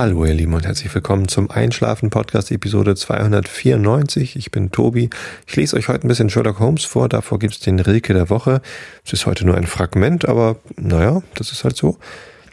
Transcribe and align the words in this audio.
Hallo 0.00 0.24
ihr 0.24 0.32
Lieben 0.32 0.54
und 0.54 0.64
herzlich 0.64 0.94
willkommen 0.94 1.28
zum 1.28 1.50
Einschlafen 1.50 2.08
Podcast 2.08 2.50
Episode 2.50 2.96
294. 2.96 4.34
Ich 4.34 4.50
bin 4.50 4.70
Tobi. 4.70 5.10
Ich 5.46 5.56
lese 5.56 5.76
euch 5.76 5.88
heute 5.88 6.06
ein 6.06 6.08
bisschen 6.08 6.30
Sherlock 6.30 6.58
Holmes 6.58 6.86
vor. 6.86 7.10
Davor 7.10 7.38
gibt 7.38 7.52
es 7.52 7.60
den 7.60 7.78
Rilke 7.78 8.14
der 8.14 8.30
Woche. 8.30 8.62
Es 9.04 9.12
ist 9.12 9.26
heute 9.26 9.44
nur 9.44 9.58
ein 9.58 9.66
Fragment, 9.66 10.26
aber 10.26 10.56
naja, 10.76 11.22
das 11.34 11.52
ist 11.52 11.64
halt 11.64 11.76
so. 11.76 11.98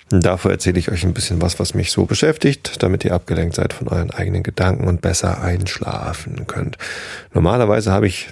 Davor 0.09 0.51
erzähle 0.51 0.77
ich 0.77 0.91
euch 0.91 1.05
ein 1.05 1.13
bisschen 1.13 1.41
was, 1.41 1.57
was 1.57 1.73
mich 1.73 1.89
so 1.93 2.03
beschäftigt, 2.03 2.83
damit 2.83 3.05
ihr 3.05 3.13
abgelenkt 3.13 3.55
seid 3.55 3.71
von 3.71 3.87
euren 3.87 4.11
eigenen 4.11 4.43
Gedanken 4.43 4.85
und 4.85 4.99
besser 4.99 5.41
einschlafen 5.41 6.47
könnt. 6.47 6.77
Normalerweise 7.33 7.93
habe 7.93 8.07
ich 8.07 8.27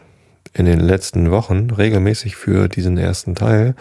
in 0.53 0.65
den 0.65 0.81
letzten 0.81 1.31
Wochen 1.31 1.69
regelmäßig 1.69 2.35
für 2.35 2.67
diesen 2.67 2.97
ersten 2.97 3.33
Teil 3.33 3.75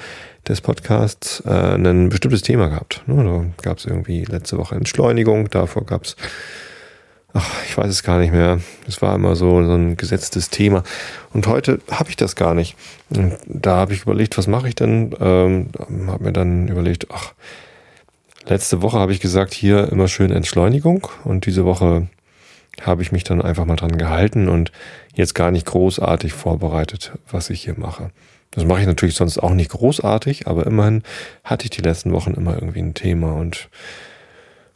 des 0.48 0.60
Podcasts 0.60 1.42
äh, 1.46 1.74
ein 1.74 2.08
bestimmtes 2.08 2.42
Thema 2.42 2.68
gehabt. 2.68 3.02
Ne? 3.06 3.24
Da 3.24 3.62
gab 3.62 3.78
es 3.78 3.86
irgendwie 3.86 4.24
letzte 4.24 4.58
Woche 4.58 4.74
Entschleunigung, 4.74 5.48
davor 5.50 5.84
gab 5.84 6.04
es, 6.04 6.16
ach, 7.32 7.50
ich 7.66 7.76
weiß 7.76 7.88
es 7.88 8.02
gar 8.02 8.18
nicht 8.18 8.32
mehr. 8.32 8.60
Es 8.86 9.02
war 9.02 9.14
immer 9.14 9.36
so, 9.36 9.64
so 9.64 9.74
ein 9.74 9.96
gesetztes 9.96 10.50
Thema. 10.50 10.82
Und 11.32 11.46
heute 11.46 11.80
habe 11.90 12.10
ich 12.10 12.16
das 12.16 12.36
gar 12.36 12.54
nicht. 12.54 12.76
Und 13.10 13.36
da 13.46 13.76
habe 13.76 13.92
ich 13.94 14.02
überlegt, 14.02 14.38
was 14.38 14.46
mache 14.46 14.68
ich 14.68 14.74
denn? 14.74 15.14
Ähm, 15.20 15.68
habe 16.06 16.24
mir 16.24 16.32
dann 16.32 16.68
überlegt, 16.68 17.08
ach, 17.10 17.32
letzte 18.46 18.82
Woche 18.82 18.98
habe 18.98 19.12
ich 19.12 19.20
gesagt, 19.20 19.54
hier 19.54 19.90
immer 19.90 20.08
schön 20.08 20.30
Entschleunigung. 20.30 21.08
Und 21.24 21.46
diese 21.46 21.64
Woche 21.64 22.08
habe 22.82 23.02
ich 23.02 23.12
mich 23.12 23.24
dann 23.24 23.40
einfach 23.40 23.64
mal 23.64 23.76
dran 23.76 23.96
gehalten 23.96 24.48
und 24.48 24.72
jetzt 25.14 25.34
gar 25.34 25.50
nicht 25.50 25.66
großartig 25.66 26.32
vorbereitet, 26.32 27.12
was 27.30 27.50
ich 27.50 27.62
hier 27.62 27.74
mache. 27.76 28.10
Das 28.54 28.64
mache 28.64 28.80
ich 28.80 28.86
natürlich 28.86 29.16
sonst 29.16 29.38
auch 29.38 29.50
nicht 29.50 29.70
großartig, 29.70 30.46
aber 30.46 30.66
immerhin 30.66 31.02
hatte 31.42 31.64
ich 31.64 31.70
die 31.70 31.82
letzten 31.82 32.12
Wochen 32.12 32.34
immer 32.34 32.54
irgendwie 32.54 32.80
ein 32.80 32.94
Thema 32.94 33.34
und 33.34 33.68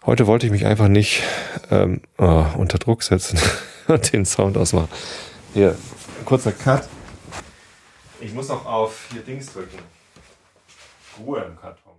heute 0.04 0.26
wollte 0.26 0.46
ich 0.46 0.52
mich 0.52 0.66
einfach 0.66 0.88
nicht 0.88 1.22
ähm, 1.70 2.00
oh, 2.18 2.44
unter 2.56 2.78
Druck 2.78 3.04
setzen 3.04 3.38
und 3.86 4.12
den 4.12 4.24
Sound 4.24 4.56
ausmachen. 4.56 4.88
Hier, 5.54 5.76
kurzer 6.24 6.52
Cut. 6.52 6.88
Ich 8.20 8.34
muss 8.34 8.48
noch 8.48 8.66
auf 8.66 9.06
hier 9.12 9.22
Dings 9.22 9.52
drücken. 9.52 9.78
Ruhe 11.20 11.44
im 11.44 11.56
Karton. 11.56 11.94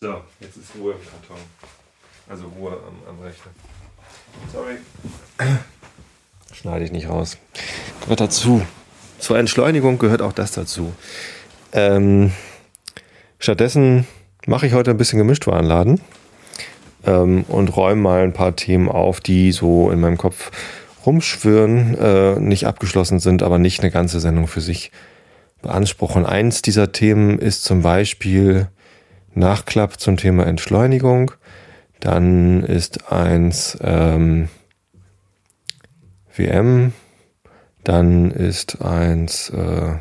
So, 0.00 0.20
jetzt 0.40 0.56
ist 0.56 0.74
Ruhe 0.76 0.94
im 0.94 1.00
Karton. 1.00 1.42
Also 2.28 2.46
Ruhe 2.46 2.72
am, 2.72 3.08
am 3.08 3.20
Rechner. 3.20 3.50
Sorry. 4.52 4.78
Schneide 6.62 6.84
ich 6.84 6.92
nicht 6.92 7.08
raus. 7.08 7.38
Gehört 8.02 8.20
dazu. 8.20 8.62
Zur 9.18 9.36
Entschleunigung 9.36 9.98
gehört 9.98 10.22
auch 10.22 10.32
das 10.32 10.52
dazu. 10.52 10.92
Ähm, 11.72 12.30
stattdessen 13.40 14.06
mache 14.46 14.68
ich 14.68 14.72
heute 14.72 14.92
ein 14.92 14.96
bisschen 14.96 15.18
Gemischtwarenladen 15.18 16.00
ähm, 17.04 17.44
und 17.48 17.76
räume 17.76 18.00
mal 18.00 18.22
ein 18.22 18.32
paar 18.32 18.54
Themen 18.54 18.88
auf, 18.88 19.20
die 19.20 19.50
so 19.50 19.90
in 19.90 19.98
meinem 19.98 20.18
Kopf 20.18 20.52
rumschwirren, 21.04 21.98
äh, 21.98 22.38
nicht 22.38 22.64
abgeschlossen 22.68 23.18
sind, 23.18 23.42
aber 23.42 23.58
nicht 23.58 23.80
eine 23.80 23.90
ganze 23.90 24.20
Sendung 24.20 24.46
für 24.46 24.60
sich 24.60 24.92
beanspruchen. 25.62 26.24
Eins 26.24 26.62
dieser 26.62 26.92
Themen 26.92 27.40
ist 27.40 27.64
zum 27.64 27.82
Beispiel 27.82 28.68
Nachklapp 29.34 29.98
zum 29.98 30.16
Thema 30.16 30.46
Entschleunigung. 30.46 31.32
Dann 31.98 32.62
ist 32.62 33.10
eins 33.10 33.76
ähm, 33.82 34.48
WM. 36.34 36.92
Dann 37.84 38.30
ist 38.30 38.80
eins, 38.80 39.50
äh, 39.50 39.96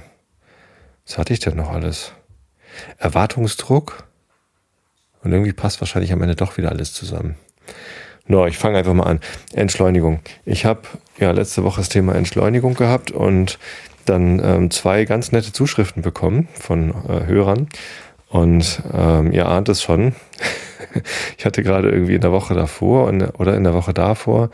was 1.06 1.18
hatte 1.18 1.34
ich 1.34 1.40
denn 1.40 1.56
noch 1.56 1.72
alles? 1.72 2.14
Erwartungsdruck. 2.98 4.08
Und 5.24 5.32
irgendwie 5.32 5.54
passt 5.54 5.82
wahrscheinlich 5.82 6.14
am 6.14 6.22
Ende 6.22 6.36
doch 6.36 6.58
wieder 6.58 6.70
alles 6.70 6.94
zusammen. 6.94 7.36
No, 8.28 8.46
ich 8.46 8.58
fange 8.58 8.78
einfach 8.78 8.94
mal 8.94 9.04
an. 9.04 9.20
Entschleunigung. 9.54 10.20
Ich 10.46 10.66
habe 10.66 10.82
ja 11.18 11.32
letzte 11.32 11.64
Woche 11.64 11.82
das 11.82 11.90
Thema 11.90 12.16
Entschleunigung 12.16 12.76
gehabt 12.76 13.12
und 13.12 13.60
dann 14.06 14.42
ähm, 14.44 14.72
zwei 14.72 15.06
ganz 15.06 15.32
nette 15.32 15.54
Zuschriften 15.54 16.02
bekommen 16.02 16.48
von 16.54 16.92
äh, 17.08 17.26
Hörern. 17.26 17.68
Und 18.30 18.82
ähm, 18.94 19.32
ihr 19.32 19.48
ahnt 19.48 19.70
es 19.70 19.82
schon. 19.82 20.16
ich 21.38 21.46
hatte 21.46 21.64
gerade 21.64 21.90
irgendwie 21.90 22.16
in 22.16 22.22
der 22.22 22.32
Woche 22.32 22.54
davor 22.54 23.12
oder 23.38 23.56
in 23.56 23.64
der 23.64 23.74
Woche 23.74 23.94
davor 23.94 24.50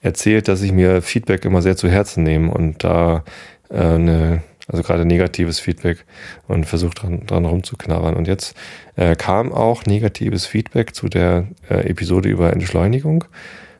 erzählt, 0.00 0.48
dass 0.48 0.62
ich 0.62 0.72
mir 0.72 1.02
Feedback 1.02 1.44
immer 1.44 1.62
sehr 1.62 1.76
zu 1.76 1.88
Herzen 1.88 2.22
nehme 2.22 2.50
und 2.50 2.82
da 2.84 3.24
äh, 3.70 3.78
eine, 3.78 4.42
also 4.66 4.82
gerade 4.82 5.04
negatives 5.04 5.60
Feedback 5.60 6.04
und 6.48 6.64
versucht 6.64 7.02
dran, 7.02 7.26
dran 7.26 7.44
rumzuknabbern. 7.44 8.14
Und 8.14 8.28
jetzt 8.28 8.54
äh, 8.96 9.16
kam 9.16 9.52
auch 9.52 9.84
negatives 9.84 10.46
Feedback 10.46 10.94
zu 10.94 11.08
der 11.08 11.48
äh, 11.68 11.88
Episode 11.88 12.28
über 12.28 12.52
Entschleunigung. 12.52 13.24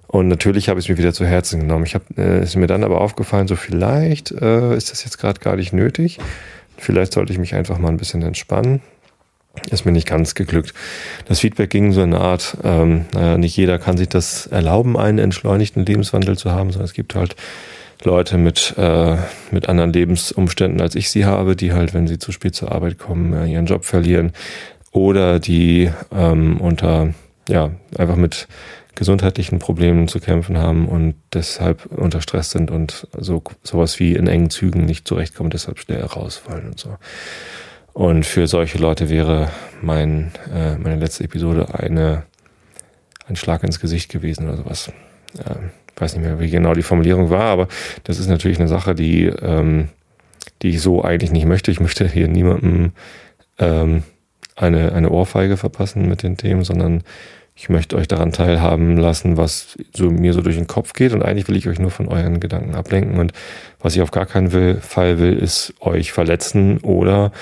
Und 0.06 0.26
natürlich 0.26 0.68
habe 0.68 0.80
ich 0.80 0.86
es 0.86 0.88
mir 0.90 0.98
wieder 0.98 1.12
zu 1.12 1.24
Herzen 1.24 1.60
genommen. 1.60 1.84
Ich 1.84 1.94
habe 1.94 2.04
äh, 2.18 2.42
ist 2.42 2.56
mir 2.56 2.66
dann 2.66 2.84
aber 2.84 3.00
aufgefallen, 3.00 3.46
so 3.46 3.56
vielleicht 3.56 4.32
äh, 4.32 4.76
ist 4.76 4.90
das 4.90 5.04
jetzt 5.04 5.18
gerade 5.18 5.40
gar 5.40 5.56
nicht 5.56 5.72
nötig. 5.72 6.18
Vielleicht 6.76 7.12
sollte 7.12 7.32
ich 7.32 7.38
mich 7.38 7.54
einfach 7.54 7.78
mal 7.78 7.88
ein 7.88 7.96
bisschen 7.96 8.22
entspannen 8.22 8.80
ist 9.70 9.84
mir 9.84 9.92
nicht 9.92 10.08
ganz 10.08 10.34
geglückt. 10.34 10.74
Das 11.26 11.40
Feedback 11.40 11.70
ging 11.70 11.92
so 11.92 12.02
eine 12.02 12.20
Art, 12.20 12.56
ähm, 12.62 13.06
naja, 13.12 13.38
nicht 13.38 13.56
jeder 13.56 13.78
kann 13.78 13.96
sich 13.96 14.08
das 14.08 14.46
erlauben, 14.46 14.96
einen 14.96 15.18
entschleunigten 15.18 15.84
Lebenswandel 15.84 16.38
zu 16.38 16.52
haben, 16.52 16.70
sondern 16.70 16.86
es 16.86 16.94
gibt 16.94 17.14
halt 17.14 17.36
Leute 18.02 18.38
mit, 18.38 18.74
äh, 18.78 19.16
mit 19.50 19.68
anderen 19.68 19.92
Lebensumständen, 19.92 20.80
als 20.80 20.94
ich 20.94 21.10
sie 21.10 21.24
habe, 21.24 21.56
die 21.56 21.72
halt, 21.72 21.92
wenn 21.92 22.06
sie 22.06 22.18
zu 22.18 22.32
spät 22.32 22.54
zur 22.54 22.72
Arbeit 22.72 22.98
kommen, 22.98 23.32
äh, 23.32 23.46
ihren 23.46 23.66
Job 23.66 23.84
verlieren 23.84 24.32
oder 24.92 25.38
die 25.38 25.90
ähm, 26.12 26.60
unter, 26.60 27.12
ja, 27.48 27.70
einfach 27.96 28.16
mit 28.16 28.48
gesundheitlichen 28.94 29.58
Problemen 29.58 30.08
zu 30.08 30.20
kämpfen 30.20 30.58
haben 30.58 30.88
und 30.88 31.14
deshalb 31.32 31.86
unter 31.86 32.20
Stress 32.20 32.50
sind 32.50 32.70
und 32.70 33.06
so 33.16 33.42
sowas 33.62 33.98
wie 33.98 34.14
in 34.14 34.26
engen 34.26 34.50
Zügen 34.50 34.84
nicht 34.84 35.06
zurechtkommen, 35.06 35.50
deshalb 35.50 35.78
schnell 35.78 36.02
rausfallen 36.02 36.70
und 36.70 36.80
so. 36.80 36.96
Und 37.92 38.24
für 38.24 38.46
solche 38.46 38.78
Leute 38.78 39.08
wäre 39.08 39.50
mein, 39.82 40.32
äh, 40.52 40.76
meine 40.76 40.96
letzte 40.96 41.24
Episode 41.24 41.74
eine, 41.74 42.24
ein 43.26 43.36
Schlag 43.36 43.62
ins 43.64 43.80
Gesicht 43.80 44.10
gewesen 44.10 44.48
oder 44.48 44.56
sowas. 44.56 44.92
Ähm, 45.38 45.70
weiß 45.96 46.14
nicht 46.14 46.24
mehr, 46.24 46.40
wie 46.40 46.50
genau 46.50 46.74
die 46.74 46.82
Formulierung 46.82 47.30
war, 47.30 47.46
aber 47.46 47.68
das 48.04 48.18
ist 48.18 48.28
natürlich 48.28 48.58
eine 48.58 48.68
Sache, 48.68 48.94
die, 48.94 49.26
ähm, 49.26 49.88
die 50.62 50.70
ich 50.70 50.80
so 50.80 51.02
eigentlich 51.02 51.30
nicht 51.32 51.46
möchte. 51.46 51.70
Ich 51.70 51.80
möchte 51.80 52.08
hier 52.08 52.28
niemandem 52.28 52.92
ähm, 53.58 54.02
eine, 54.56 54.92
eine 54.92 55.10
Ohrfeige 55.10 55.56
verpassen 55.56 56.08
mit 56.08 56.22
den 56.22 56.36
Themen, 56.36 56.64
sondern 56.64 57.02
ich 57.54 57.68
möchte 57.68 57.96
euch 57.96 58.08
daran 58.08 58.32
teilhaben 58.32 58.96
lassen, 58.96 59.36
was 59.36 59.76
so 59.94 60.10
mir 60.10 60.32
so 60.32 60.40
durch 60.40 60.56
den 60.56 60.66
Kopf 60.66 60.94
geht. 60.94 61.12
Und 61.12 61.22
eigentlich 61.22 61.48
will 61.48 61.56
ich 61.56 61.68
euch 61.68 61.78
nur 61.78 61.90
von 61.90 62.08
euren 62.08 62.40
Gedanken 62.40 62.74
ablenken. 62.74 63.18
Und 63.18 63.32
was 63.80 63.94
ich 63.94 64.02
auf 64.02 64.10
gar 64.10 64.26
keinen 64.26 64.52
will, 64.52 64.76
Fall 64.76 65.18
will, 65.18 65.34
ist 65.34 65.74
euch 65.80 66.12
verletzen 66.12 66.78
oder 66.78 67.32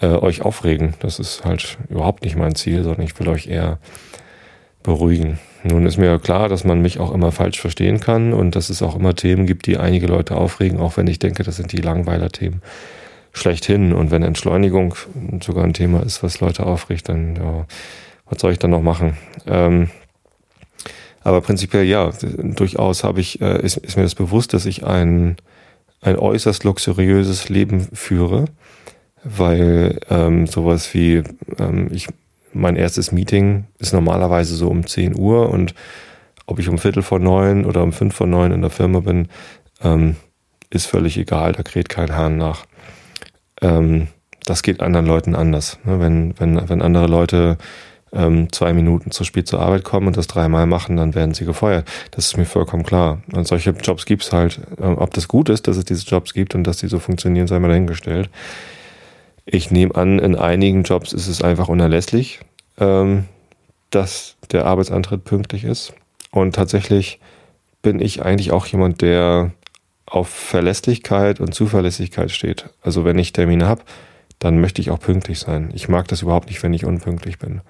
äh, 0.00 0.06
euch 0.06 0.42
aufregen. 0.42 0.94
Das 1.00 1.18
ist 1.18 1.44
halt 1.44 1.78
überhaupt 1.88 2.24
nicht 2.24 2.36
mein 2.36 2.54
Ziel, 2.54 2.82
sondern 2.82 3.02
ich 3.02 3.18
will 3.20 3.28
euch 3.28 3.46
eher 3.46 3.78
beruhigen. 4.82 5.38
Nun 5.64 5.86
ist 5.86 5.98
mir 5.98 6.18
klar, 6.18 6.48
dass 6.48 6.64
man 6.64 6.80
mich 6.80 6.98
auch 6.98 7.12
immer 7.12 7.32
falsch 7.32 7.60
verstehen 7.60 8.00
kann 8.00 8.32
und 8.32 8.56
dass 8.56 8.70
es 8.70 8.82
auch 8.82 8.96
immer 8.96 9.14
Themen 9.14 9.46
gibt, 9.46 9.66
die 9.66 9.76
einige 9.76 10.06
Leute 10.06 10.36
aufregen, 10.36 10.78
auch 10.78 10.96
wenn 10.96 11.06
ich 11.06 11.18
denke, 11.18 11.42
das 11.42 11.56
sind 11.56 11.72
die 11.72 11.80
Langweiler-Themen 11.80 12.62
schlechthin. 13.32 13.92
Und 13.92 14.10
wenn 14.10 14.22
Entschleunigung 14.22 14.94
sogar 15.42 15.64
ein 15.64 15.74
Thema 15.74 16.02
ist, 16.02 16.22
was 16.22 16.40
Leute 16.40 16.64
aufregt, 16.64 17.08
dann 17.08 17.36
ja, 17.36 17.66
was 18.30 18.40
soll 18.40 18.52
ich 18.52 18.58
dann 18.58 18.70
noch 18.70 18.82
machen? 18.82 19.16
Ähm, 19.46 19.90
aber 21.22 21.40
prinzipiell 21.40 21.84
ja, 21.84 22.10
durchaus 22.22 23.04
habe 23.04 23.20
ich, 23.20 23.40
äh, 23.40 23.60
ist, 23.60 23.76
ist 23.78 23.96
mir 23.96 24.02
das 24.04 24.14
bewusst, 24.14 24.54
dass 24.54 24.66
ich 24.66 24.84
ein, 24.84 25.36
ein 26.00 26.16
äußerst 26.16 26.64
luxuriöses 26.64 27.48
Leben 27.48 27.80
führe 27.92 28.46
weil 29.24 29.98
ähm, 30.10 30.46
sowas 30.46 30.92
wie 30.94 31.22
ähm, 31.58 31.88
ich 31.92 32.08
mein 32.52 32.76
erstes 32.76 33.12
Meeting 33.12 33.64
ist 33.78 33.92
normalerweise 33.92 34.54
so 34.54 34.68
um 34.68 34.86
10 34.86 35.16
Uhr 35.18 35.50
und 35.50 35.74
ob 36.46 36.58
ich 36.58 36.68
um 36.68 36.78
Viertel 36.78 37.02
vor 37.02 37.18
neun 37.18 37.66
oder 37.66 37.82
um 37.82 37.92
fünf 37.92 38.14
vor 38.14 38.26
neun 38.26 38.52
in 38.52 38.62
der 38.62 38.70
Firma 38.70 39.00
bin, 39.00 39.28
ähm, 39.82 40.16
ist 40.70 40.86
völlig 40.86 41.18
egal, 41.18 41.52
da 41.52 41.62
kräht 41.62 41.88
kein 41.90 42.16
Hahn 42.16 42.38
nach. 42.38 42.64
Ähm, 43.60 44.08
das 44.44 44.62
geht 44.62 44.80
anderen 44.80 45.06
Leuten 45.06 45.34
anders. 45.34 45.78
Ne? 45.84 46.00
Wenn, 46.00 46.40
wenn, 46.40 46.68
wenn 46.68 46.80
andere 46.80 47.06
Leute 47.06 47.58
ähm, 48.12 48.52
zwei 48.52 48.72
Minuten 48.72 49.10
zu 49.10 49.24
spät 49.24 49.48
zur 49.48 49.60
Arbeit 49.60 49.84
kommen 49.84 50.06
und 50.06 50.16
das 50.16 50.26
dreimal 50.26 50.66
machen, 50.66 50.96
dann 50.96 51.14
werden 51.14 51.34
sie 51.34 51.44
gefeuert. 51.44 51.88
Das 52.10 52.26
ist 52.26 52.36
mir 52.36 52.44
vollkommen 52.44 52.84
klar. 52.84 53.22
Und 53.32 53.46
solche 53.46 53.70
Jobs 53.70 54.06
gibt's 54.06 54.32
halt. 54.32 54.60
Ähm, 54.80 54.98
ob 54.98 55.12
das 55.14 55.28
gut 55.28 55.48
ist, 55.48 55.68
dass 55.68 55.76
es 55.76 55.84
diese 55.84 56.06
Jobs 56.06 56.32
gibt 56.32 56.54
und 56.54 56.64
dass 56.64 56.78
die 56.78 56.88
so 56.88 56.98
funktionieren, 56.98 57.46
sei 57.46 57.58
mal 57.58 57.68
dahingestellt. 57.68 58.30
Ich 59.44 59.70
nehme 59.70 59.94
an, 59.94 60.18
in 60.18 60.36
einigen 60.36 60.82
Jobs 60.82 61.12
ist 61.12 61.26
es 61.26 61.42
einfach 61.42 61.68
unerlässlich, 61.68 62.40
ähm, 62.78 63.24
dass 63.90 64.36
der 64.52 64.66
Arbeitsantritt 64.66 65.24
pünktlich 65.24 65.64
ist. 65.64 65.94
Und 66.30 66.54
tatsächlich 66.54 67.20
bin 67.82 68.00
ich 68.00 68.22
eigentlich 68.22 68.52
auch 68.52 68.66
jemand, 68.66 69.00
der 69.00 69.52
auf 70.04 70.28
Verlässlichkeit 70.28 71.40
und 71.40 71.54
Zuverlässigkeit 71.54 72.30
steht. 72.30 72.70
Also 72.82 73.04
wenn 73.04 73.18
ich 73.18 73.32
Termine 73.32 73.66
habe, 73.66 73.82
dann 74.38 74.60
möchte 74.60 74.80
ich 74.80 74.90
auch 74.90 75.00
pünktlich 75.00 75.38
sein. 75.38 75.70
Ich 75.74 75.88
mag 75.88 76.08
das 76.08 76.22
überhaupt 76.22 76.48
nicht, 76.48 76.62
wenn 76.62 76.74
ich 76.74 76.84
unpünktlich 76.84 77.38
bin. 77.38 77.60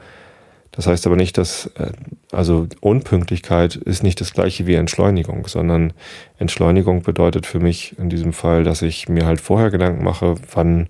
Das 0.72 0.86
heißt 0.86 1.06
aber 1.06 1.16
nicht, 1.16 1.38
dass, 1.38 1.66
äh, 1.78 1.92
also 2.32 2.66
Unpünktlichkeit 2.80 3.76
ist 3.76 4.02
nicht 4.02 4.20
das 4.20 4.32
gleiche 4.32 4.66
wie 4.66 4.74
Entschleunigung, 4.74 5.46
sondern 5.48 5.92
Entschleunigung 6.38 7.02
bedeutet 7.02 7.46
für 7.46 7.58
mich 7.58 7.98
in 7.98 8.10
diesem 8.10 8.32
Fall, 8.32 8.64
dass 8.64 8.82
ich 8.82 9.08
mir 9.08 9.26
halt 9.26 9.40
vorher 9.40 9.70
Gedanken 9.70 10.04
mache, 10.04 10.36
wann, 10.52 10.88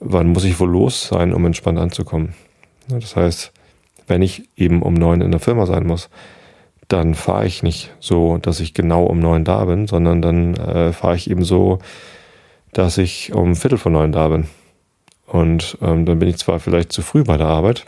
wann 0.00 0.28
muss 0.28 0.44
ich 0.44 0.58
wohl 0.58 0.70
los 0.70 1.08
sein, 1.08 1.32
um 1.32 1.44
entspannt 1.46 1.78
anzukommen. 1.78 2.34
Das 2.88 3.14
heißt, 3.14 3.52
wenn 4.06 4.22
ich 4.22 4.48
eben 4.56 4.82
um 4.82 4.94
neun 4.94 5.20
in 5.20 5.30
der 5.30 5.40
Firma 5.40 5.66
sein 5.66 5.86
muss, 5.86 6.08
dann 6.88 7.14
fahre 7.14 7.46
ich 7.46 7.62
nicht 7.62 7.94
so, 8.00 8.38
dass 8.38 8.60
ich 8.60 8.72
genau 8.72 9.04
um 9.04 9.20
neun 9.20 9.44
da 9.44 9.66
bin, 9.66 9.86
sondern 9.86 10.22
dann 10.22 10.54
äh, 10.54 10.92
fahre 10.92 11.16
ich 11.16 11.30
eben 11.30 11.44
so, 11.44 11.80
dass 12.72 12.96
ich 12.98 13.34
um 13.34 13.54
Viertel 13.54 13.78
vor 13.78 13.92
neun 13.92 14.10
da 14.10 14.28
bin. 14.28 14.46
Und 15.26 15.76
ähm, 15.82 16.06
dann 16.06 16.18
bin 16.18 16.28
ich 16.28 16.38
zwar 16.38 16.58
vielleicht 16.58 16.90
zu 16.90 17.02
früh 17.02 17.22
bei 17.22 17.36
der 17.36 17.48
Arbeit, 17.48 17.84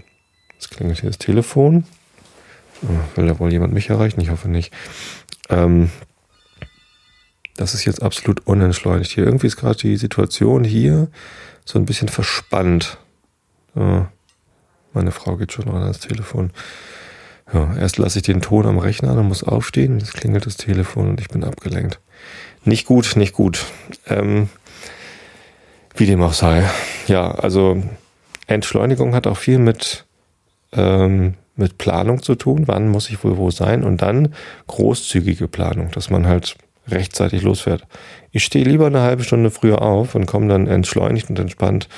Jetzt 0.61 0.73
klingelt 0.73 1.01
hier 1.01 1.09
das 1.09 1.17
Telefon. 1.17 1.85
Oh, 2.83 3.17
will 3.17 3.27
da 3.27 3.39
wohl 3.39 3.51
jemand 3.51 3.73
mich 3.73 3.89
erreichen? 3.89 4.21
Ich 4.21 4.29
hoffe 4.29 4.51
nicht. 4.51 4.75
Ähm, 5.49 5.91
das 7.57 7.73
ist 7.73 7.87
jetzt 7.87 8.03
absolut 8.03 8.47
unentschleunigt 8.47 9.11
hier. 9.11 9.25
Irgendwie 9.25 9.47
ist 9.47 9.57
gerade 9.57 9.79
die 9.79 9.97
Situation 9.97 10.63
hier 10.63 11.09
so 11.65 11.79
ein 11.79 11.87
bisschen 11.87 12.09
verspannt. 12.09 12.99
Oh, 13.75 14.03
meine 14.93 15.13
Frau 15.13 15.37
geht 15.37 15.51
schon 15.53 15.67
ran 15.67 15.83
ans 15.83 16.01
Telefon. 16.01 16.51
Ja, 17.55 17.75
erst 17.77 17.97
lasse 17.97 18.19
ich 18.19 18.25
den 18.25 18.43
Ton 18.43 18.67
am 18.67 18.79
Rechner 18.79 19.13
an 19.13 19.19
und 19.19 19.29
muss 19.29 19.43
aufstehen. 19.43 19.99
Jetzt 19.99 20.13
klingelt 20.13 20.45
das 20.45 20.59
Telefon 20.59 21.09
und 21.09 21.23
ich 21.23 21.29
bin 21.29 21.43
abgelenkt. 21.43 22.01
Nicht 22.67 22.87
gut, 22.87 23.17
nicht 23.17 23.33
gut. 23.33 23.65
Ähm, 24.07 24.51
wie 25.97 26.05
dem 26.05 26.21
auch 26.21 26.35
sei. 26.35 26.69
Ja, 27.07 27.31
also 27.31 27.83
Entschleunigung 28.47 29.15
hat 29.15 29.27
auch 29.27 29.39
viel 29.39 29.59
mit 29.59 30.05
ähm, 30.73 31.35
mit 31.57 31.79
Planung 31.79 32.23
zu 32.23 32.35
tun, 32.35 32.63
wann 32.67 32.89
muss 32.89 33.11
ich 33.11 33.23
wohl 33.23 33.37
wo 33.37 33.51
sein 33.51 33.85
und 33.85 34.03
dann 34.03 34.35
großzügige 34.67 35.49
Planung, 35.49 35.91
dass 35.91 36.11
man 36.11 36.27
halt 36.27 36.57
rechtzeitig 36.89 37.43
losfährt. 37.43 37.87
Ich 38.33 38.45
stehe 38.45 38.65
lieber 38.65 38.87
eine 38.87 39.03
halbe 39.03 39.23
Stunde 39.25 39.51
früher 39.51 39.83
auf 39.83 40.15
und 40.15 40.27
komme 40.27 40.49
dann 40.49 40.67
entschleunigt 40.67 41.29
und 41.31 41.39
entspannt 41.39 41.89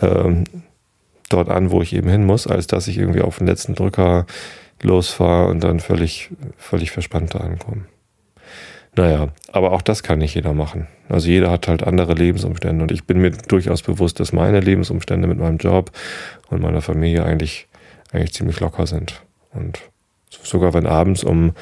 ähm, 0.00 0.44
dort 1.28 1.48
an, 1.48 1.70
wo 1.70 1.82
ich 1.82 1.94
eben 1.94 2.08
hin 2.08 2.24
muss, 2.24 2.46
als 2.46 2.66
dass 2.66 2.88
ich 2.88 2.98
irgendwie 2.98 3.22
auf 3.22 3.38
den 3.38 3.46
letzten 3.46 3.74
Drücker 3.74 4.26
losfahre 4.82 5.48
und 5.48 5.64
dann 5.64 5.80
völlig, 5.80 6.30
völlig 6.56 6.90
verspannt 6.90 7.34
da 7.34 7.40
ankomme. 7.40 7.86
Naja, 8.96 9.28
aber 9.52 9.72
auch 9.72 9.82
das 9.82 10.02
kann 10.02 10.18
nicht 10.18 10.34
jeder 10.34 10.54
machen. 10.54 10.88
Also 11.08 11.28
jeder 11.28 11.50
hat 11.50 11.68
halt 11.68 11.84
andere 11.84 12.14
Lebensumstände 12.14 12.82
und 12.82 12.90
ich 12.90 13.04
bin 13.04 13.20
mir 13.20 13.30
durchaus 13.30 13.82
bewusst, 13.82 14.18
dass 14.18 14.32
meine 14.32 14.60
Lebensumstände 14.60 15.28
mit 15.28 15.38
meinem 15.38 15.58
Job 15.58 15.92
und 16.48 16.60
meiner 16.62 16.80
Familie 16.80 17.24
eigentlich 17.24 17.67
eigentlich 18.12 18.32
ziemlich 18.32 18.60
locker 18.60 18.86
sind. 18.86 19.22
Und 19.52 19.80
sogar 20.30 20.74
wenn 20.74 20.86
abends 20.86 21.24
um 21.24 21.52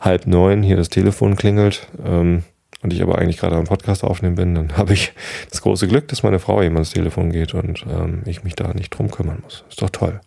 halb 0.00 0.26
neun 0.26 0.62
hier 0.62 0.76
das 0.76 0.88
Telefon 0.88 1.36
klingelt 1.36 1.88
ähm, 2.04 2.44
und 2.82 2.92
ich 2.92 3.02
aber 3.02 3.18
eigentlich 3.18 3.38
gerade 3.38 3.56
am 3.56 3.64
Podcast 3.64 4.04
aufnehmen 4.04 4.36
bin, 4.36 4.54
dann 4.54 4.76
habe 4.76 4.94
ich 4.94 5.12
das 5.50 5.62
große 5.62 5.88
Glück, 5.88 6.08
dass 6.08 6.22
meine 6.22 6.38
Frau 6.38 6.62
eben 6.62 6.76
ans 6.76 6.90
Telefon 6.90 7.30
geht 7.30 7.54
und 7.54 7.84
ähm, 7.88 8.22
ich 8.26 8.44
mich 8.44 8.54
da 8.54 8.72
nicht 8.72 8.90
drum 8.90 9.10
kümmern 9.10 9.40
muss. 9.42 9.64
Ist 9.68 9.82
doch 9.82 9.90
toll. 9.90 10.20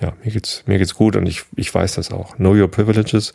Ja, 0.00 0.12
mir 0.24 0.32
geht's, 0.32 0.64
mir 0.66 0.78
geht's 0.78 0.94
gut 0.94 1.14
und 1.16 1.26
ich, 1.26 1.44
ich 1.54 1.72
weiß 1.72 1.94
das 1.94 2.10
auch. 2.10 2.36
Know 2.36 2.54
your 2.54 2.68
privileges 2.68 3.32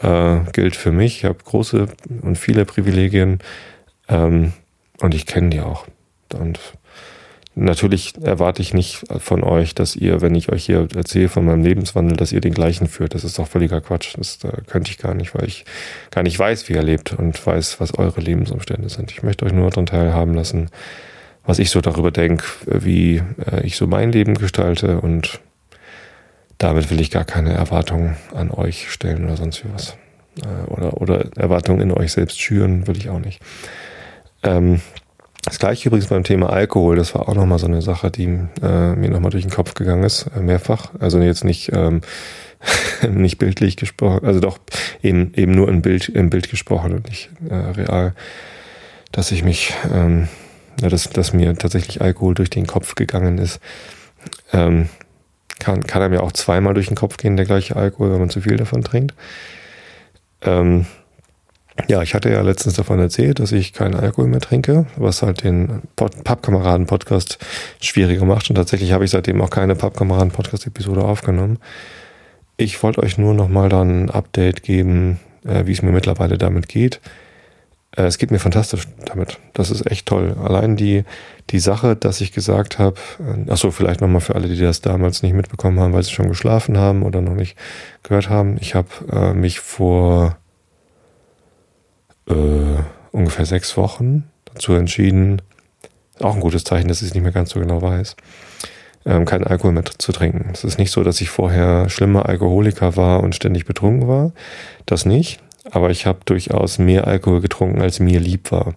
äh, 0.00 0.40
gilt 0.52 0.76
für 0.76 0.92
mich. 0.92 1.18
Ich 1.18 1.24
habe 1.24 1.38
große 1.42 1.88
und 2.22 2.38
viele 2.38 2.64
Privilegien 2.64 3.40
ähm, 4.08 4.52
und 5.00 5.14
ich 5.14 5.26
kenne 5.26 5.50
die 5.50 5.60
auch. 5.60 5.86
Und 6.32 6.60
Natürlich 7.62 8.14
erwarte 8.22 8.62
ich 8.62 8.72
nicht 8.72 9.02
von 9.18 9.44
euch, 9.44 9.74
dass 9.74 9.94
ihr, 9.94 10.22
wenn 10.22 10.34
ich 10.34 10.50
euch 10.50 10.64
hier 10.64 10.88
erzähle 10.94 11.28
von 11.28 11.44
meinem 11.44 11.62
Lebenswandel, 11.62 12.16
dass 12.16 12.32
ihr 12.32 12.40
den 12.40 12.54
gleichen 12.54 12.86
führt. 12.86 13.14
Das 13.14 13.22
ist 13.22 13.38
doch 13.38 13.46
völliger 13.46 13.82
Quatsch. 13.82 14.14
Das 14.16 14.42
äh, 14.44 14.62
könnte 14.66 14.90
ich 14.90 14.96
gar 14.96 15.12
nicht, 15.12 15.34
weil 15.34 15.46
ich 15.46 15.66
gar 16.10 16.22
nicht 16.22 16.38
weiß, 16.38 16.70
wie 16.70 16.72
ihr 16.72 16.82
lebt 16.82 17.12
und 17.12 17.46
weiß, 17.46 17.78
was 17.78 17.98
eure 17.98 18.22
Lebensumstände 18.22 18.88
sind. 18.88 19.10
Ich 19.10 19.22
möchte 19.22 19.44
euch 19.44 19.52
nur 19.52 19.68
daran 19.68 19.84
teilhaben 19.84 20.32
lassen, 20.32 20.70
was 21.44 21.58
ich 21.58 21.68
so 21.68 21.82
darüber 21.82 22.10
denke, 22.10 22.44
wie 22.64 23.22
äh, 23.52 23.62
ich 23.62 23.76
so 23.76 23.86
mein 23.86 24.10
Leben 24.10 24.36
gestalte 24.36 24.98
und 24.98 25.38
damit 26.56 26.90
will 26.90 27.00
ich 27.00 27.10
gar 27.10 27.26
keine 27.26 27.52
Erwartungen 27.52 28.16
an 28.34 28.50
euch 28.50 28.90
stellen 28.90 29.26
oder 29.26 29.36
sonst 29.36 29.66
wie 29.66 29.72
was. 29.74 29.98
Äh, 30.42 30.70
oder, 30.70 30.98
oder 30.98 31.26
Erwartungen 31.36 31.82
in 31.82 31.92
euch 31.92 32.12
selbst 32.12 32.40
schüren, 32.40 32.86
will 32.86 32.96
ich 32.96 33.10
auch 33.10 33.18
nicht. 33.18 33.42
Ähm, 34.42 34.80
das 35.42 35.58
gleiche 35.58 35.88
übrigens 35.88 36.08
beim 36.08 36.24
Thema 36.24 36.50
Alkohol, 36.50 36.96
das 36.96 37.14
war 37.14 37.28
auch 37.28 37.34
nochmal 37.34 37.58
so 37.58 37.66
eine 37.66 37.80
Sache, 37.80 38.10
die 38.10 38.24
äh, 38.62 38.94
mir 38.94 39.10
nochmal 39.10 39.30
durch 39.30 39.44
den 39.44 39.50
Kopf 39.50 39.74
gegangen 39.74 40.04
ist, 40.04 40.26
äh, 40.36 40.40
mehrfach. 40.40 40.90
Also 40.98 41.18
jetzt 41.18 41.44
nicht, 41.44 41.72
ähm, 41.72 42.02
nicht 43.10 43.38
bildlich 43.38 43.76
gesprochen, 43.76 44.26
also 44.26 44.40
doch 44.40 44.58
eben, 45.02 45.32
eben 45.34 45.52
nur 45.52 45.68
im 45.68 45.80
Bild, 45.80 46.10
im 46.10 46.28
Bild 46.28 46.50
gesprochen 46.50 46.92
und 46.92 47.08
nicht 47.08 47.30
äh, 47.48 47.54
real, 47.54 48.14
dass 49.12 49.32
ich 49.32 49.42
mich, 49.42 49.72
ähm, 49.92 50.28
ja, 50.80 50.88
dass, 50.88 51.08
dass 51.08 51.32
mir 51.32 51.56
tatsächlich 51.56 52.02
Alkohol 52.02 52.34
durch 52.34 52.50
den 52.50 52.66
Kopf 52.66 52.94
gegangen 52.94 53.38
ist. 53.38 53.60
Ähm, 54.52 54.88
kann, 55.58 55.84
kann 55.84 56.02
er 56.02 56.08
mir 56.08 56.22
auch 56.22 56.32
zweimal 56.32 56.74
durch 56.74 56.88
den 56.88 56.96
Kopf 56.96 57.16
gehen, 57.16 57.36
der 57.36 57.46
gleiche 57.46 57.76
Alkohol, 57.76 58.12
wenn 58.12 58.20
man 58.20 58.30
zu 58.30 58.40
viel 58.40 58.56
davon 58.56 58.82
trinkt. 58.82 59.14
Ähm, 60.42 60.86
ja, 61.88 62.02
ich 62.02 62.14
hatte 62.14 62.30
ja 62.30 62.40
letztens 62.42 62.74
davon 62.74 62.98
erzählt, 62.98 63.38
dass 63.38 63.52
ich 63.52 63.72
keinen 63.72 63.94
Alkohol 63.94 64.28
mehr 64.28 64.40
trinke, 64.40 64.86
was 64.96 65.22
halt 65.22 65.44
den 65.44 65.82
Pappkameraden-Podcast 65.96 67.38
schwieriger 67.80 68.24
macht. 68.24 68.48
Und 68.50 68.56
tatsächlich 68.56 68.92
habe 68.92 69.04
ich 69.04 69.10
seitdem 69.10 69.40
auch 69.40 69.50
keine 69.50 69.74
Pappkameraden-Podcast-Episode 69.76 71.04
aufgenommen. 71.04 71.58
Ich 72.56 72.82
wollte 72.82 73.02
euch 73.02 73.18
nur 73.18 73.34
nochmal 73.34 73.68
dann 73.68 74.04
ein 74.04 74.10
Update 74.10 74.62
geben, 74.62 75.20
äh, 75.44 75.66
wie 75.66 75.72
es 75.72 75.82
mir 75.82 75.92
mittlerweile 75.92 76.38
damit 76.38 76.68
geht. 76.68 77.00
Äh, 77.96 78.04
es 78.04 78.18
geht 78.18 78.30
mir 78.30 78.38
fantastisch 78.38 78.86
damit. 79.04 79.38
Das 79.54 79.70
ist 79.70 79.90
echt 79.90 80.06
toll. 80.06 80.36
Allein 80.42 80.76
die, 80.76 81.04
die 81.50 81.58
Sache, 81.58 81.96
dass 81.96 82.20
ich 82.20 82.32
gesagt 82.32 82.78
habe, 82.78 82.96
äh, 83.18 83.50
achso, 83.50 83.70
vielleicht 83.70 84.00
nochmal 84.00 84.20
für 84.20 84.34
alle, 84.34 84.48
die 84.48 84.60
das 84.60 84.80
damals 84.80 85.22
nicht 85.22 85.34
mitbekommen 85.34 85.80
haben, 85.80 85.92
weil 85.92 86.02
sie 86.02 86.12
schon 86.12 86.28
geschlafen 86.28 86.78
haben 86.78 87.02
oder 87.02 87.20
noch 87.20 87.34
nicht 87.34 87.56
gehört 88.02 88.28
haben. 88.28 88.56
Ich 88.60 88.74
habe 88.74 88.88
äh, 89.12 89.34
mich 89.34 89.60
vor 89.60 90.36
äh, 92.30 92.82
ungefähr 93.12 93.46
sechs 93.46 93.76
Wochen 93.76 94.24
dazu 94.46 94.72
entschieden, 94.74 95.42
auch 96.20 96.34
ein 96.34 96.40
gutes 96.40 96.64
Zeichen, 96.64 96.88
dass 96.88 97.02
ich 97.02 97.08
es 97.08 97.14
nicht 97.14 97.22
mehr 97.22 97.32
ganz 97.32 97.50
so 97.50 97.60
genau 97.60 97.82
weiß, 97.82 98.16
ähm, 99.06 99.24
keinen 99.24 99.44
Alkohol 99.44 99.72
mehr 99.72 99.84
zu 99.84 100.12
trinken. 100.12 100.50
Es 100.52 100.64
ist 100.64 100.78
nicht 100.78 100.90
so, 100.90 101.02
dass 101.02 101.20
ich 101.20 101.30
vorher 101.30 101.88
schlimmer 101.88 102.26
Alkoholiker 102.26 102.96
war 102.96 103.22
und 103.22 103.34
ständig 103.34 103.64
betrunken 103.64 104.08
war. 104.08 104.32
Das 104.86 105.06
nicht. 105.06 105.40
Aber 105.70 105.90
ich 105.90 106.06
habe 106.06 106.20
durchaus 106.24 106.78
mehr 106.78 107.06
Alkohol 107.06 107.40
getrunken, 107.40 107.80
als 107.80 108.00
mir 108.00 108.20
lieb 108.20 108.50
war. 108.50 108.74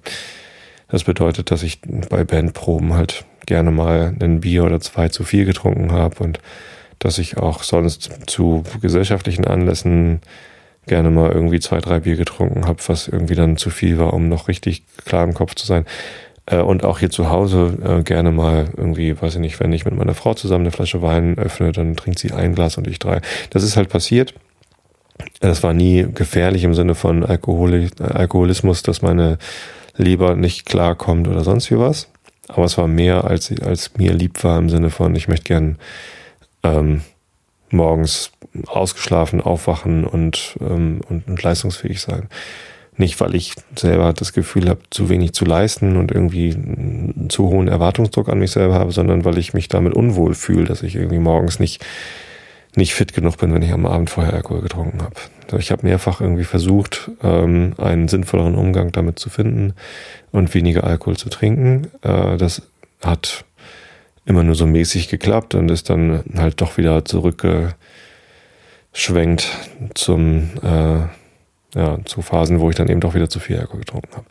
Das 0.89 1.05
bedeutet, 1.05 1.49
dass 1.49 1.63
ich 1.63 1.79
bei 2.09 2.23
Bandproben 2.23 2.93
halt 2.93 3.25
gerne 3.45 3.71
mal 3.71 4.15
ein 4.21 4.41
Bier 4.41 4.63
oder 4.63 4.79
zwei 4.79 5.09
zu 5.09 5.23
viel 5.23 5.45
getrunken 5.45 5.91
habe 5.91 6.23
und 6.23 6.39
dass 6.99 7.17
ich 7.17 7.37
auch 7.37 7.63
sonst 7.63 8.11
zu 8.27 8.63
gesellschaftlichen 8.81 9.45
Anlässen 9.45 10.21
gerne 10.87 11.09
mal 11.09 11.31
irgendwie 11.31 11.59
zwei, 11.59 11.79
drei 11.79 12.01
Bier 12.01 12.15
getrunken 12.15 12.67
habe, 12.67 12.79
was 12.87 13.07
irgendwie 13.07 13.35
dann 13.35 13.57
zu 13.57 13.69
viel 13.69 13.97
war, 13.97 14.13
um 14.13 14.29
noch 14.29 14.47
richtig 14.47 14.83
klar 15.05 15.23
im 15.23 15.33
Kopf 15.33 15.55
zu 15.55 15.65
sein. 15.65 15.85
Äh, 16.45 16.57
und 16.57 16.83
auch 16.83 16.99
hier 16.99 17.09
zu 17.09 17.29
Hause 17.29 17.77
äh, 17.83 18.03
gerne 18.03 18.31
mal 18.31 18.67
irgendwie, 18.75 19.19
weiß 19.19 19.35
ich 19.35 19.41
nicht, 19.41 19.59
wenn 19.59 19.73
ich 19.73 19.85
mit 19.85 19.95
meiner 19.95 20.13
Frau 20.13 20.33
zusammen 20.33 20.65
eine 20.65 20.71
Flasche 20.71 21.01
Wein 21.01 21.37
öffne, 21.37 21.71
dann 21.71 21.95
trinkt 21.95 22.19
sie 22.19 22.31
ein 22.31 22.55
Glas 22.55 22.77
und 22.77 22.87
ich 22.87 22.99
drei. 22.99 23.21
Das 23.49 23.63
ist 23.63 23.77
halt 23.77 23.89
passiert. 23.89 24.33
Das 25.39 25.63
war 25.63 25.73
nie 25.73 26.07
gefährlich 26.13 26.63
im 26.63 26.73
Sinne 26.73 26.95
von 26.95 27.23
Alkohol 27.23 27.89
Alkoholismus, 27.99 28.83
dass 28.83 29.01
meine 29.01 29.37
Leber 29.95 30.35
nicht 30.35 30.65
klarkommt 30.65 31.27
oder 31.27 31.43
sonst 31.43 31.69
wie 31.71 31.77
was. 31.77 32.09
Aber 32.47 32.65
es 32.65 32.77
war 32.77 32.87
mehr, 32.87 33.23
als, 33.23 33.53
als 33.61 33.95
mir 33.97 34.13
lieb 34.13 34.43
war 34.43 34.57
im 34.57 34.69
Sinne 34.69 34.89
von, 34.89 35.15
ich 35.15 35.27
möchte 35.27 35.45
gern 35.45 35.77
ähm, 36.63 37.01
morgens 37.69 38.31
ausgeschlafen 38.67 39.41
aufwachen 39.41 40.05
und, 40.05 40.57
ähm, 40.61 41.01
und, 41.09 41.27
und 41.27 41.41
leistungsfähig 41.41 42.01
sein. 42.01 42.27
Nicht, 42.95 43.19
weil 43.19 43.33
ich 43.33 43.55
selber 43.75 44.13
das 44.13 44.33
Gefühl 44.33 44.69
habe, 44.69 44.81
zu 44.91 45.09
wenig 45.09 45.33
zu 45.33 45.45
leisten 45.45 45.97
und 45.97 46.11
irgendwie 46.11 46.53
einen 46.53 47.27
zu 47.29 47.49
hohen 47.49 47.67
Erwartungsdruck 47.67 48.29
an 48.29 48.37
mich 48.37 48.51
selber 48.51 48.75
habe, 48.75 48.91
sondern 48.91 49.25
weil 49.25 49.39
ich 49.39 49.53
mich 49.53 49.67
damit 49.67 49.93
unwohl 49.93 50.35
fühle, 50.35 50.65
dass 50.65 50.83
ich 50.83 50.95
irgendwie 50.95 51.17
morgens 51.17 51.59
nicht, 51.59 51.83
nicht 52.75 52.93
fit 52.93 53.13
genug 53.13 53.37
bin, 53.37 53.51
wenn 53.53 53.63
ich 53.63 53.71
am 53.71 53.87
Abend 53.87 54.11
vorher 54.11 54.33
Alkohol 54.33 54.61
getrunken 54.61 55.01
habe. 55.01 55.15
Ich 55.59 55.71
habe 55.71 55.87
mehrfach 55.87 56.21
irgendwie 56.21 56.43
versucht, 56.43 57.09
ähm, 57.23 57.73
einen 57.77 58.07
sinnvolleren 58.07 58.55
Umgang 58.55 58.91
damit 58.91 59.17
zu 59.17 59.29
finden 59.29 59.73
und 60.31 60.53
weniger 60.53 60.83
Alkohol 60.83 61.17
zu 61.17 61.29
trinken. 61.29 61.87
Äh, 62.01 62.37
das 62.37 62.61
hat 63.03 63.43
immer 64.25 64.43
nur 64.43 64.55
so 64.55 64.67
mäßig 64.67 65.09
geklappt 65.09 65.55
und 65.55 65.69
ist 65.69 65.89
dann 65.89 66.23
halt 66.35 66.61
doch 66.61 66.77
wieder 66.77 67.03
zurückgeschwenkt 68.93 69.49
zum, 69.95 70.51
äh, 70.61 70.99
ja, 71.75 71.97
zu 72.05 72.21
Phasen, 72.21 72.59
wo 72.59 72.69
ich 72.69 72.75
dann 72.75 72.87
eben 72.87 73.01
doch 73.01 73.15
wieder 73.15 73.29
zu 73.29 73.39
viel 73.39 73.59
Alkohol 73.59 73.81
getrunken 73.81 74.15
habe. 74.15 74.25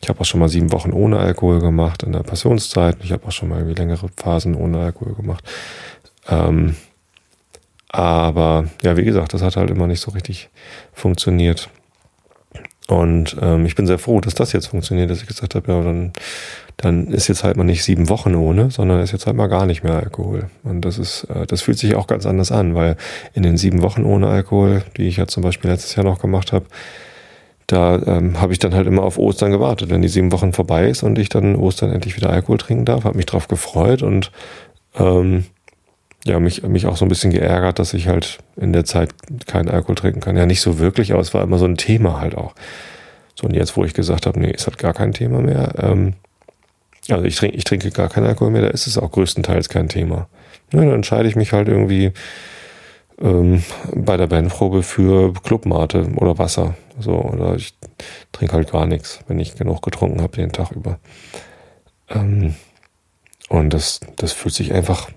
Ich 0.00 0.08
habe 0.08 0.20
auch 0.20 0.24
schon 0.24 0.40
mal 0.40 0.48
sieben 0.48 0.70
Wochen 0.70 0.92
ohne 0.92 1.18
Alkohol 1.18 1.60
gemacht 1.60 2.02
in 2.04 2.12
der 2.12 2.22
Passionszeit. 2.22 2.98
Ich 3.02 3.10
habe 3.10 3.26
auch 3.26 3.32
schon 3.32 3.48
mal 3.48 3.58
irgendwie 3.58 3.80
längere 3.80 4.08
Phasen 4.16 4.54
ohne 4.54 4.78
Alkohol 4.78 5.14
gemacht. 5.14 5.42
Ähm, 6.28 6.76
aber 7.88 8.66
ja, 8.82 8.96
wie 8.96 9.04
gesagt, 9.04 9.34
das 9.34 9.42
hat 9.42 9.56
halt 9.56 9.70
immer 9.70 9.86
nicht 9.86 10.00
so 10.00 10.12
richtig 10.12 10.50
funktioniert. 10.92 11.70
Und 12.86 13.36
ähm, 13.40 13.66
ich 13.66 13.74
bin 13.74 13.86
sehr 13.86 13.98
froh, 13.98 14.20
dass 14.20 14.34
das 14.34 14.52
jetzt 14.52 14.66
funktioniert, 14.66 15.10
dass 15.10 15.20
ich 15.20 15.26
gesagt 15.26 15.54
habe, 15.54 15.72
ja, 15.72 15.82
dann, 15.82 16.12
dann 16.78 17.08
ist 17.08 17.26
jetzt 17.26 17.42
halt 17.42 17.56
mal 17.56 17.64
nicht 17.64 17.82
sieben 17.82 18.08
Wochen 18.08 18.36
ohne, 18.36 18.70
sondern 18.70 19.00
ist 19.00 19.10
jetzt 19.10 19.26
halt 19.26 19.36
mal 19.36 19.48
gar 19.48 19.66
nicht 19.66 19.82
mehr 19.82 19.96
Alkohol. 19.96 20.48
Und 20.62 20.84
das 20.84 20.96
ist, 20.96 21.24
äh, 21.24 21.44
das 21.44 21.60
fühlt 21.60 21.76
sich 21.76 21.96
auch 21.96 22.06
ganz 22.06 22.24
anders 22.24 22.52
an, 22.52 22.76
weil 22.76 22.96
in 23.34 23.42
den 23.42 23.56
sieben 23.56 23.82
Wochen 23.82 24.04
ohne 24.04 24.28
Alkohol, 24.28 24.84
die 24.96 25.08
ich 25.08 25.16
ja 25.16 25.26
zum 25.26 25.42
Beispiel 25.42 25.70
letztes 25.70 25.96
Jahr 25.96 26.04
noch 26.04 26.20
gemacht 26.20 26.52
habe, 26.52 26.66
da 27.66 28.00
ähm, 28.06 28.40
habe 28.40 28.52
ich 28.52 28.60
dann 28.60 28.74
halt 28.74 28.86
immer 28.86 29.02
auf 29.02 29.18
Ostern 29.18 29.50
gewartet, 29.50 29.90
wenn 29.90 30.02
die 30.02 30.08
sieben 30.08 30.30
Wochen 30.30 30.52
vorbei 30.52 30.88
ist 30.88 31.02
und 31.02 31.18
ich 31.18 31.28
dann 31.28 31.56
Ostern 31.56 31.92
endlich 31.92 32.16
wieder 32.16 32.30
Alkohol 32.30 32.58
trinken 32.58 32.84
darf, 32.84 33.04
habe 33.04 33.16
mich 33.16 33.26
drauf 33.26 33.48
gefreut 33.48 34.02
und 34.02 34.30
ähm, 34.96 35.46
ja, 36.24 36.38
mich, 36.38 36.62
mich 36.62 36.86
auch 36.86 36.96
so 36.96 37.04
ein 37.04 37.08
bisschen 37.08 37.32
geärgert, 37.32 37.80
dass 37.80 37.92
ich 37.92 38.06
halt 38.06 38.38
in 38.56 38.72
der 38.72 38.84
Zeit 38.84 39.10
keinen 39.46 39.68
Alkohol 39.68 39.96
trinken 39.96 40.20
kann. 40.20 40.36
Ja, 40.36 40.46
nicht 40.46 40.60
so 40.60 40.78
wirklich, 40.78 41.12
aber 41.12 41.20
es 41.20 41.34
war 41.34 41.42
immer 41.42 41.58
so 41.58 41.64
ein 41.64 41.76
Thema 41.76 42.20
halt 42.20 42.36
auch. 42.36 42.54
So, 43.34 43.48
und 43.48 43.54
jetzt, 43.54 43.76
wo 43.76 43.84
ich 43.84 43.94
gesagt 43.94 44.26
habe, 44.26 44.38
nee, 44.38 44.52
es 44.54 44.66
hat 44.66 44.78
gar 44.78 44.94
kein 44.94 45.12
Thema 45.12 45.40
mehr, 45.40 45.74
ähm, 45.78 46.14
also 47.10 47.24
ich 47.24 47.36
trinke, 47.36 47.56
ich 47.56 47.64
trinke 47.64 47.90
gar 47.90 48.08
keinen 48.08 48.26
Alkohol 48.26 48.50
mehr, 48.50 48.62
da 48.62 48.68
ist 48.68 48.86
es 48.86 48.98
auch 48.98 49.10
größtenteils 49.10 49.68
kein 49.68 49.88
Thema. 49.88 50.28
Ja, 50.72 50.80
dann 50.80 50.92
entscheide 50.92 51.28
ich 51.28 51.36
mich 51.36 51.52
halt 51.52 51.68
irgendwie 51.68 52.12
ähm, 53.20 53.62
bei 53.94 54.16
der 54.16 54.26
Bandprobe 54.26 54.82
für 54.82 55.32
Clubmate 55.32 56.08
oder 56.16 56.38
Wasser. 56.38 56.74
So, 57.00 57.14
oder 57.14 57.54
ich 57.54 57.74
trinke 58.32 58.54
halt 58.54 58.72
gar 58.72 58.86
nichts, 58.86 59.20
wenn 59.28 59.38
ich 59.38 59.56
genug 59.56 59.82
getrunken 59.82 60.20
habe 60.20 60.36
den 60.36 60.52
Tag 60.52 60.72
über. 60.72 60.98
Ähm, 62.10 62.54
und 63.48 63.72
das, 63.72 64.00
das 64.16 64.32
fühlt 64.32 64.54
sich 64.54 64.72
einfach, 64.72 65.08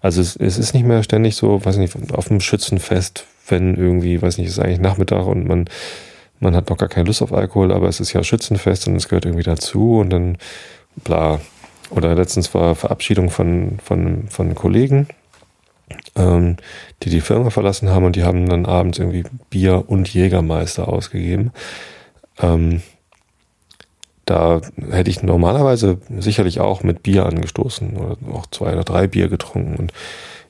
also 0.00 0.20
es, 0.20 0.36
es 0.36 0.58
ist 0.58 0.74
nicht 0.74 0.84
mehr 0.84 1.02
ständig 1.02 1.36
so, 1.36 1.64
weiß 1.64 1.76
nicht, 1.76 1.94
auf 2.12 2.28
dem 2.28 2.40
Schützenfest, 2.40 3.24
wenn 3.48 3.76
irgendwie, 3.76 4.20
weiß 4.20 4.38
nicht, 4.38 4.48
es 4.48 4.58
ist 4.58 4.64
eigentlich 4.64 4.80
Nachmittag 4.80 5.26
und 5.26 5.46
man, 5.46 5.68
man 6.40 6.54
hat 6.54 6.68
noch 6.68 6.76
gar 6.76 6.88
keine 6.88 7.06
Lust 7.06 7.22
auf 7.22 7.32
Alkohol, 7.32 7.72
aber 7.72 7.88
es 7.88 8.00
ist 8.00 8.12
ja 8.12 8.22
Schützenfest 8.22 8.88
und 8.88 8.96
es 8.96 9.08
gehört 9.08 9.24
irgendwie 9.24 9.44
dazu 9.44 9.98
und 9.98 10.10
dann 10.10 10.38
bla. 10.96 11.40
Oder 11.90 12.14
letztens 12.14 12.54
war 12.54 12.74
Verabschiedung 12.74 13.30
von, 13.30 13.78
von, 13.82 14.28
von 14.28 14.54
Kollegen 14.54 15.08
ähm, 16.16 16.56
die 17.02 17.10
die 17.10 17.20
Firma 17.20 17.50
verlassen 17.50 17.90
haben 17.90 18.04
und 18.04 18.16
die 18.16 18.24
haben 18.24 18.48
dann 18.48 18.66
abends 18.66 18.98
irgendwie 18.98 19.24
Bier 19.50 19.84
und 19.88 20.12
Jägermeister 20.12 20.88
ausgegeben. 20.88 21.52
Ähm, 22.38 22.82
da 24.24 24.60
hätte 24.90 25.10
ich 25.10 25.22
normalerweise 25.22 25.98
sicherlich 26.18 26.60
auch 26.60 26.82
mit 26.82 27.02
Bier 27.02 27.26
angestoßen 27.26 27.96
oder 27.96 28.16
auch 28.32 28.46
zwei 28.46 28.72
oder 28.72 28.84
drei 28.84 29.06
Bier 29.06 29.28
getrunken 29.28 29.76
und 29.76 29.92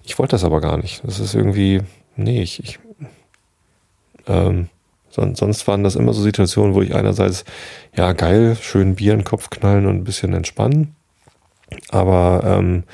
ich 0.04 0.18
wollte 0.18 0.32
das 0.32 0.44
aber 0.44 0.60
gar 0.60 0.76
nicht. 0.76 1.02
Das 1.04 1.20
ist 1.20 1.34
irgendwie, 1.34 1.80
nee, 2.16 2.42
ich, 2.42 2.62
ich 2.62 2.80
ähm, 4.26 4.68
sonst, 5.12 5.38
sonst 5.38 5.68
waren 5.68 5.84
das 5.84 5.94
immer 5.94 6.12
so 6.12 6.22
Situationen, 6.22 6.74
wo 6.74 6.82
ich 6.82 6.94
einerseits, 6.94 7.44
ja 7.96 8.12
geil, 8.12 8.56
schön 8.60 8.96
Bier 8.96 9.12
in 9.12 9.20
den 9.20 9.24
Kopf 9.24 9.50
knallen 9.50 9.86
und 9.86 9.96
ein 9.96 10.04
bisschen 10.04 10.34
entspannen, 10.34 10.96
aber 11.90 12.42
ähm, 12.44 12.84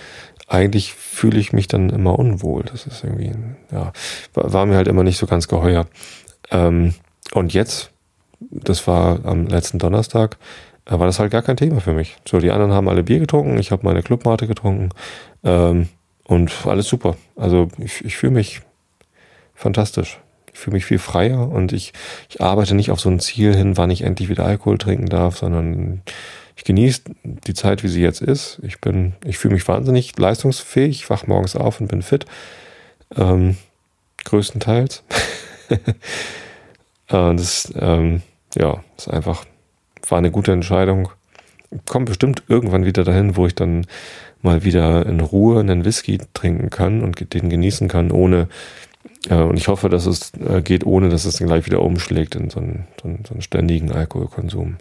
eigentlich 0.48 0.94
fühle 0.94 1.38
ich 1.38 1.52
mich 1.52 1.68
dann 1.68 1.90
immer 1.90 2.18
unwohl. 2.18 2.64
Das 2.64 2.86
ist 2.86 3.04
irgendwie, 3.04 3.32
ja, 3.70 3.92
war 4.34 4.66
mir 4.66 4.76
halt 4.76 4.88
immer 4.88 5.04
nicht 5.04 5.18
so 5.18 5.26
ganz 5.26 5.46
geheuer. 5.46 5.86
Ähm, 6.50 6.94
und 7.34 7.52
jetzt, 7.52 7.90
das 8.40 8.86
war 8.86 9.24
am 9.24 9.46
letzten 9.46 9.78
Donnerstag, 9.78 10.38
äh, 10.86 10.98
war 10.98 11.06
das 11.06 11.18
halt 11.18 11.30
gar 11.30 11.42
kein 11.42 11.56
Thema 11.58 11.80
für 11.80 11.92
mich. 11.92 12.16
So, 12.26 12.38
die 12.38 12.50
anderen 12.50 12.72
haben 12.72 12.88
alle 12.88 13.02
Bier 13.02 13.18
getrunken, 13.18 13.58
ich 13.58 13.70
habe 13.70 13.84
meine 13.84 14.02
Clubmate 14.02 14.46
getrunken 14.46 14.88
ähm, 15.44 15.88
und 16.24 16.66
alles 16.66 16.88
super. 16.88 17.16
Also 17.36 17.68
ich, 17.78 18.04
ich 18.04 18.16
fühle 18.16 18.32
mich 18.32 18.62
fantastisch. 19.54 20.18
Fühle 20.58 20.74
mich 20.74 20.84
viel 20.84 20.98
freier 20.98 21.48
und 21.48 21.72
ich, 21.72 21.92
ich 22.28 22.42
arbeite 22.42 22.74
nicht 22.74 22.90
auf 22.90 22.98
so 23.00 23.08
ein 23.08 23.20
Ziel 23.20 23.54
hin, 23.54 23.76
wann 23.76 23.90
ich 23.90 24.02
endlich 24.02 24.28
wieder 24.28 24.44
Alkohol 24.44 24.76
trinken 24.76 25.06
darf, 25.06 25.38
sondern 25.38 26.02
ich 26.56 26.64
genieße 26.64 27.02
die 27.22 27.54
Zeit, 27.54 27.84
wie 27.84 27.88
sie 27.88 28.02
jetzt 28.02 28.20
ist. 28.20 28.58
Ich 28.62 28.80
bin, 28.80 29.14
ich 29.24 29.38
fühle 29.38 29.54
mich 29.54 29.68
wahnsinnig 29.68 30.18
leistungsfähig. 30.18 31.08
Wach 31.08 31.28
morgens 31.28 31.54
auf 31.54 31.80
und 31.80 31.86
bin 31.86 32.02
fit. 32.02 32.26
Ähm, 33.16 33.56
größtenteils. 34.24 35.04
das, 37.06 37.72
ähm, 37.76 38.22
ja, 38.56 38.82
ist 38.96 39.08
einfach, 39.08 39.44
war 40.08 40.18
eine 40.18 40.32
gute 40.32 40.50
Entscheidung. 40.50 41.10
Kommt 41.88 42.06
bestimmt 42.06 42.42
irgendwann 42.48 42.84
wieder 42.84 43.04
dahin, 43.04 43.36
wo 43.36 43.46
ich 43.46 43.54
dann 43.54 43.86
mal 44.42 44.64
wieder 44.64 45.06
in 45.06 45.20
Ruhe 45.20 45.60
einen 45.60 45.84
Whisky 45.84 46.18
trinken 46.34 46.70
kann 46.70 47.02
und 47.02 47.34
den 47.34 47.50
genießen 47.50 47.86
kann, 47.86 48.10
ohne, 48.10 48.42
äh, 48.42 48.46
und 49.30 49.56
ich 49.56 49.68
hoffe, 49.68 49.88
dass 49.88 50.06
es 50.06 50.32
äh, 50.34 50.62
geht, 50.62 50.86
ohne 50.86 51.08
dass 51.08 51.24
es 51.24 51.36
dann 51.36 51.48
gleich 51.48 51.66
wieder 51.66 51.82
umschlägt 51.82 52.34
in 52.34 52.50
so 52.50 52.60
einen, 52.60 52.86
so 53.02 53.08
einen, 53.08 53.24
so 53.26 53.34
einen 53.34 53.42
ständigen 53.42 53.90
Alkoholkonsum 53.90 54.76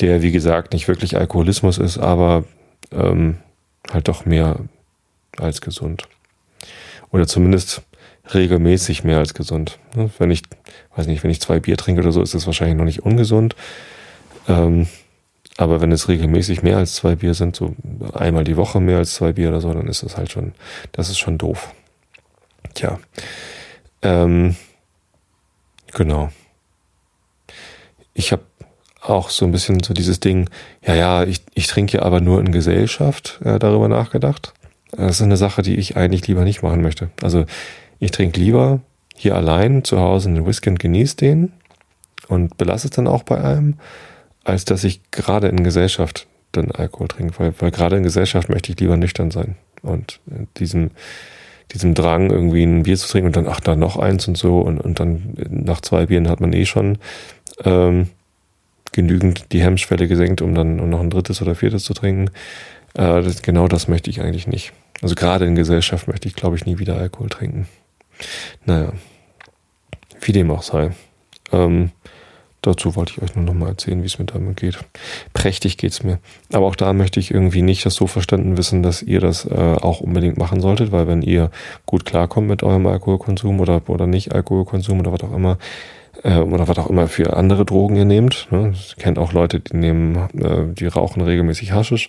der 0.00 0.22
wie 0.22 0.32
gesagt 0.32 0.72
nicht 0.72 0.88
wirklich 0.88 1.16
Alkoholismus 1.16 1.78
ist, 1.78 1.98
aber 1.98 2.44
ähm, 2.92 3.38
halt 3.90 4.08
doch 4.08 4.26
mehr 4.26 4.56
als 5.38 5.60
gesund. 5.60 6.08
Oder 7.10 7.26
zumindest 7.26 7.82
regelmäßig 8.34 9.04
mehr 9.04 9.18
als 9.18 9.34
gesund. 9.34 9.78
Ne? 9.94 10.10
Wenn 10.18 10.30
ich, 10.30 10.42
weiß 10.96 11.06
nicht, 11.06 11.22
wenn 11.22 11.30
ich 11.30 11.40
zwei 11.40 11.60
Bier 11.60 11.76
trinke 11.76 12.02
oder 12.02 12.12
so, 12.12 12.22
ist 12.22 12.34
das 12.34 12.46
wahrscheinlich 12.46 12.76
noch 12.76 12.84
nicht 12.84 13.02
ungesund. 13.04 13.54
Ähm, 14.48 14.88
aber 15.56 15.80
wenn 15.80 15.92
es 15.92 16.08
regelmäßig 16.08 16.62
mehr 16.62 16.76
als 16.76 16.96
zwei 16.96 17.16
Bier 17.16 17.32
sind, 17.32 17.56
so 17.56 17.74
einmal 18.12 18.44
die 18.44 18.56
Woche 18.56 18.80
mehr 18.80 18.98
als 18.98 19.14
zwei 19.14 19.32
Bier 19.32 19.48
oder 19.48 19.60
so, 19.60 19.72
dann 19.72 19.88
ist 19.88 20.02
das 20.02 20.16
halt 20.16 20.30
schon, 20.30 20.52
das 20.92 21.08
ist 21.08 21.18
schon 21.18 21.38
doof. 21.38 21.72
Tja. 22.74 22.98
Ähm, 24.02 24.56
genau. 25.92 26.30
Ich 28.14 28.32
habe 28.32 28.42
auch 29.00 29.30
so 29.30 29.44
ein 29.44 29.52
bisschen 29.52 29.82
so 29.82 29.94
dieses 29.94 30.20
Ding, 30.20 30.48
ja, 30.84 30.94
ja, 30.94 31.24
ich, 31.24 31.42
ich 31.54 31.66
trinke 31.66 32.02
aber 32.02 32.20
nur 32.20 32.40
in 32.40 32.52
Gesellschaft 32.52 33.40
äh, 33.44 33.58
darüber 33.58 33.88
nachgedacht. 33.88 34.52
Das 34.92 35.16
ist 35.16 35.22
eine 35.22 35.36
Sache, 35.36 35.62
die 35.62 35.76
ich 35.76 35.96
eigentlich 35.96 36.26
lieber 36.26 36.44
nicht 36.44 36.62
machen 36.62 36.80
möchte. 36.80 37.10
Also 37.22 37.44
ich 37.98 38.10
trinke 38.10 38.40
lieber 38.40 38.80
hier 39.14 39.34
allein 39.34 39.84
zu 39.84 40.00
Hause 40.00 40.28
einen 40.28 40.46
Whisky 40.46 40.70
und 40.70 40.78
genieße 40.78 41.16
den 41.16 41.52
und 42.28 42.56
belasse 42.58 42.88
es 42.88 42.92
dann 42.92 43.06
auch 43.06 43.22
bei 43.22 43.42
einem, 43.42 43.78
als 44.44 44.64
dass 44.64 44.84
ich 44.84 45.00
gerade 45.10 45.48
in 45.48 45.64
Gesellschaft 45.64 46.26
dann 46.52 46.70
Alkohol 46.70 47.08
trinke, 47.08 47.38
weil, 47.38 47.54
weil 47.58 47.70
gerade 47.70 47.96
in 47.96 48.02
Gesellschaft 48.02 48.48
möchte 48.48 48.72
ich 48.72 48.80
lieber 48.80 48.96
nüchtern 48.96 49.30
sein. 49.30 49.56
Und 49.82 50.20
diesem, 50.56 50.90
diesem 51.72 51.94
Drang, 51.94 52.30
irgendwie 52.30 52.62
ein 52.62 52.84
Bier 52.84 52.96
zu 52.96 53.08
trinken 53.08 53.28
und 53.28 53.36
dann, 53.36 53.48
ach, 53.48 53.60
da 53.60 53.76
noch 53.76 53.96
eins 53.96 54.28
und 54.28 54.36
so 54.36 54.60
und, 54.60 54.80
und 54.80 55.00
dann 55.00 55.34
nach 55.48 55.80
zwei 55.80 56.06
Bieren 56.06 56.28
hat 56.28 56.40
man 56.40 56.52
eh 56.52 56.64
schon 56.64 56.98
ähm, 57.64 58.08
genügend 58.92 59.52
die 59.52 59.62
Hemmschwelle 59.62 60.08
gesenkt, 60.08 60.42
um 60.42 60.54
dann 60.54 60.80
um 60.80 60.88
noch 60.88 61.00
ein 61.00 61.10
drittes 61.10 61.42
oder 61.42 61.54
viertes 61.54 61.84
zu 61.84 61.94
trinken. 61.94 62.30
Äh, 62.94 63.22
das, 63.22 63.42
genau 63.42 63.68
das 63.68 63.88
möchte 63.88 64.10
ich 64.10 64.20
eigentlich 64.20 64.46
nicht. 64.46 64.72
Also 65.02 65.14
gerade 65.14 65.44
in 65.44 65.54
Gesellschaft 65.54 66.08
möchte 66.08 66.28
ich, 66.28 66.34
glaube 66.34 66.56
ich, 66.56 66.66
nie 66.66 66.78
wieder 66.78 66.96
Alkohol 66.96 67.28
trinken. 67.28 67.68
Naja, 68.64 68.92
wie 70.20 70.32
dem 70.32 70.50
auch 70.50 70.62
sei. 70.62 70.92
Ähm, 71.52 71.90
dazu 72.62 72.96
wollte 72.96 73.12
ich 73.16 73.22
euch 73.22 73.36
nur 73.36 73.44
noch 73.44 73.54
mal 73.54 73.68
erzählen, 73.68 74.02
wie 74.02 74.06
es 74.06 74.18
mir 74.18 74.26
damit 74.26 74.56
geht. 74.56 74.78
Prächtig 75.32 75.76
geht's 75.76 76.02
mir. 76.02 76.18
Aber 76.52 76.66
auch 76.66 76.76
da 76.76 76.92
möchte 76.92 77.20
ich 77.20 77.30
irgendwie 77.30 77.62
nicht 77.62 77.86
das 77.86 77.94
so 77.94 78.06
verstanden 78.06 78.56
wissen, 78.56 78.82
dass 78.82 79.02
ihr 79.02 79.20
das 79.20 79.44
äh, 79.46 79.54
auch 79.54 80.00
unbedingt 80.00 80.38
machen 80.38 80.60
solltet, 80.60 80.92
weil 80.92 81.06
wenn 81.06 81.22
ihr 81.22 81.50
gut 81.86 82.04
klarkommt 82.04 82.48
mit 82.48 82.62
eurem 82.62 82.86
Alkoholkonsum 82.86 83.60
oder, 83.60 83.82
oder 83.88 84.06
nicht 84.06 84.34
Alkoholkonsum 84.34 85.00
oder 85.00 85.12
was 85.12 85.22
auch 85.22 85.34
immer, 85.34 85.58
äh, 86.22 86.38
oder 86.38 86.68
was 86.68 86.78
auch 86.78 86.90
immer 86.90 87.08
für 87.08 87.36
andere 87.36 87.64
Drogen 87.64 87.96
ihr 87.96 88.04
nehmt. 88.04 88.48
Ne? 88.50 88.72
Ich 88.74 88.96
kennt 88.96 89.18
auch 89.18 89.32
Leute, 89.32 89.60
die 89.60 89.76
nehmen, 89.76 90.16
äh, 90.38 90.72
die 90.72 90.86
rauchen 90.86 91.22
regelmäßig 91.22 91.72
Haschisch 91.72 92.08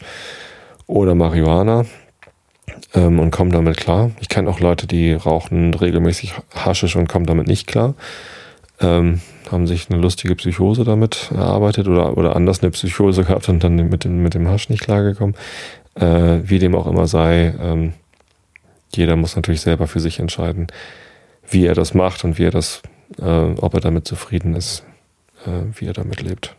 oder 0.88 1.16
Marihuana 1.16 1.86
ähm, 2.94 3.20
und 3.20 3.32
kommen 3.32 3.52
damit 3.52 3.78
klar. 3.78 4.12
Ich 4.20 4.30
kenne 4.30 4.50
auch 4.50 4.60
Leute, 4.60 4.88
die 4.88 5.14
rauchen 5.14 5.74
regelmäßig 5.74 6.34
Haschisch 6.56 6.96
und 6.96 7.08
kommen 7.08 7.26
damit 7.26 7.48
nicht 7.48 7.68
klar. 7.68 7.96
Ähm, 8.80 9.22
haben 9.52 9.66
sich 9.66 9.90
eine 9.90 10.00
lustige 10.00 10.36
Psychose 10.36 10.84
damit 10.84 11.32
erarbeitet 11.34 11.88
oder, 11.88 12.18
oder 12.18 12.36
anders 12.36 12.62
eine 12.62 12.72
Psychose 12.72 13.24
gehabt 13.24 13.50
und 13.50 13.64
dann 13.64 13.76
mit 13.76 14.04
dem, 14.04 14.22
mit 14.22 14.34
dem 14.34 14.48
Hasch 14.48 14.70
nicht 14.70 14.84
klargekommen. 14.84 15.36
Äh, 15.96 16.42
wie 16.44 16.60
dem 16.60 16.76
auch 16.76 16.86
immer 16.86 17.08
sei, 17.08 17.56
ähm, 17.60 17.94
jeder 18.94 19.16
muss 19.16 19.36
natürlich 19.36 19.62
selber 19.62 19.88
für 19.88 20.00
sich 20.00 20.20
entscheiden, 20.20 20.68
wie 21.50 21.66
er 21.66 21.74
das 21.74 21.94
macht 21.94 22.24
und 22.24 22.38
wie 22.38 22.46
er 22.46 22.52
das 22.52 22.84
äh, 23.20 23.54
ob 23.58 23.74
er 23.74 23.82
damit 23.82 24.08
zufrieden 24.08 24.56
ist, 24.56 24.84
äh, 25.46 25.80
wie 25.80 25.86
er 25.86 25.94
damit 25.94 26.22
lebt. 26.22 26.56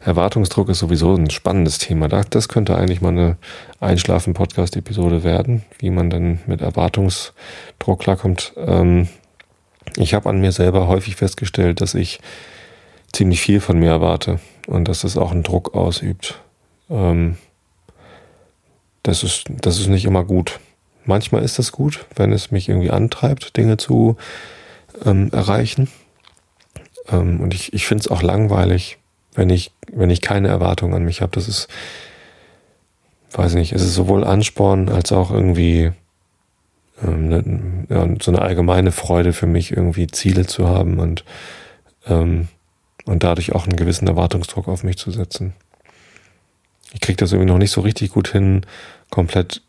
Erwartungsdruck 0.00 0.68
ist 0.68 0.80
sowieso 0.80 1.14
ein 1.14 1.30
spannendes 1.30 1.78
Thema. 1.78 2.08
Das 2.08 2.48
könnte 2.48 2.76
eigentlich 2.76 3.00
mal 3.00 3.10
eine 3.10 3.36
Einschlafen-Podcast-Episode 3.78 5.22
werden, 5.22 5.62
wie 5.78 5.90
man 5.90 6.10
dann 6.10 6.40
mit 6.46 6.60
Erwartungsdruck 6.60 8.00
klarkommt. 8.00 8.52
Ähm, 8.56 9.08
ich 9.96 10.14
habe 10.14 10.28
an 10.28 10.40
mir 10.40 10.52
selber 10.52 10.88
häufig 10.88 11.16
festgestellt, 11.16 11.80
dass 11.80 11.94
ich 11.94 12.20
ziemlich 13.12 13.40
viel 13.40 13.60
von 13.60 13.78
mir 13.78 13.90
erwarte. 13.90 14.40
und 14.68 14.86
dass 14.86 15.02
es 15.02 15.16
auch 15.16 15.32
einen 15.32 15.42
Druck 15.42 15.74
ausübt. 15.74 16.40
Ähm, 16.88 17.36
das, 19.02 19.24
ist, 19.24 19.44
das 19.48 19.80
ist 19.80 19.88
nicht 19.88 20.04
immer 20.04 20.24
gut. 20.24 20.60
Manchmal 21.04 21.42
ist 21.42 21.58
das 21.58 21.72
gut, 21.72 22.06
wenn 22.14 22.32
es 22.32 22.52
mich 22.52 22.68
irgendwie 22.68 22.92
antreibt, 22.92 23.56
Dinge 23.56 23.76
zu 23.76 24.16
ähm, 25.04 25.30
erreichen. 25.32 25.88
Ähm, 27.10 27.40
und 27.40 27.54
ich, 27.54 27.72
ich 27.72 27.86
finde 27.86 28.02
es 28.02 28.08
auch 28.08 28.22
langweilig, 28.22 28.98
wenn 29.34 29.50
ich, 29.50 29.72
wenn 29.92 30.10
ich 30.10 30.20
keine 30.20 30.48
Erwartung 30.48 30.94
an 30.94 31.04
mich 31.04 31.22
habe. 31.22 31.32
Das 31.32 31.48
ist, 31.48 31.66
weiß 33.32 33.54
nicht, 33.54 33.72
es 33.72 33.82
ist 33.82 33.94
sowohl 33.94 34.22
Ansporn 34.22 34.88
als 34.88 35.10
auch 35.10 35.32
irgendwie 35.32 35.90
ähm, 37.04 37.28
ne, 37.88 38.16
so 38.20 38.30
eine 38.30 38.42
allgemeine 38.42 38.92
Freude 38.92 39.32
für 39.32 39.46
mich, 39.46 39.72
irgendwie 39.72 40.06
Ziele 40.06 40.46
zu 40.46 40.68
haben 40.68 40.98
und, 40.98 41.24
ähm, 42.06 42.48
und 43.04 43.22
dadurch 43.22 43.52
auch 43.52 43.66
einen 43.66 43.76
gewissen 43.76 44.08
Erwartungsdruck 44.08 44.68
auf 44.68 44.84
mich 44.84 44.96
zu 44.96 45.10
setzen. 45.10 45.54
Ich 46.92 47.00
kriege 47.00 47.16
das 47.16 47.32
irgendwie 47.32 47.50
noch 47.50 47.58
nicht 47.58 47.70
so 47.70 47.80
richtig 47.80 48.12
gut 48.12 48.28
hin, 48.28 48.66
komplett 49.10 49.62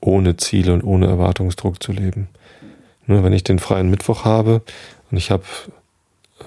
ohne 0.00 0.36
Ziele 0.36 0.72
und 0.72 0.82
ohne 0.82 1.06
Erwartungsdruck 1.06 1.82
zu 1.82 1.92
leben. 1.92 2.28
Nur 3.06 3.24
wenn 3.24 3.32
ich 3.32 3.44
den 3.44 3.58
freien 3.58 3.90
Mittwoch 3.90 4.24
habe 4.24 4.62
und 5.10 5.18
ich 5.18 5.30
habe 5.30 5.44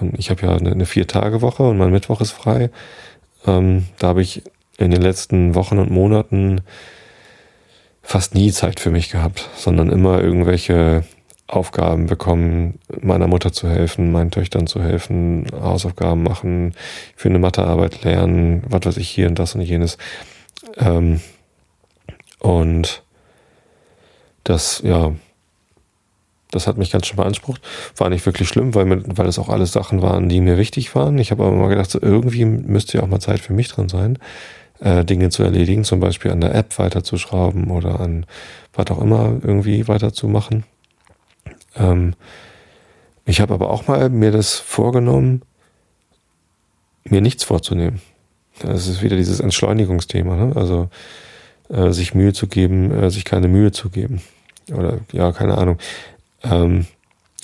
ähm, 0.00 0.12
ich 0.16 0.30
habe 0.30 0.42
ja 0.42 0.56
eine, 0.56 0.72
eine 0.72 0.86
Vier-Tage-Woche 0.86 1.62
und 1.62 1.78
mein 1.78 1.92
Mittwoch 1.92 2.20
ist 2.20 2.32
frei, 2.32 2.70
ähm, 3.46 3.86
da 3.98 4.08
habe 4.08 4.22
ich 4.22 4.42
in 4.78 4.90
den 4.90 5.02
letzten 5.02 5.54
Wochen 5.54 5.78
und 5.78 5.90
Monaten 5.90 6.62
fast 8.04 8.34
nie 8.34 8.52
Zeit 8.52 8.78
für 8.78 8.90
mich 8.90 9.10
gehabt, 9.10 9.48
sondern 9.56 9.90
immer 9.90 10.20
irgendwelche 10.22 11.04
Aufgaben 11.46 12.06
bekommen, 12.06 12.78
meiner 13.00 13.26
Mutter 13.26 13.52
zu 13.52 13.68
helfen, 13.68 14.12
meinen 14.12 14.30
Töchtern 14.30 14.66
zu 14.66 14.82
helfen, 14.82 15.46
Hausaufgaben 15.52 16.22
machen, 16.22 16.74
für 17.16 17.28
eine 17.28 17.38
Mathearbeit 17.38 18.04
lernen, 18.04 18.62
was 18.68 18.84
weiß 18.84 18.96
ich 18.98 19.08
hier 19.08 19.26
und 19.26 19.38
das 19.38 19.54
und 19.54 19.62
jenes. 19.62 19.98
Ähm, 20.76 21.20
und 22.38 23.02
das, 24.44 24.82
ja, 24.84 25.12
das 26.50 26.66
hat 26.66 26.76
mich 26.76 26.92
ganz 26.92 27.06
schön 27.06 27.16
beansprucht. 27.16 27.62
War 27.96 28.10
nicht 28.10 28.24
wirklich 28.26 28.48
schlimm, 28.48 28.74
weil, 28.74 29.02
weil 29.16 29.26
es 29.26 29.38
auch 29.38 29.48
alles 29.48 29.72
Sachen 29.72 30.02
waren, 30.02 30.28
die 30.28 30.40
mir 30.40 30.58
wichtig 30.58 30.94
waren. 30.94 31.18
Ich 31.18 31.30
habe 31.30 31.44
aber 31.44 31.56
mal 31.56 31.68
gedacht, 31.68 31.90
so 31.90 32.00
irgendwie 32.00 32.44
müsste 32.44 32.98
ja 32.98 33.04
auch 33.04 33.08
mal 33.08 33.20
Zeit 33.20 33.40
für 33.40 33.54
mich 33.54 33.68
drin 33.68 33.88
sein 33.88 34.18
äh, 34.80 35.04
Dinge 35.04 35.30
zu 35.30 35.42
erledigen, 35.42 35.84
zum 35.84 36.00
Beispiel 36.00 36.30
an 36.30 36.40
der 36.40 36.54
App 36.54 36.78
weiterzuschrauben 36.78 37.70
oder 37.70 38.00
an 38.00 38.26
was 38.72 38.90
auch 38.90 39.00
immer 39.00 39.38
irgendwie 39.42 39.88
weiterzumachen. 39.88 40.64
Ähm, 41.76 42.14
ich 43.24 43.40
habe 43.40 43.54
aber 43.54 43.70
auch 43.70 43.86
mal 43.86 44.10
mir 44.10 44.32
das 44.32 44.54
vorgenommen, 44.54 45.42
mir 47.04 47.20
nichts 47.20 47.44
vorzunehmen. 47.44 48.00
Das 48.60 48.86
ist 48.86 49.02
wieder 49.02 49.16
dieses 49.16 49.40
Entschleunigungsthema, 49.40 50.36
ne? 50.36 50.56
also 50.56 50.88
äh, 51.68 51.90
sich 51.90 52.14
Mühe 52.14 52.32
zu 52.32 52.46
geben, 52.46 52.90
äh, 52.90 53.10
sich 53.10 53.24
keine 53.24 53.48
Mühe 53.48 53.72
zu 53.72 53.90
geben. 53.90 54.22
Oder 54.72 55.00
ja, 55.12 55.32
keine 55.32 55.58
Ahnung. 55.58 55.78
Ähm, 56.42 56.86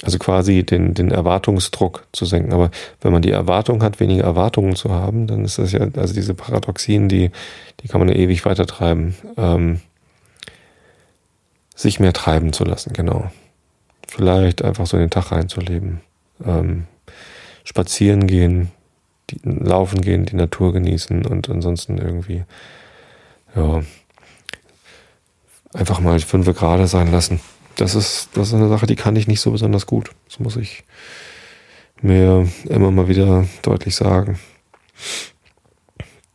also 0.03 0.19
quasi 0.19 0.65
den, 0.65 0.95
den 0.95 1.11
Erwartungsdruck 1.11 2.07
zu 2.13 2.25
senken. 2.25 2.53
Aber 2.53 2.71
wenn 3.01 3.13
man 3.13 3.23
die 3.23 3.31
Erwartung 3.31 3.83
hat, 3.83 4.01
weniger 4.01 4.25
Erwartungen 4.25 4.75
zu 4.75 4.91
haben, 4.91 5.27
dann 5.27 5.45
ist 5.45 5.59
das 5.59 5.73
ja, 5.73 5.87
also 5.97 6.15
diese 6.15 6.35
Paradoxien, 6.35 7.09
die, 7.09 7.31
die 7.81 7.89
kann 7.89 8.01
man 8.01 8.09
ja 8.09 8.15
ewig 8.15 8.45
weiter 8.45 8.67
treiben. 8.67 9.15
Ähm, 9.37 9.81
sich 11.75 12.01
mehr 12.01 12.13
treiben 12.13 12.53
zu 12.53 12.65
lassen, 12.65 12.93
genau. 12.93 13.31
Vielleicht 14.07 14.63
einfach 14.63 14.87
so 14.87 14.97
in 14.97 15.05
den 15.05 15.11
Tag 15.11 15.33
reinzuleben. 15.33 16.01
Ähm, 16.45 16.87
spazieren 17.65 18.27
gehen, 18.27 18.71
die, 19.31 19.39
laufen 19.45 20.01
gehen, 20.01 20.27
die 20.27 20.37
Natur 20.37 20.73
genießen 20.73 21.27
und 21.27 21.49
ansonsten 21.49 21.99
irgendwie, 21.99 22.45
ja, 23.55 23.83
einfach 25.73 26.01
mal 26.01 26.19
fünf 26.21 26.47
gerade 26.57 26.87
sein 26.87 27.13
lassen 27.13 27.41
das 27.81 27.95
ist, 27.95 28.29
das 28.35 28.49
ist 28.49 28.55
eine 28.55 28.69
Sache, 28.69 28.87
die 28.87 28.97
kann 28.97 29.17
ich 29.17 29.27
nicht 29.27 29.41
so 29.41 29.51
besonders 29.53 29.87
gut. 29.87 30.11
Das 30.29 30.39
muss 30.39 30.57
ich 30.57 30.85
mir 32.03 32.49
immer 32.65 32.91
mal 32.91 33.09
wieder 33.09 33.47
deutlich 33.63 33.95
sagen. 33.95 34.39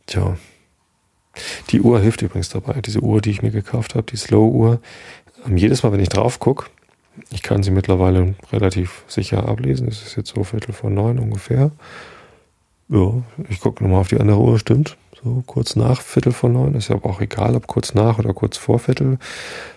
Tja. 0.06 0.36
Die 1.70 1.80
Uhr 1.80 2.00
hilft 2.00 2.22
übrigens 2.22 2.48
dabei. 2.48 2.80
Diese 2.80 3.00
Uhr, 3.00 3.20
die 3.20 3.30
ich 3.30 3.42
mir 3.42 3.50
gekauft 3.50 3.94
habe, 3.94 4.10
die 4.10 4.16
Slow-Uhr. 4.16 4.80
Ähm, 5.46 5.56
jedes 5.56 5.82
Mal, 5.82 5.92
wenn 5.92 6.00
ich 6.00 6.08
drauf 6.08 6.40
gucke, 6.40 6.66
ich 7.30 7.42
kann 7.42 7.62
sie 7.62 7.70
mittlerweile 7.70 8.34
relativ 8.52 9.04
sicher 9.06 9.48
ablesen. 9.48 9.88
Es 9.88 10.02
ist 10.02 10.16
jetzt 10.16 10.34
so 10.34 10.44
Viertel 10.44 10.72
vor 10.72 10.90
neun 10.90 11.18
ungefähr. 11.18 11.70
Ja, 12.88 13.22
ich 13.48 13.60
gucke 13.60 13.82
nochmal 13.82 14.00
auf 14.00 14.08
die 14.08 14.18
andere 14.18 14.38
Uhr, 14.38 14.58
stimmt 14.58 14.96
so 15.26 15.42
kurz 15.44 15.74
nach 15.74 16.00
Viertel 16.02 16.32
vor 16.32 16.50
neun. 16.50 16.74
Ist 16.74 16.88
ja 16.88 16.96
auch 17.02 17.20
egal, 17.20 17.56
ob 17.56 17.66
kurz 17.66 17.94
nach 17.94 18.18
oder 18.20 18.32
kurz 18.32 18.56
vor 18.56 18.78
Viertel 18.78 19.18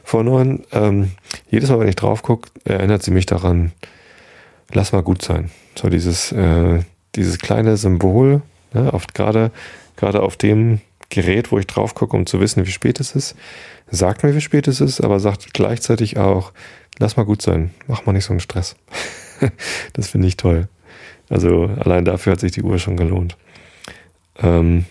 vor 0.03 0.23
neun. 0.23 0.63
Ähm, 0.71 1.11
jedes 1.49 1.69
Mal, 1.69 1.79
wenn 1.79 1.87
ich 1.87 1.95
drauf 1.95 2.21
gucke, 2.21 2.49
erinnert 2.65 3.01
sie 3.01 3.09
mich 3.09 3.25
daran, 3.25 3.71
lass 4.71 4.91
mal 4.91 5.01
gut 5.01 5.23
sein. 5.23 5.49
So 5.75 5.89
dieses, 5.89 6.31
äh, 6.31 6.83
dieses 7.15 7.39
kleine 7.39 7.77
Symbol, 7.77 8.43
ne, 8.73 8.93
oft 8.93 9.15
gerade, 9.15 9.51
gerade 9.95 10.21
auf 10.21 10.37
dem 10.37 10.81
Gerät, 11.09 11.51
wo 11.51 11.57
ich 11.57 11.65
drauf 11.65 11.95
gucke, 11.95 12.15
um 12.15 12.27
zu 12.27 12.39
wissen, 12.39 12.67
wie 12.67 12.71
spät 12.71 12.99
es 12.99 13.15
ist, 13.15 13.35
sagt 13.89 14.23
mir, 14.23 14.35
wie 14.35 14.41
spät 14.41 14.67
es 14.67 14.79
ist, 14.81 15.01
aber 15.01 15.19
sagt 15.19 15.51
gleichzeitig 15.55 16.17
auch, 16.17 16.51
lass 16.99 17.17
mal 17.17 17.23
gut 17.23 17.41
sein, 17.41 17.71
mach 17.87 18.05
mal 18.05 18.13
nicht 18.13 18.25
so 18.25 18.33
einen 18.33 18.39
Stress. 18.39 18.75
das 19.93 20.09
finde 20.09 20.27
ich 20.27 20.37
toll. 20.37 20.67
Also 21.27 21.71
allein 21.79 22.05
dafür 22.05 22.33
hat 22.33 22.39
sich 22.39 22.51
die 22.51 22.61
Uhr 22.61 22.77
schon 22.77 22.97
gelohnt. 22.97 23.35
Ähm, 24.41 24.85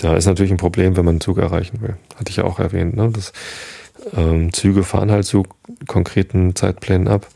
ja, 0.00 0.14
ist 0.14 0.26
natürlich 0.26 0.50
ein 0.50 0.58
Problem, 0.58 0.96
wenn 0.96 1.04
man 1.04 1.14
einen 1.14 1.20
Zug 1.20 1.38
erreichen 1.38 1.80
will. 1.80 1.96
Hatte 2.16 2.30
ich 2.30 2.36
ja 2.36 2.44
auch 2.44 2.58
erwähnt. 2.58 2.96
Ne? 2.96 3.10
Das, 3.10 3.32
ähm, 4.16 4.52
Züge 4.52 4.82
fahren 4.82 5.10
halt 5.10 5.24
zu 5.24 5.44
konkreten 5.86 6.54
Zeitplänen 6.54 7.08
ab. 7.08 7.26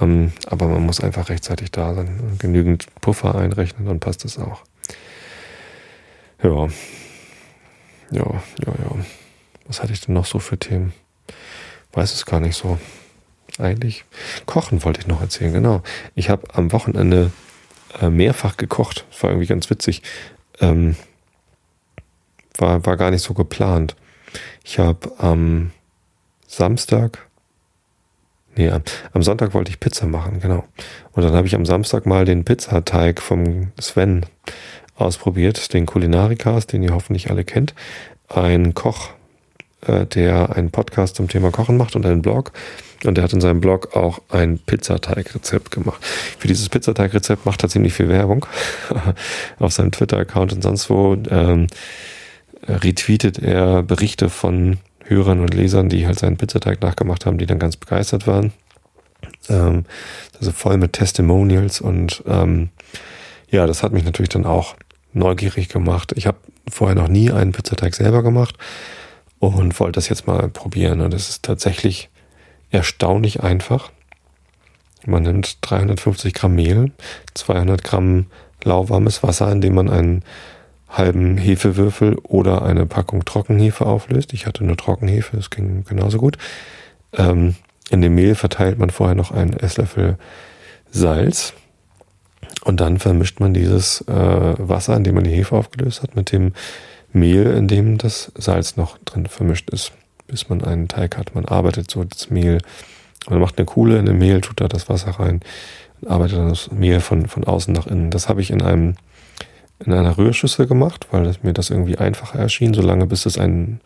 Ähm, 0.00 0.32
aber 0.46 0.68
man 0.68 0.84
muss 0.84 1.00
einfach 1.00 1.28
rechtzeitig 1.28 1.70
da 1.70 1.94
sein. 1.94 2.36
Genügend 2.38 2.86
Puffer 3.00 3.34
einrechnen, 3.34 3.86
dann 3.86 4.00
passt 4.00 4.24
es 4.24 4.38
auch. 4.38 4.62
Ja. 6.42 6.68
Ja, 8.10 8.24
ja, 8.64 8.72
ja. 8.72 8.96
Was 9.66 9.82
hatte 9.82 9.92
ich 9.92 10.00
denn 10.00 10.14
noch 10.14 10.26
so 10.26 10.38
für 10.38 10.58
Themen? 10.58 10.92
Weiß 11.92 12.14
es 12.14 12.26
gar 12.26 12.40
nicht 12.40 12.56
so. 12.56 12.78
Eigentlich. 13.58 14.04
Kochen 14.46 14.84
wollte 14.84 15.00
ich 15.00 15.06
noch 15.08 15.20
erzählen, 15.20 15.52
genau. 15.52 15.82
Ich 16.14 16.30
habe 16.30 16.46
am 16.54 16.70
Wochenende 16.72 17.32
äh, 18.00 18.08
mehrfach 18.08 18.56
gekocht. 18.56 19.04
Das 19.10 19.22
war 19.22 19.30
irgendwie 19.30 19.48
ganz 19.48 19.68
witzig. 19.68 20.02
Ähm, 20.60 20.96
war, 22.58 22.84
war 22.84 22.96
gar 22.96 23.10
nicht 23.10 23.22
so 23.22 23.34
geplant. 23.34 23.96
Ich 24.64 24.78
habe 24.78 25.12
am 25.18 25.70
Samstag, 26.46 27.26
nee, 28.56 28.70
am 29.12 29.22
Sonntag 29.22 29.54
wollte 29.54 29.70
ich 29.70 29.80
Pizza 29.80 30.06
machen, 30.06 30.40
genau. 30.40 30.64
Und 31.12 31.22
dann 31.22 31.34
habe 31.34 31.46
ich 31.46 31.54
am 31.54 31.66
Samstag 31.66 32.06
mal 32.06 32.24
den 32.24 32.44
Pizzateig 32.44 33.20
vom 33.20 33.72
Sven 33.80 34.26
ausprobiert, 34.96 35.72
den 35.72 35.86
Kulinarikas, 35.86 36.66
den 36.66 36.82
ihr 36.82 36.92
hoffentlich 36.92 37.30
alle 37.30 37.44
kennt. 37.44 37.74
Ein 38.28 38.74
Koch, 38.74 39.10
äh, 39.86 40.06
der 40.06 40.56
einen 40.56 40.70
Podcast 40.70 41.16
zum 41.16 41.28
Thema 41.28 41.50
Kochen 41.50 41.76
macht 41.76 41.96
und 41.96 42.04
einen 42.04 42.22
Blog. 42.22 42.52
Und 43.04 43.14
der 43.14 43.22
hat 43.22 43.32
in 43.32 43.40
seinem 43.40 43.60
Blog 43.60 43.94
auch 43.94 44.18
ein 44.28 44.58
Pizzateig-Rezept 44.58 45.70
gemacht. 45.70 46.04
Für 46.04 46.48
dieses 46.48 46.68
Pizzateig-Rezept 46.68 47.46
macht 47.46 47.62
er 47.62 47.68
ziemlich 47.68 47.94
viel 47.94 48.08
Werbung 48.08 48.44
auf 49.60 49.72
seinem 49.72 49.92
Twitter-Account 49.92 50.52
und 50.52 50.62
sonst 50.62 50.90
wo. 50.90 51.16
Ähm, 51.30 51.68
retweetet 52.68 53.38
er 53.38 53.82
Berichte 53.82 54.30
von 54.30 54.78
Hörern 55.04 55.40
und 55.40 55.54
Lesern, 55.54 55.88
die 55.88 56.06
halt 56.06 56.18
seinen 56.18 56.36
Pizzateig 56.36 56.82
nachgemacht 56.82 57.26
haben, 57.26 57.38
die 57.38 57.46
dann 57.46 57.58
ganz 57.58 57.76
begeistert 57.76 58.26
waren. 58.26 58.52
Ähm, 59.48 59.84
also 60.38 60.52
voll 60.52 60.76
mit 60.76 60.92
Testimonials 60.92 61.80
und 61.80 62.22
ähm, 62.26 62.68
ja, 63.50 63.66
das 63.66 63.82
hat 63.82 63.92
mich 63.92 64.04
natürlich 64.04 64.28
dann 64.28 64.44
auch 64.44 64.76
neugierig 65.12 65.68
gemacht. 65.68 66.12
Ich 66.16 66.26
habe 66.26 66.38
vorher 66.68 66.94
noch 66.94 67.08
nie 67.08 67.32
einen 67.32 67.52
Pizzateig 67.52 67.94
selber 67.94 68.22
gemacht 68.22 68.56
und 69.38 69.78
wollte 69.80 69.96
das 69.96 70.08
jetzt 70.08 70.26
mal 70.26 70.48
probieren. 70.48 71.00
Und 71.00 71.14
es 71.14 71.30
ist 71.30 71.44
tatsächlich 71.44 72.10
erstaunlich 72.70 73.42
einfach. 73.42 73.90
Man 75.06 75.22
nimmt 75.22 75.58
350 75.62 76.34
Gramm 76.34 76.54
Mehl, 76.54 76.92
200 77.34 77.82
Gramm 77.82 78.26
lauwarmes 78.64 79.22
Wasser, 79.22 79.50
in 79.50 79.60
dem 79.60 79.74
man 79.74 79.88
einen 79.88 80.24
halben 80.88 81.36
Hefewürfel 81.36 82.16
oder 82.22 82.62
eine 82.62 82.86
Packung 82.86 83.24
Trockenhefe 83.24 83.86
auflöst. 83.86 84.32
Ich 84.32 84.46
hatte 84.46 84.64
nur 84.64 84.76
Trockenhefe, 84.76 85.36
das 85.36 85.50
ging 85.50 85.84
genauso 85.84 86.18
gut. 86.18 86.38
Ähm, 87.12 87.56
in 87.90 88.02
dem 88.02 88.14
Mehl 88.14 88.34
verteilt 88.34 88.78
man 88.78 88.90
vorher 88.90 89.14
noch 89.14 89.30
einen 89.30 89.54
Esslöffel 89.54 90.18
Salz 90.90 91.54
und 92.64 92.80
dann 92.80 92.98
vermischt 92.98 93.40
man 93.40 93.54
dieses 93.54 94.02
äh, 94.02 94.12
Wasser, 94.12 94.96
in 94.96 95.04
dem 95.04 95.14
man 95.14 95.24
die 95.24 95.30
Hefe 95.30 95.56
aufgelöst 95.56 96.02
hat, 96.02 96.16
mit 96.16 96.32
dem 96.32 96.52
Mehl, 97.12 97.46
in 97.46 97.68
dem 97.68 97.98
das 97.98 98.32
Salz 98.36 98.76
noch 98.76 98.98
drin 99.04 99.26
vermischt 99.26 99.70
ist, 99.70 99.92
bis 100.26 100.48
man 100.48 100.62
einen 100.62 100.88
Teig 100.88 101.16
hat. 101.16 101.34
Man 101.34 101.44
arbeitet 101.44 101.90
so 101.90 102.04
das 102.04 102.30
Mehl, 102.30 102.58
man 103.28 103.40
macht 103.40 103.58
eine 103.58 103.66
Kuhle 103.66 103.98
in 103.98 104.06
dem 104.06 104.18
Mehl, 104.18 104.40
tut 104.40 104.60
da 104.60 104.68
das 104.68 104.88
Wasser 104.88 105.12
rein, 105.12 105.40
arbeitet 106.06 106.38
dann 106.38 106.48
das 106.48 106.70
Mehl 106.70 107.00
von, 107.00 107.26
von 107.26 107.44
außen 107.44 107.72
nach 107.72 107.86
innen. 107.86 108.10
Das 108.10 108.28
habe 108.28 108.40
ich 108.40 108.50
in 108.50 108.62
einem 108.62 108.96
in 109.84 109.92
einer 109.92 110.18
Rührschüssel 110.18 110.66
gemacht, 110.66 111.06
weil 111.10 111.32
mir 111.42 111.52
das 111.52 111.70
irgendwie 111.70 111.98
einfacher 111.98 112.38
erschien, 112.38 112.74
solange 112.74 113.06
bis 113.06 113.26
es 113.26 113.38
ein, 113.38 113.80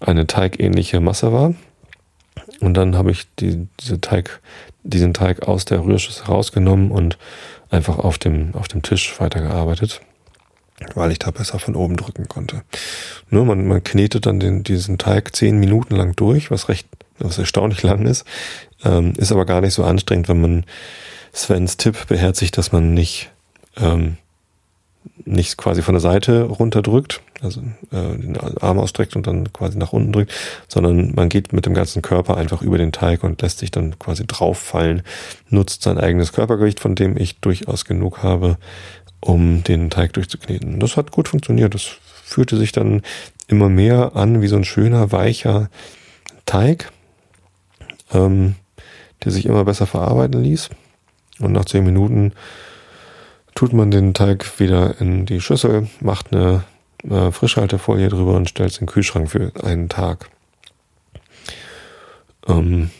eine 0.00 0.26
teigähnliche 0.26 1.00
Masse 1.00 1.32
war. 1.32 1.54
Und 2.60 2.74
dann 2.74 2.96
habe 2.96 3.10
ich 3.10 3.26
die, 3.38 3.68
diese 3.80 4.00
Teig, 4.00 4.40
diesen 4.82 5.14
Teig 5.14 5.46
aus 5.46 5.64
der 5.64 5.84
Rührschüssel 5.84 6.26
rausgenommen 6.26 6.90
und 6.90 7.18
einfach 7.70 7.98
auf 7.98 8.18
dem, 8.18 8.54
auf 8.54 8.68
dem 8.68 8.82
Tisch 8.82 9.18
weitergearbeitet, 9.20 10.00
weil 10.94 11.12
ich 11.12 11.18
da 11.18 11.30
besser 11.30 11.58
von 11.58 11.76
oben 11.76 11.96
drücken 11.96 12.28
konnte. 12.28 12.62
Nur 13.30 13.44
man, 13.44 13.66
man 13.66 13.84
knetet 13.84 14.26
dann 14.26 14.40
den, 14.40 14.64
diesen 14.64 14.98
Teig 14.98 15.34
zehn 15.34 15.58
Minuten 15.58 15.94
lang 15.94 16.16
durch, 16.16 16.50
was 16.50 16.68
recht, 16.68 16.88
was 17.18 17.38
erstaunlich 17.38 17.82
lang 17.82 18.06
ist, 18.06 18.24
ähm, 18.84 19.12
ist 19.16 19.32
aber 19.32 19.46
gar 19.46 19.60
nicht 19.60 19.74
so 19.74 19.84
anstrengend, 19.84 20.28
wenn 20.28 20.40
man 20.40 20.64
Svens 21.32 21.76
Tipp 21.76 22.06
beherzigt, 22.08 22.58
dass 22.58 22.72
man 22.72 22.94
nicht 22.94 23.30
ähm, 23.76 24.16
nicht 25.24 25.56
quasi 25.56 25.82
von 25.82 25.94
der 25.94 26.00
Seite 26.00 26.42
runterdrückt, 26.42 27.22
also 27.40 27.60
äh, 27.90 28.16
den 28.16 28.36
Arm 28.60 28.78
ausstreckt 28.78 29.16
und 29.16 29.26
dann 29.26 29.52
quasi 29.52 29.78
nach 29.78 29.92
unten 29.92 30.12
drückt, 30.12 30.32
sondern 30.68 31.14
man 31.14 31.28
geht 31.28 31.52
mit 31.52 31.66
dem 31.66 31.74
ganzen 31.74 32.02
Körper 32.02 32.36
einfach 32.36 32.62
über 32.62 32.78
den 32.78 32.92
Teig 32.92 33.24
und 33.24 33.40
lässt 33.42 33.58
sich 33.58 33.70
dann 33.70 33.98
quasi 33.98 34.26
drauf 34.26 34.58
fallen, 34.58 35.02
nutzt 35.48 35.82
sein 35.82 35.98
eigenes 35.98 36.32
Körpergewicht, 36.32 36.80
von 36.80 36.94
dem 36.94 37.16
ich 37.16 37.40
durchaus 37.40 37.84
genug 37.84 38.22
habe, 38.22 38.58
um 39.20 39.64
den 39.64 39.90
Teig 39.90 40.12
durchzukneten. 40.12 40.80
Das 40.80 40.96
hat 40.96 41.10
gut 41.10 41.28
funktioniert. 41.28 41.74
Das 41.74 41.82
fühlte 42.24 42.56
sich 42.56 42.72
dann 42.72 43.02
immer 43.48 43.68
mehr 43.68 44.12
an 44.14 44.42
wie 44.42 44.48
so 44.48 44.56
ein 44.56 44.64
schöner, 44.64 45.12
weicher 45.12 45.70
Teig, 46.46 46.92
ähm, 48.12 48.56
der 49.24 49.32
sich 49.32 49.46
immer 49.46 49.64
besser 49.64 49.86
verarbeiten 49.86 50.42
ließ. 50.42 50.70
Und 51.40 51.52
nach 51.52 51.64
zehn 51.64 51.84
Minuten 51.84 52.32
tut 53.54 53.72
man 53.72 53.90
den 53.90 54.14
Teig 54.14 54.58
wieder 54.58 55.00
in 55.00 55.26
die 55.26 55.40
Schüssel, 55.40 55.88
macht 56.00 56.32
eine 56.32 56.64
äh, 57.08 57.30
Frischhaltefolie 57.30 58.08
drüber 58.08 58.34
und 58.34 58.48
stellt 58.48 58.70
es 58.70 58.78
in 58.78 58.86
den 58.86 58.92
Kühlschrank 58.92 59.30
für 59.30 59.52
einen 59.62 59.88
Tag. 59.88 60.30
Ähm, 62.48 62.90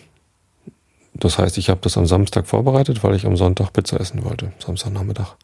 das 1.14 1.38
heißt, 1.38 1.58
ich 1.58 1.70
habe 1.70 1.80
das 1.82 1.96
am 1.96 2.06
Samstag 2.06 2.46
vorbereitet, 2.46 3.04
weil 3.04 3.14
ich 3.14 3.26
am 3.26 3.36
Sonntag 3.36 3.72
Pizza 3.72 4.00
essen 4.00 4.24
wollte, 4.24 4.52
Samstagnachmittag. 4.58 5.34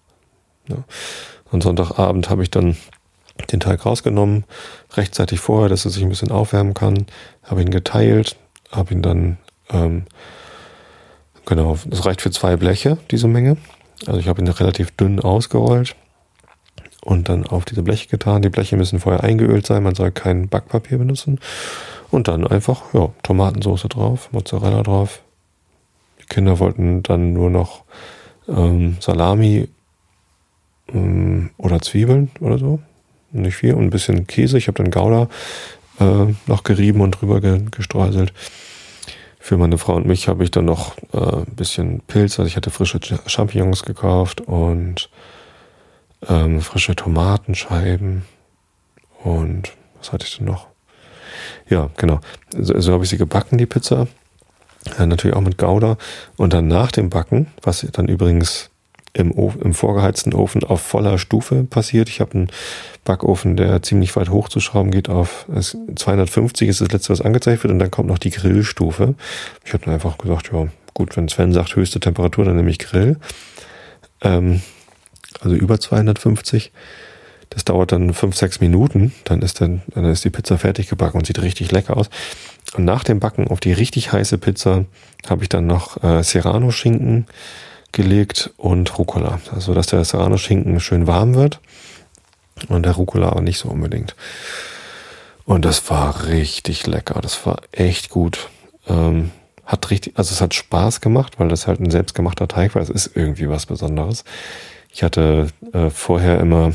Ja. 0.68 0.76
Am 1.52 1.60
Sonntagabend 1.60 2.28
habe 2.28 2.42
ich 2.42 2.50
dann 2.50 2.76
den 3.50 3.60
Teig 3.60 3.86
rausgenommen, 3.86 4.44
rechtzeitig 4.92 5.40
vorher, 5.40 5.68
dass 5.68 5.84
er 5.84 5.90
sich 5.90 6.02
ein 6.02 6.08
bisschen 6.08 6.30
aufwärmen 6.30 6.74
kann, 6.74 7.06
habe 7.42 7.62
ihn 7.62 7.70
geteilt, 7.70 8.36
habe 8.70 8.92
ihn 8.92 9.02
dann, 9.02 9.38
ähm, 9.70 10.04
genau, 11.46 11.78
das 11.86 12.04
reicht 12.04 12.20
für 12.20 12.30
zwei 12.30 12.56
Bleche, 12.56 12.98
diese 13.10 13.28
Menge. 13.28 13.56
Also 14.06 14.18
ich 14.20 14.28
habe 14.28 14.40
ihn 14.40 14.48
relativ 14.48 14.90
dünn 14.92 15.20
ausgerollt 15.20 15.94
und 17.02 17.28
dann 17.28 17.46
auf 17.46 17.64
diese 17.64 17.82
Bleche 17.82 18.08
getan. 18.08 18.42
Die 18.42 18.48
Bleche 18.48 18.76
müssen 18.76 19.00
vorher 19.00 19.24
eingeölt 19.24 19.66
sein, 19.66 19.82
man 19.82 19.94
soll 19.94 20.10
kein 20.10 20.48
Backpapier 20.48 20.98
benutzen. 20.98 21.38
Und 22.10 22.28
dann 22.28 22.46
einfach, 22.46 22.92
ja, 22.92 23.10
Tomatensauce 23.22 23.82
drauf, 23.88 24.30
Mozzarella 24.32 24.82
drauf. 24.82 25.20
Die 26.20 26.26
Kinder 26.26 26.58
wollten 26.58 27.02
dann 27.02 27.32
nur 27.32 27.50
noch 27.50 27.84
ähm, 28.48 28.96
Salami 29.00 29.68
ähm, 30.92 31.50
oder 31.56 31.80
Zwiebeln 31.80 32.30
oder 32.40 32.58
so. 32.58 32.80
Nicht 33.32 33.56
viel. 33.56 33.74
Und 33.74 33.84
ein 33.84 33.90
bisschen 33.90 34.26
Käse. 34.26 34.58
Ich 34.58 34.66
habe 34.66 34.82
dann 34.82 34.90
Gouda 34.90 35.28
äh, 36.00 36.34
noch 36.46 36.64
gerieben 36.64 37.00
und 37.00 37.12
drüber 37.12 37.40
ge 37.40 37.60
gestreuselt. 37.70 38.32
Für 39.42 39.56
meine 39.56 39.78
Frau 39.78 39.94
und 39.94 40.06
mich 40.06 40.28
habe 40.28 40.44
ich 40.44 40.50
dann 40.50 40.66
noch 40.66 40.96
äh, 41.12 41.18
ein 41.18 41.56
bisschen 41.56 42.00
Pilz, 42.06 42.38
also 42.38 42.46
ich 42.46 42.56
hatte 42.56 42.70
frische 42.70 43.00
Champignons 43.26 43.82
gekauft 43.82 44.42
und 44.42 45.08
ähm, 46.28 46.60
frische 46.60 46.94
Tomatenscheiben 46.94 48.26
und 49.24 49.72
was 49.98 50.12
hatte 50.12 50.26
ich 50.26 50.36
denn 50.36 50.46
noch? 50.46 50.66
Ja, 51.68 51.88
genau. 51.96 52.20
So, 52.56 52.78
so 52.78 52.92
habe 52.92 53.04
ich 53.04 53.10
sie 53.10 53.16
gebacken, 53.16 53.58
die 53.58 53.66
Pizza. 53.66 54.08
Ja, 54.98 55.06
natürlich 55.06 55.36
auch 55.36 55.42
mit 55.42 55.58
Gouda. 55.58 55.96
Und 56.36 56.52
dann 56.52 56.68
nach 56.68 56.90
dem 56.92 57.10
Backen, 57.10 57.48
was 57.62 57.86
dann 57.92 58.08
übrigens 58.08 58.69
im, 59.12 59.32
Ofen, 59.32 59.62
im 59.62 59.74
vorgeheizten 59.74 60.34
Ofen 60.34 60.62
auf 60.64 60.80
voller 60.80 61.18
Stufe 61.18 61.64
passiert. 61.64 62.08
Ich 62.08 62.20
habe 62.20 62.32
einen 62.34 62.50
Backofen, 63.04 63.56
der 63.56 63.82
ziemlich 63.82 64.14
weit 64.16 64.30
hochzuschrauben 64.30 64.90
geht 64.90 65.08
auf 65.08 65.46
250 65.50 66.68
ist 66.68 66.80
das 66.80 66.92
letzte, 66.92 67.10
was 67.10 67.20
angezeigt 67.20 67.64
wird 67.64 67.72
und 67.72 67.78
dann 67.78 67.90
kommt 67.90 68.08
noch 68.08 68.18
die 68.18 68.30
Grillstufe. 68.30 69.14
Ich 69.64 69.72
habe 69.72 69.90
einfach 69.90 70.18
gesagt, 70.18 70.50
ja 70.52 70.68
gut, 70.94 71.16
wenn 71.16 71.28
Sven 71.28 71.52
sagt 71.52 71.74
höchste 71.76 72.00
Temperatur, 72.00 72.44
dann 72.44 72.56
nehme 72.56 72.70
ich 72.70 72.78
Grill. 72.78 73.16
Ähm, 74.20 74.62
also 75.40 75.56
über 75.56 75.80
250. 75.80 76.72
Das 77.48 77.64
dauert 77.64 77.90
dann 77.90 78.14
fünf, 78.14 78.36
sechs 78.36 78.60
Minuten, 78.60 79.12
dann 79.24 79.42
ist 79.42 79.60
dann, 79.60 79.82
dann 79.88 80.04
ist 80.04 80.24
die 80.24 80.30
Pizza 80.30 80.56
fertig 80.56 80.88
gebacken 80.88 81.18
und 81.18 81.26
sieht 81.26 81.42
richtig 81.42 81.72
lecker 81.72 81.96
aus. 81.96 82.08
Und 82.76 82.84
nach 82.84 83.02
dem 83.02 83.18
Backen 83.18 83.48
auf 83.48 83.58
die 83.58 83.72
richtig 83.72 84.12
heiße 84.12 84.38
Pizza 84.38 84.84
habe 85.28 85.42
ich 85.42 85.48
dann 85.48 85.66
noch 85.66 86.00
äh, 86.04 86.22
Serrano-Schinken 86.22 87.26
gelegt 87.92 88.50
und 88.56 88.98
Rucola. 88.98 89.40
Also, 89.52 89.74
dass 89.74 89.88
der 89.88 90.04
Serrano-Schinken 90.04 90.80
schön 90.80 91.06
warm 91.06 91.34
wird 91.34 91.60
und 92.68 92.84
der 92.84 92.92
Rucola 92.92 93.30
aber 93.30 93.42
nicht 93.42 93.58
so 93.58 93.68
unbedingt. 93.68 94.14
Und 95.44 95.64
das 95.64 95.90
war 95.90 96.26
richtig 96.26 96.86
lecker. 96.86 97.20
Das 97.20 97.44
war 97.46 97.60
echt 97.72 98.10
gut. 98.10 98.48
Ähm, 98.86 99.30
hat 99.64 99.90
richtig, 99.90 100.16
also 100.16 100.32
es 100.32 100.40
hat 100.40 100.54
Spaß 100.54 101.00
gemacht, 101.00 101.38
weil 101.38 101.48
das 101.48 101.66
halt 101.66 101.80
ein 101.80 101.90
selbstgemachter 101.90 102.48
Teig 102.48 102.74
war. 102.74 102.82
Es 102.82 102.90
ist 102.90 103.12
irgendwie 103.14 103.48
was 103.48 103.66
Besonderes. 103.66 104.24
Ich 104.92 105.02
hatte 105.02 105.48
äh, 105.72 105.90
vorher 105.90 106.40
immer, 106.40 106.72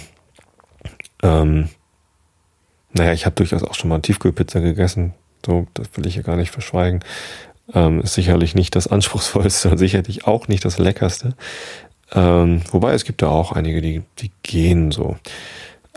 ähm, 1.22 1.70
naja, 2.94 3.12
ich 3.12 3.26
habe 3.26 3.36
durchaus 3.36 3.64
auch 3.64 3.76
schon 3.76 3.90
mal 3.90 4.00
Tiefkühlpizza 4.00 4.60
gegessen. 4.60 5.14
So, 5.46 5.68
das 5.74 5.88
will 5.96 6.06
ich 6.06 6.14
hier 6.14 6.24
gar 6.24 6.38
nicht 6.38 6.52
verschweigen. 6.52 7.02
Ähm, 7.74 8.02
ist 8.02 8.14
sicherlich 8.14 8.54
nicht 8.54 8.76
das 8.76 8.88
anspruchsvollste 8.88 9.72
und 9.72 9.78
sicherlich 9.78 10.28
auch 10.28 10.48
nicht 10.48 10.66
das 10.66 10.78
leckerste. 10.78 11.34
Ähm, 12.14 12.62
wobei 12.72 12.94
es 12.94 13.06
gibt 13.06 13.24
ja 13.24 13.30
auch 13.30 13.52
einige, 13.52 13.82
die, 13.82 14.04
die 14.20 14.32
gehen 14.44 14.92
so. 14.92 15.16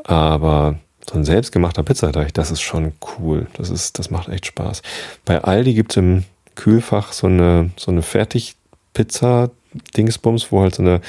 Aber 0.04 0.76
so 1.08 1.18
ein 1.18 1.24
selbstgemachter 1.24 1.82
Pizzateig, 1.82 2.34
das 2.34 2.50
ist 2.50 2.60
schon 2.60 2.92
cool. 3.18 3.46
Das 3.54 3.70
ist, 3.70 3.98
das 3.98 4.10
macht 4.10 4.28
echt 4.28 4.44
Spaß. 4.46 4.82
Bei 5.24 5.42
Aldi 5.42 5.72
gibt 5.74 5.92
es 5.92 5.98
im 5.98 6.24
Kühlfach 6.54 7.12
so 7.12 7.26
eine, 7.26 7.70
so 7.76 7.90
eine 7.90 8.02
Fertigpizza-Dingsbums, 8.02 10.48
wo 10.50 10.60
halt 10.62 10.74
so 10.74 10.82
eine, 10.82 11.00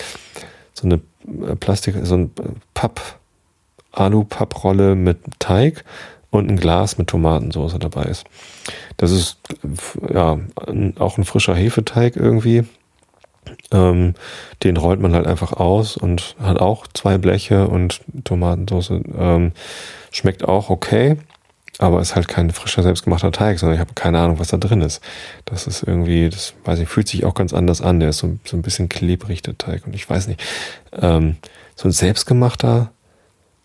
so 0.74 0.88
eine 0.88 1.02
Plastik, 1.56 1.96
so 2.04 2.16
ein 2.16 2.32
Papp, 2.74 3.02
Alu-Papprolle 3.92 4.96
mit 4.96 5.18
Teig 5.40 5.84
und 6.32 6.50
ein 6.50 6.58
Glas 6.58 6.98
mit 6.98 7.08
Tomatensauce 7.08 7.78
dabei 7.80 8.04
ist. 8.04 8.26
Das 8.98 9.12
ist 9.12 9.38
ja 10.14 10.40
auch 11.00 11.18
ein 11.18 11.24
frischer 11.24 11.56
Hefeteig 11.56 12.16
irgendwie. 12.16 12.66
Ähm, 13.72 14.14
den 14.64 14.78
rollt 14.78 15.00
man 15.00 15.16
halt 15.16 15.26
einfach 15.26 15.54
aus 15.54 15.98
und 15.98 16.36
hat 16.40 16.60
auch 16.60 16.86
zwei 16.88 17.18
Bleche 17.18 17.68
und 17.68 18.02
Tomatensauce. 18.24 18.92
Ähm, 19.18 19.54
schmeckt 20.12 20.44
auch 20.48 20.70
okay, 20.70 21.18
aber 21.80 22.02
ist 22.02 22.16
halt 22.16 22.28
kein 22.28 22.52
frischer 22.52 22.84
selbstgemachter 22.84 23.32
Teig, 23.32 23.58
sondern 23.58 23.76
ich 23.76 23.80
habe 23.80 23.94
keine 23.96 24.20
Ahnung, 24.20 24.38
was 24.38 24.50
da 24.50 24.58
drin 24.58 24.82
ist. 24.82 25.02
Das 25.46 25.66
ist 25.66 25.82
irgendwie, 25.82 26.30
das 26.30 26.54
weiß 26.66 26.80
ich, 26.80 26.90
fühlt 26.90 27.08
sich 27.08 27.26
auch 27.26 27.34
ganz 27.34 27.54
anders 27.54 27.82
an. 27.82 28.00
Der 28.00 28.10
ist 28.10 28.20
so, 28.20 28.38
so 28.44 28.58
ein 28.58 28.62
bisschen 28.62 28.90
klebrig, 28.90 29.42
der 29.42 29.58
Teig. 29.58 29.88
Und 29.88 29.96
ich 29.96 30.08
weiß 30.08 30.28
nicht, 30.28 30.42
ähm, 30.94 31.38
so 31.76 31.88
ein 31.88 31.92
selbstgemachter 31.92 32.92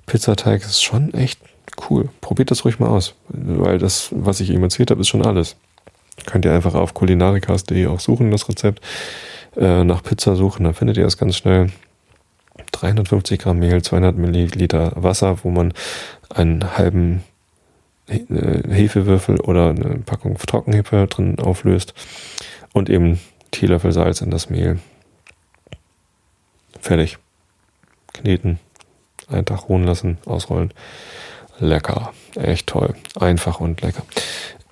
Pizzateig 0.07 0.63
ist 0.63 0.83
schon 0.83 1.13
echt 1.13 1.41
Cool. 1.77 2.09
Probiert 2.21 2.51
das 2.51 2.65
ruhig 2.65 2.79
mal 2.79 2.89
aus. 2.89 3.15
Weil 3.29 3.79
das, 3.79 4.09
was 4.11 4.41
ich 4.41 4.51
ihm 4.51 4.63
erzählt 4.63 4.91
habe, 4.91 5.01
ist 5.01 5.09
schon 5.09 5.27
alles. 5.27 5.57
Könnt 6.27 6.45
ihr 6.45 6.53
einfach 6.53 6.75
auf 6.75 6.95
kulinarikas.de 6.95 7.87
auch 7.87 8.01
suchen, 8.01 8.31
das 8.31 8.49
Rezept. 8.49 8.81
Äh, 9.57 9.85
nach 9.85 10.03
Pizza 10.03 10.37
suchen, 10.37 10.65
dann 10.65 10.75
findet 10.75 10.97
ihr 10.97 11.07
es 11.07 11.19
ganz 11.19 11.37
schnell. 11.37 11.71
350 12.73 13.41
Gramm 13.41 13.59
Mehl, 13.59 13.83
200 13.83 14.17
Milliliter 14.17 14.93
Wasser, 14.95 15.39
wo 15.43 15.51
man 15.51 15.73
einen 16.31 16.77
halben 16.77 17.25
äh, 18.07 18.19
Hefewürfel 18.69 19.41
oder 19.41 19.71
eine 19.71 20.01
Packung 20.05 20.37
Trockenhefe 20.37 21.07
drin 21.09 21.39
auflöst 21.41 21.95
und 22.73 22.91
eben 22.91 23.21
Teelöffel 23.51 23.93
Salz 23.93 24.21
in 24.21 24.31
das 24.31 24.51
Mehl. 24.51 24.79
Fertig. 26.81 27.19
Kneten, 28.13 28.61
einen 29.29 29.45
Tag 29.45 29.69
ruhen 29.69 29.85
lassen, 29.85 30.19
ausrollen 30.25 30.73
lecker. 31.59 32.13
Echt 32.37 32.67
toll. 32.67 32.95
Einfach 33.19 33.61
und 33.61 33.83
lecker. 33.83 34.03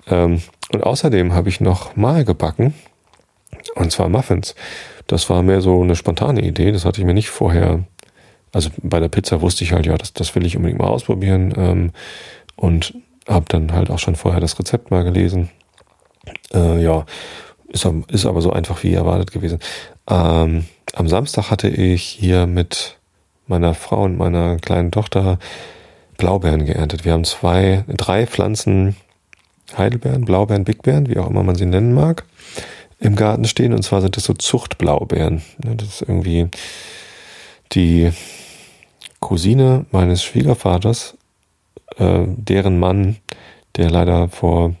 Ähm, 0.07 0.41
und 0.71 0.83
außerdem 0.83 1.33
habe 1.33 1.49
ich 1.49 1.61
noch 1.61 1.95
mal 1.95 2.25
gebacken. 2.25 2.73
Und 3.75 3.91
zwar 3.91 4.09
Muffins. 4.09 4.55
Das 5.07 5.29
war 5.29 5.43
mehr 5.43 5.61
so 5.61 5.81
eine 5.81 5.95
spontane 5.95 6.41
Idee. 6.41 6.71
Das 6.71 6.85
hatte 6.85 7.01
ich 7.01 7.05
mir 7.05 7.13
nicht 7.13 7.29
vorher. 7.29 7.83
Also 8.51 8.69
bei 8.81 8.99
der 8.99 9.09
Pizza 9.09 9.41
wusste 9.41 9.63
ich 9.63 9.73
halt, 9.73 9.85
ja, 9.85 9.97
das, 9.97 10.13
das 10.13 10.35
will 10.35 10.45
ich 10.45 10.55
unbedingt 10.55 10.79
mal 10.79 10.87
ausprobieren. 10.87 11.53
Ähm, 11.57 11.91
und 12.55 12.93
habe 13.27 13.45
dann 13.47 13.71
halt 13.71 13.89
auch 13.89 13.99
schon 13.99 14.15
vorher 14.15 14.41
das 14.41 14.59
Rezept 14.59 14.91
mal 14.91 15.03
gelesen. 15.03 15.49
Äh, 16.53 16.81
ja, 16.81 17.05
ist, 17.69 17.87
ist 18.09 18.25
aber 18.25 18.41
so 18.41 18.51
einfach 18.51 18.83
wie 18.83 18.93
erwartet 18.93 19.31
gewesen. 19.31 19.59
Ähm, 20.09 20.65
am 20.93 21.07
Samstag 21.07 21.49
hatte 21.49 21.67
ich 21.69 22.03
hier 22.03 22.45
mit 22.45 22.97
meiner 23.47 23.73
Frau 23.73 24.03
und 24.03 24.17
meiner 24.17 24.57
kleinen 24.57 24.91
Tochter 24.91 25.39
Blaubeeren 26.17 26.65
geerntet. 26.65 27.05
Wir 27.05 27.13
haben 27.13 27.23
zwei, 27.23 27.83
drei 27.87 28.27
Pflanzen 28.27 28.95
Heidelbeeren, 29.77 30.25
Blaubeeren, 30.25 30.65
Bigbeeren, 30.65 31.09
wie 31.09 31.17
auch 31.17 31.29
immer 31.29 31.43
man 31.43 31.55
sie 31.55 31.65
nennen 31.65 31.93
mag, 31.93 32.25
im 32.99 33.15
Garten 33.15 33.45
stehen. 33.45 33.73
Und 33.73 33.83
zwar 33.83 34.01
sind 34.01 34.17
das 34.17 34.25
so 34.25 34.33
Zuchtblaubeeren. 34.33 35.41
Das 35.57 35.87
ist 35.87 36.01
irgendwie 36.01 36.49
die 37.71 38.11
Cousine 39.19 39.85
meines 39.91 40.23
Schwiegervaters, 40.23 41.17
äh, 41.97 42.25
deren 42.27 42.79
Mann, 42.79 43.17
der 43.77 43.89
leider 43.89 44.29
vor 44.29 44.75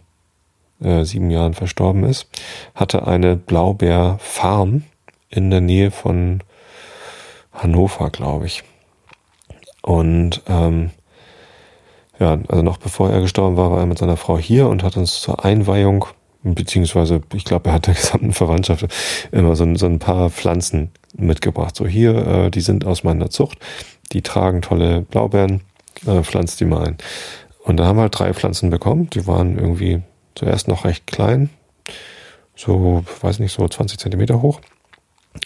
äh, 0.81 1.05
sieben 1.05 1.31
Jahren 1.31 1.53
verstorben 1.53 2.03
ist, 2.03 2.27
hatte 2.75 3.07
eine 3.07 3.35
Blaubeerfarm 3.35 4.83
in 5.29 5.49
der 5.49 5.61
Nähe 5.61 5.91
von 5.91 6.41
Hannover, 7.51 8.09
glaube 8.09 8.45
ich. 8.45 8.63
Und 9.81 10.41
ähm, 10.47 10.91
ja, 12.23 12.39
also 12.47 12.63
noch 12.63 12.77
bevor 12.77 13.09
er 13.09 13.19
gestorben 13.19 13.57
war, 13.57 13.71
war 13.71 13.79
er 13.79 13.85
mit 13.85 13.97
seiner 13.97 14.15
Frau 14.15 14.37
hier 14.37 14.69
und 14.69 14.81
hat 14.81 14.95
uns 14.95 15.19
zur 15.19 15.43
Einweihung, 15.43 16.05
beziehungsweise 16.43 17.21
ich 17.33 17.43
glaube, 17.43 17.69
er 17.69 17.75
hat 17.75 17.87
der 17.87 17.93
gesamten 17.95 18.31
Verwandtschaft 18.31 18.87
immer 19.31 19.55
so, 19.57 19.75
so 19.75 19.85
ein 19.85 19.99
paar 19.99 20.29
Pflanzen 20.29 20.91
mitgebracht. 21.15 21.75
So 21.75 21.85
hier, 21.85 22.25
äh, 22.25 22.49
die 22.49 22.61
sind 22.61 22.85
aus 22.85 23.03
meiner 23.03 23.29
Zucht, 23.29 23.57
die 24.13 24.21
tragen 24.21 24.61
tolle 24.61 25.01
Blaubeeren, 25.01 25.61
äh, 26.05 26.23
pflanzt 26.23 26.61
die 26.61 26.65
mal 26.65 26.87
ein. 26.87 26.97
Und 27.63 27.77
da 27.77 27.85
haben 27.85 27.97
wir 27.97 28.03
halt 28.03 28.17
drei 28.17 28.33
Pflanzen 28.33 28.69
bekommen, 28.69 29.09
die 29.09 29.27
waren 29.27 29.57
irgendwie 29.57 30.01
zuerst 30.35 30.69
noch 30.69 30.85
recht 30.85 31.05
klein, 31.07 31.49
so, 32.55 33.03
weiß 33.21 33.39
nicht, 33.39 33.51
so 33.51 33.67
20 33.67 33.99
Zentimeter 33.99 34.41
hoch. 34.41 34.61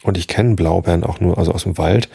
Und 0.03 0.17
ich 0.17 0.27
kenne 0.27 0.55
Blaubeeren 0.55 1.03
auch 1.03 1.19
nur, 1.19 1.37
also 1.37 1.53
aus 1.53 1.63
dem 1.63 1.77
Wald. 1.77 2.09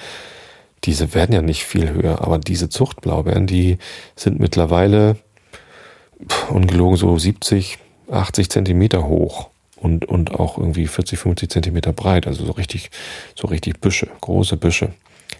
Diese 0.84 1.14
werden 1.14 1.32
ja 1.32 1.42
nicht 1.42 1.64
viel 1.64 1.90
höher, 1.90 2.22
aber 2.22 2.38
diese 2.38 2.68
Zuchtblaubeeren, 2.68 3.46
die 3.46 3.78
sind 4.16 4.40
mittlerweile 4.40 5.16
ungelogen 6.50 6.96
so 6.96 7.16
70, 7.16 7.78
80 8.10 8.50
Zentimeter 8.50 9.06
hoch 9.06 9.48
und, 9.76 10.04
und 10.04 10.32
auch 10.38 10.58
irgendwie 10.58 10.86
40, 10.86 11.18
50 11.18 11.50
Zentimeter 11.50 11.92
breit. 11.92 12.26
Also 12.26 12.44
so 12.44 12.52
richtig, 12.52 12.90
so 13.34 13.48
richtig 13.48 13.80
Büsche, 13.80 14.08
große 14.20 14.56
Büsche. 14.56 14.92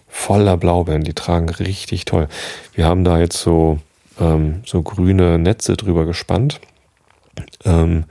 Voller 0.07 0.57
Blaubeeren, 0.57 1.03
die 1.03 1.13
tragen 1.13 1.49
richtig 1.49 2.05
toll. 2.05 2.27
Wir 2.73 2.85
haben 2.85 3.03
da 3.03 3.19
jetzt 3.19 3.37
so, 3.37 3.79
ähm, 4.19 4.61
so 4.65 4.81
grüne 4.81 5.39
Netze 5.39 5.75
drüber 5.75 6.05
gespannt. 6.05 6.59
Ähm, 7.65 8.05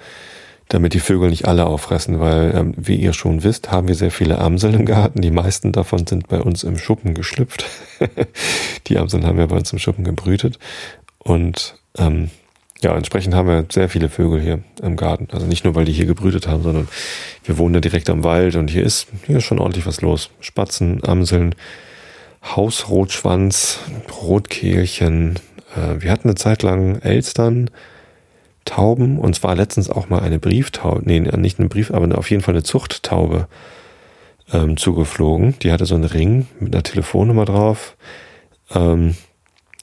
damit 0.73 0.95
die 0.95 1.01
Vögel 1.01 1.29
nicht 1.29 1.47
alle 1.47 1.67
auffressen, 1.67 2.19
weil, 2.19 2.55
ähm, 2.55 2.75
wie 2.79 2.97
ihr 2.97 3.13
schon 3.13 3.43
wisst, 3.43 3.71
haben 3.71 3.89
wir 3.89 3.95
sehr 3.95 4.11
viele 4.11 4.39
Amseln 4.39 4.73
im 4.73 4.87
Garten. 4.87 5.21
Die 5.21 5.31
meisten 5.31 5.71
davon 5.71 6.07
sind 6.07 6.29
bei 6.29 6.41
uns 6.41 6.65
im 6.65 6.79
Schuppen 6.79 7.13
geschlüpft. 7.13 7.67
die 8.87 8.97
Amseln 8.97 9.27
haben 9.27 9.37
wir 9.37 9.49
bei 9.49 9.57
uns 9.57 9.71
im 9.73 9.79
Schuppen 9.79 10.03
gebrütet. 10.03 10.59
Und 11.19 11.75
ähm, 11.99 12.31
ja, 12.81 12.97
entsprechend 12.97 13.35
haben 13.35 13.49
wir 13.49 13.67
sehr 13.71 13.91
viele 13.91 14.09
Vögel 14.09 14.41
hier 14.41 14.61
im 14.83 14.97
Garten. 14.97 15.29
Also 15.31 15.45
nicht 15.45 15.65
nur, 15.65 15.75
weil 15.75 15.85
die 15.85 15.93
hier 15.93 16.07
gebrütet 16.07 16.49
haben, 16.49 16.63
sondern 16.63 16.89
wir 17.45 17.59
wohnen 17.59 17.75
ja 17.75 17.81
direkt 17.81 18.09
am 18.09 18.25
Wald 18.25 18.57
und 18.57 18.71
hier 18.71 18.83
ist, 18.83 19.09
hier 19.27 19.39
ist 19.39 19.45
schon 19.45 19.59
ordentlich 19.59 19.87
was 19.87 20.01
los. 20.01 20.31
Spatzen, 20.41 21.05
Amseln, 21.05 21.55
Hausrotschwanz, 22.43 23.79
Rotkehlchen. 24.23 25.39
Äh, 25.77 26.01
wir 26.03 26.11
hatten 26.11 26.29
eine 26.29 26.35
Zeit 26.35 26.63
lang 26.63 26.97
Elstern, 27.03 27.71
Tauben 28.65 29.19
und 29.19 29.35
zwar 29.35 29.57
letztens 29.57 29.91
auch 29.91 30.09
mal 30.09 30.21
eine 30.21 30.39
Brieftaube, 30.39 31.03
nee, 31.05 31.21
nicht 31.21 31.59
eine 31.59 31.69
Brief, 31.69 31.91
aber 31.91 32.17
auf 32.17 32.31
jeden 32.31 32.43
Fall 32.43 32.55
eine 32.55 32.63
Zuchttaube 32.63 33.49
ähm, 34.53 34.77
zugeflogen. 34.77 35.59
Die 35.61 35.73
hatte 35.73 35.87
so 35.87 35.95
einen 35.95 36.05
Ring 36.05 36.47
mit 36.61 36.75
einer 36.75 36.83
Telefonnummer 36.83 37.45
drauf. 37.45 37.97
Ähm, 38.75 39.17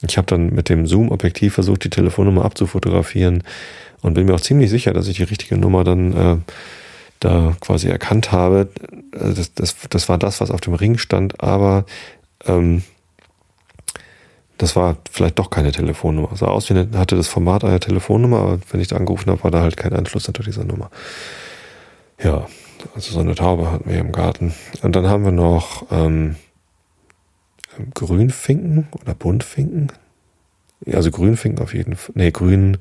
ich 0.06 0.16
habe 0.16 0.26
dann 0.26 0.54
mit 0.54 0.68
dem 0.68 0.86
Zoom-Objektiv 0.86 1.54
versucht, 1.54 1.84
die 1.84 1.90
Telefonnummer 1.90 2.44
abzufotografieren 2.44 3.42
und 4.00 4.14
bin 4.14 4.26
mir 4.26 4.34
auch 4.34 4.40
ziemlich 4.40 4.70
sicher, 4.70 4.92
dass 4.92 5.08
ich 5.08 5.16
die 5.16 5.24
richtige 5.24 5.58
Nummer 5.58 5.84
dann 5.84 6.16
äh, 6.16 6.36
da 7.20 7.54
quasi 7.60 7.88
erkannt 7.88 8.32
habe. 8.32 8.68
Also 9.12 9.34
das, 9.34 9.54
das, 9.54 9.76
das 9.90 10.08
war 10.08 10.16
das, 10.16 10.40
was 10.40 10.50
auf 10.50 10.62
dem 10.62 10.74
Ring 10.74 10.96
stand, 10.96 11.42
aber 11.42 11.84
ähm, 12.46 12.82
das 14.60 14.76
war 14.76 14.98
vielleicht 15.10 15.38
doch 15.38 15.48
keine 15.48 15.72
Telefonnummer. 15.72 16.36
Sah 16.36 16.48
aus 16.48 16.68
wie 16.68 16.74
eine, 16.74 16.98
hatte 16.98 17.16
das 17.16 17.28
Format 17.28 17.64
einer 17.64 17.80
Telefonnummer, 17.80 18.40
aber 18.40 18.60
wenn 18.70 18.80
ich 18.80 18.88
da 18.88 18.96
angerufen 18.96 19.30
habe, 19.30 19.42
war 19.42 19.50
da 19.50 19.62
halt 19.62 19.78
kein 19.78 19.94
Anschluss 19.94 20.28
unter 20.28 20.42
dieser 20.42 20.64
Nummer. 20.64 20.90
Ja, 22.22 22.46
also 22.94 23.12
so 23.12 23.20
eine 23.20 23.34
Taube 23.34 23.72
hatten 23.72 23.88
wir 23.88 23.98
im 23.98 24.12
Garten. 24.12 24.54
Und 24.82 24.96
dann 24.96 25.06
haben 25.06 25.24
wir 25.24 25.32
noch 25.32 25.86
ähm, 25.90 26.36
Grünfinken 27.94 28.88
oder 29.00 29.14
Buntfinken. 29.14 29.92
Also 30.92 31.10
Grünfinken 31.10 31.62
auf 31.62 31.72
jeden 31.72 31.96
Fall. 31.96 32.12
Nee, 32.16 32.30
grün, 32.30 32.76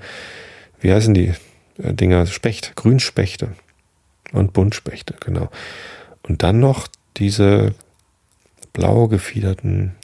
wie 0.81 0.91
heißen 0.91 1.13
die 1.13 1.33
äh, 1.77 1.93
Dinger? 1.93 2.25
Specht, 2.25 2.75
Grünspechte 2.75 3.53
und 4.33 4.51
Buntspechte, 4.51 5.15
genau. 5.21 5.49
Und 6.23 6.43
dann 6.43 6.59
noch 6.59 6.89
diese 7.15 7.73
blau 8.73 9.07
gefiederten 9.07 9.95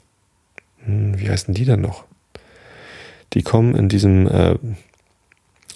wie 0.86 1.28
heißen 1.28 1.54
die 1.54 1.64
denn 1.64 1.80
noch? 1.80 2.04
Die 3.34 3.42
kommen 3.42 3.74
in 3.74 3.88
diesem, 3.88 4.26
äh, 4.28 4.56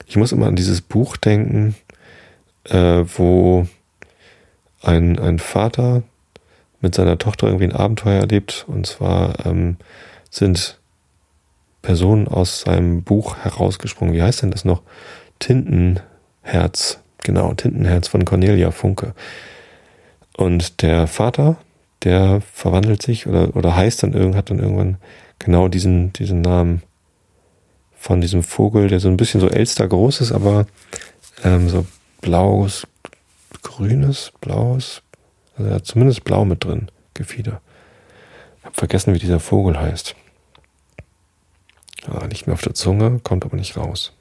ich 0.07 0.17
muss 0.17 0.33
immer 0.33 0.47
an 0.47 0.57
dieses 0.57 0.81
Buch 0.81 1.17
denken, 1.17 1.75
äh, 2.65 3.05
wo 3.17 3.67
ein, 4.83 5.19
ein 5.19 5.39
Vater 5.39 6.03
mit 6.81 6.95
seiner 6.95 7.19
Tochter 7.19 7.47
irgendwie 7.47 7.67
ein 7.67 7.77
Abenteuer 7.77 8.21
erlebt. 8.21 8.65
Und 8.69 8.87
zwar 8.87 9.45
ähm, 9.45 9.77
sind 10.31 10.79
Personen 11.83 12.29
aus 12.29 12.63
seinem 12.63 13.03
Buch 13.03 13.37
herausgesprungen. 13.39 14.15
Wie 14.15 14.23
heißt 14.23 14.43
denn 14.43 14.51
das 14.51 14.65
noch? 14.65 14.83
Tintenherz. 15.39 17.01
Genau, 17.23 17.53
Tintenherz 17.55 18.09
von 18.09 18.25
Cornelia 18.25 18.71
Funke. 18.71 19.15
Und 20.37 20.83
der 20.83 21.07
Vater 21.07 21.57
der 22.05 22.41
verwandelt 22.53 23.03
sich 23.03 23.27
oder, 23.27 23.55
oder 23.57 23.77
heißt 23.77 24.03
dann 24.03 24.13
irgend, 24.13 24.35
hat 24.35 24.51
dann 24.51 24.59
irgendwann 24.59 24.97
genau 25.39 25.69
diesen, 25.69 26.13
diesen 26.13 26.41
Namen 26.41 26.83
von 27.99 28.21
diesem 28.21 28.43
Vogel, 28.43 28.89
der 28.89 29.01
so 29.01 29.09
ein 29.09 29.17
bisschen 29.17 29.41
so 29.41 29.49
Elster 29.49 29.87
groß 29.87 30.23
ist, 30.23 30.33
aber 30.33 30.67
ähm, 31.45 31.69
so 31.69 31.87
blaues, 32.23 32.87
grünes, 33.63 34.33
blaues, 34.41 35.03
also 35.57 35.69
er 35.69 35.77
hat 35.77 35.87
zumindest 35.87 36.25
blau 36.25 36.45
mit 36.45 36.65
drin, 36.65 36.91
Gefieder. 37.15 37.61
Ich 38.59 38.65
habe 38.65 38.75
vergessen, 38.75 39.15
wie 39.15 39.19
dieser 39.19 39.41
Vogel 39.41 39.79
heißt. 39.79 40.15
Ah, 42.07 42.27
nicht 42.27 42.47
mehr 42.47 42.55
auf 42.55 42.63
der 42.63 42.75
Zunge, 42.75 43.21
kommt 43.23 43.45
aber 43.45 43.57
nicht 43.57 43.77
raus. 43.77 44.13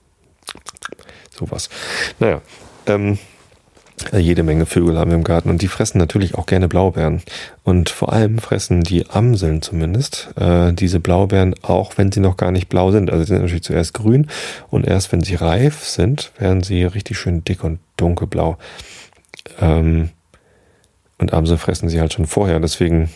Sowas. 1.31 1.69
Naja, 2.19 2.41
ähm, 2.87 3.13
äh, 3.13 3.17
jede 4.17 4.43
Menge 4.43 4.65
Vögel 4.65 4.97
haben 4.97 5.11
wir 5.11 5.17
im 5.17 5.23
Garten 5.23 5.49
und 5.49 5.61
die 5.61 5.67
fressen 5.67 5.97
natürlich 5.97 6.35
auch 6.35 6.45
gerne 6.45 6.67
Blaubeeren. 6.67 7.21
Und 7.63 7.89
vor 7.89 8.13
allem 8.13 8.39
fressen 8.39 8.81
die 8.81 9.09
Amseln 9.09 9.61
zumindest 9.61 10.29
äh, 10.37 10.73
diese 10.73 10.99
Blaubeeren, 10.99 11.55
auch 11.61 11.97
wenn 11.97 12.11
sie 12.11 12.19
noch 12.19 12.37
gar 12.37 12.51
nicht 12.51 12.69
blau 12.69 12.91
sind. 12.91 13.11
Also 13.11 13.23
sie 13.23 13.29
sind 13.29 13.41
natürlich 13.41 13.63
zuerst 13.63 13.93
grün 13.93 14.27
und 14.69 14.87
erst 14.87 15.11
wenn 15.11 15.21
sie 15.21 15.35
reif 15.35 15.83
sind, 15.83 16.31
werden 16.37 16.63
sie 16.63 16.83
richtig 16.83 17.17
schön 17.17 17.43
dick 17.43 17.63
und 17.63 17.79
dunkelblau. 17.97 18.57
Ähm, 19.59 20.09
und 21.17 21.33
Amseln 21.33 21.59
fressen 21.59 21.89
sie 21.89 21.99
halt 21.99 22.13
schon 22.13 22.25
vorher. 22.25 22.59
Deswegen 22.59 23.09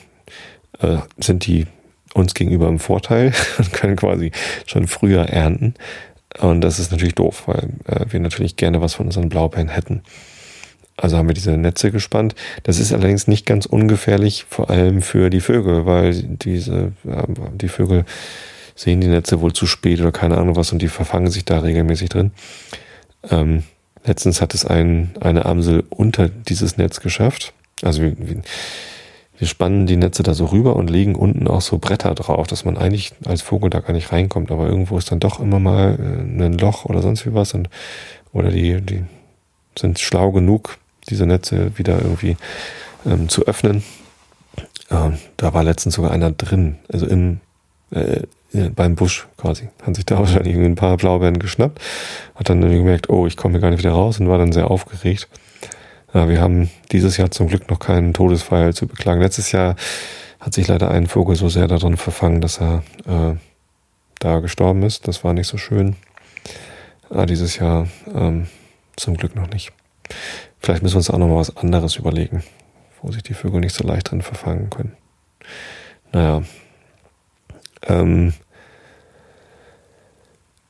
äh, 0.79 0.97
sind 1.17 1.45
die 1.45 1.67
uns 2.13 2.33
gegenüber 2.33 2.67
im 2.67 2.79
Vorteil 2.79 3.33
und 3.57 3.73
können 3.73 3.95
quasi 3.95 4.31
schon 4.65 4.87
früher 4.87 5.23
ernten. 5.23 5.73
Und 6.39 6.61
das 6.61 6.79
ist 6.79 6.91
natürlich 6.91 7.15
doof, 7.15 7.43
weil 7.47 7.69
äh, 7.85 8.05
wir 8.09 8.19
natürlich 8.19 8.55
gerne 8.55 8.81
was 8.81 8.95
von 8.95 9.07
unseren 9.07 9.29
Blaubeeren 9.29 9.69
hätten. 9.69 10.03
Also 10.95 11.17
haben 11.17 11.27
wir 11.27 11.33
diese 11.33 11.57
Netze 11.57 11.91
gespannt. 11.91 12.35
Das 12.63 12.79
ist 12.79 12.93
allerdings 12.93 13.27
nicht 13.27 13.45
ganz 13.45 13.65
ungefährlich, 13.65 14.45
vor 14.47 14.69
allem 14.69 15.01
für 15.01 15.29
die 15.29 15.41
Vögel, 15.41 15.85
weil 15.85 16.13
diese, 16.13 16.91
die 17.03 17.67
Vögel 17.67 18.05
sehen 18.75 19.01
die 19.01 19.07
Netze 19.07 19.41
wohl 19.41 19.53
zu 19.53 19.65
spät 19.65 19.99
oder 20.01 20.11
keine 20.11 20.37
Ahnung 20.37 20.55
was 20.55 20.71
und 20.71 20.81
die 20.81 20.87
verfangen 20.87 21.29
sich 21.29 21.45
da 21.45 21.59
regelmäßig 21.59 22.09
drin. 22.09 22.31
Ähm, 23.29 23.63
letztens 24.03 24.41
hat 24.41 24.53
es 24.53 24.65
ein, 24.65 25.11
eine 25.19 25.45
Amsel 25.45 25.83
unter 25.89 26.29
dieses 26.29 26.77
Netz 26.77 26.99
geschafft. 26.99 27.53
Also 27.81 28.01
wir, 28.01 28.15
wir 29.37 29.47
spannen 29.47 29.87
die 29.87 29.97
Netze 29.97 30.23
da 30.23 30.33
so 30.33 30.45
rüber 30.45 30.75
und 30.75 30.89
legen 30.89 31.15
unten 31.15 31.47
auch 31.47 31.61
so 31.61 31.77
Bretter 31.77 32.13
drauf, 32.15 32.47
dass 32.47 32.65
man 32.65 32.77
eigentlich 32.77 33.13
als 33.25 33.41
Vogel 33.41 33.69
da 33.69 33.79
gar 33.79 33.93
nicht 33.93 34.11
reinkommt, 34.11 34.51
aber 34.51 34.67
irgendwo 34.67 34.97
ist 34.97 35.11
dann 35.11 35.19
doch 35.19 35.39
immer 35.39 35.59
mal 35.59 35.97
äh, 35.99 36.43
ein 36.43 36.57
Loch 36.57 36.85
oder 36.85 37.01
sonst 37.01 37.25
wie 37.25 37.33
was 37.33 37.53
und 37.53 37.69
oder 38.31 38.49
die, 38.49 38.81
die 38.81 39.03
sind 39.77 39.99
schlau 39.99 40.31
genug, 40.31 40.77
diese 41.09 41.25
Netze 41.25 41.77
wieder 41.77 42.01
irgendwie 42.01 42.37
ähm, 43.05 43.29
zu 43.29 43.45
öffnen. 43.45 43.83
Ähm, 44.91 45.17
da 45.37 45.53
war 45.53 45.63
letztens 45.63 45.95
sogar 45.95 46.11
einer 46.11 46.31
drin, 46.31 46.77
also 46.91 47.05
im, 47.05 47.39
äh, 47.91 48.21
beim 48.75 48.95
Busch 48.95 49.27
quasi. 49.37 49.69
Hat 49.83 49.95
sich 49.95 50.05
da 50.05 50.17
wahrscheinlich 50.19 50.55
ein 50.55 50.75
paar 50.75 50.97
Blaubeeren 50.97 51.39
geschnappt, 51.39 51.79
hat 52.35 52.49
dann 52.49 52.61
gemerkt, 52.61 53.09
oh, 53.09 53.27
ich 53.27 53.37
komme 53.37 53.53
hier 53.53 53.61
gar 53.61 53.69
nicht 53.71 53.79
wieder 53.79 53.93
raus 53.93 54.19
und 54.19 54.29
war 54.29 54.37
dann 54.37 54.51
sehr 54.51 54.69
aufgeregt. 54.69 55.27
Ja, 56.13 56.29
wir 56.29 56.39
haben 56.39 56.69
dieses 56.91 57.17
Jahr 57.17 57.31
zum 57.31 57.47
Glück 57.47 57.69
noch 57.69 57.79
keinen 57.79 58.13
Todesfall 58.13 58.73
zu 58.73 58.87
beklagen. 58.87 59.21
Letztes 59.21 59.51
Jahr 59.51 59.75
hat 60.39 60.53
sich 60.53 60.67
leider 60.67 60.91
ein 60.91 61.07
Vogel 61.07 61.35
so 61.35 61.49
sehr 61.49 61.67
darin 61.67 61.97
verfangen, 61.97 62.39
dass 62.39 62.59
er 62.59 62.83
äh, 63.07 63.35
da 64.19 64.39
gestorben 64.39 64.83
ist. 64.83 65.07
Das 65.07 65.23
war 65.23 65.33
nicht 65.33 65.47
so 65.47 65.57
schön. 65.57 65.95
Aber 67.09 67.25
dieses 67.25 67.57
Jahr 67.57 67.87
ähm, 68.13 68.47
zum 68.95 69.17
Glück 69.17 69.35
noch 69.35 69.49
nicht. 69.49 69.71
Vielleicht 70.63 70.81
müssen 70.81 70.93
wir 70.93 70.99
uns 70.99 71.09
auch 71.09 71.17
noch 71.17 71.27
mal 71.27 71.35
was 71.35 71.57
anderes 71.57 71.97
überlegen, 71.97 72.41
wo 73.01 73.11
sich 73.11 73.21
die 73.21 73.33
Vögel 73.33 73.59
nicht 73.59 73.75
so 73.75 73.85
leicht 73.85 74.09
drin 74.09 74.21
verfangen 74.21 74.69
können. 74.69 74.93
Naja. 76.13 76.43
Ähm, 77.85 78.33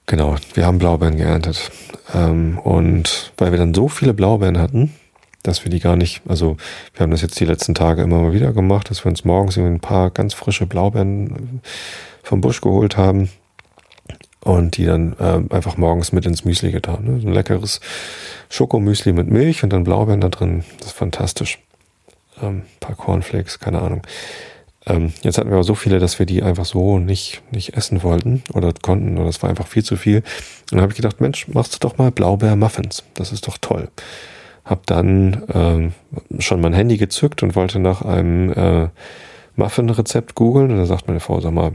genau, 0.07 0.35
wir 0.55 0.65
haben 0.65 0.79
Blaubeeren 0.79 1.17
geerntet. 1.17 1.69
Ähm, 2.11 2.57
und 2.57 3.33
weil 3.37 3.51
wir 3.51 3.59
dann 3.59 3.75
so 3.75 3.87
viele 3.87 4.15
Blaubeeren 4.15 4.57
hatten, 4.57 4.95
dass 5.43 5.63
wir 5.63 5.69
die 5.69 5.79
gar 5.79 5.95
nicht, 5.95 6.21
also 6.27 6.57
wir 6.95 7.03
haben 7.03 7.11
das 7.11 7.21
jetzt 7.21 7.39
die 7.39 7.45
letzten 7.45 7.75
Tage 7.75 8.01
immer 8.01 8.19
mal 8.19 8.33
wieder 8.33 8.51
gemacht, 8.51 8.89
dass 8.89 9.05
wir 9.05 9.09
uns 9.11 9.25
morgens 9.25 9.57
ein 9.57 9.79
paar 9.79 10.09
ganz 10.09 10.33
frische 10.33 10.65
Blaubeeren 10.65 11.61
vom 12.23 12.41
Busch 12.41 12.61
geholt 12.61 12.97
haben 12.97 13.29
und 14.43 14.77
die 14.77 14.85
dann 14.85 15.15
äh, 15.19 15.53
einfach 15.53 15.77
morgens 15.77 16.11
mit 16.11 16.25
ins 16.25 16.45
Müsli 16.45 16.71
getan. 16.71 17.05
Ne? 17.05 17.21
Ein 17.23 17.33
leckeres 17.33 17.79
Schokomüsli 18.49 19.13
mit 19.13 19.29
Milch 19.29 19.63
und 19.63 19.71
dann 19.71 19.83
Blaubeeren 19.83 20.21
da 20.21 20.29
drin. 20.29 20.63
Das 20.79 20.87
ist 20.87 20.97
fantastisch. 20.97 21.59
Ähm, 22.41 22.63
paar 22.79 22.95
Cornflakes, 22.95 23.59
keine 23.59 23.81
Ahnung. 23.81 24.01
Ähm, 24.85 25.13
jetzt 25.21 25.37
hatten 25.37 25.49
wir 25.49 25.55
aber 25.55 25.63
so 25.63 25.75
viele, 25.75 25.99
dass 25.99 26.19
wir 26.19 26.25
die 26.25 26.43
einfach 26.43 26.65
so 26.65 26.99
nicht, 26.99 27.41
nicht 27.51 27.77
essen 27.77 28.03
wollten 28.03 28.43
oder 28.53 28.73
konnten 28.73 29.17
oder 29.17 29.29
es 29.29 29.41
war 29.41 29.49
einfach 29.49 29.67
viel 29.67 29.83
zu 29.83 29.95
viel. 29.95 30.17
Und 30.17 30.71
dann 30.71 30.81
habe 30.81 30.91
ich 30.91 30.97
gedacht, 30.97 31.21
Mensch, 31.21 31.47
machst 31.47 31.75
du 31.75 31.79
doch 31.79 31.97
mal 31.97 32.11
Blaubeer-Muffins. 32.11 33.03
Das 33.13 33.31
ist 33.31 33.47
doch 33.47 33.57
toll. 33.57 33.87
Hab 34.65 34.85
dann 34.87 35.43
ähm, 35.53 35.93
schon 36.39 36.59
mein 36.59 36.73
Handy 36.73 36.97
gezückt 36.97 37.43
und 37.43 37.55
wollte 37.55 37.79
nach 37.79 38.01
einem 38.01 38.51
äh, 38.51 38.89
Muffin-Rezept 39.55 40.35
googeln 40.35 40.71
und 40.71 40.77
dann 40.77 40.85
sagt 40.85 41.07
meine 41.07 41.19
Frau, 41.19 41.39
sag 41.39 41.53
mal, 41.53 41.73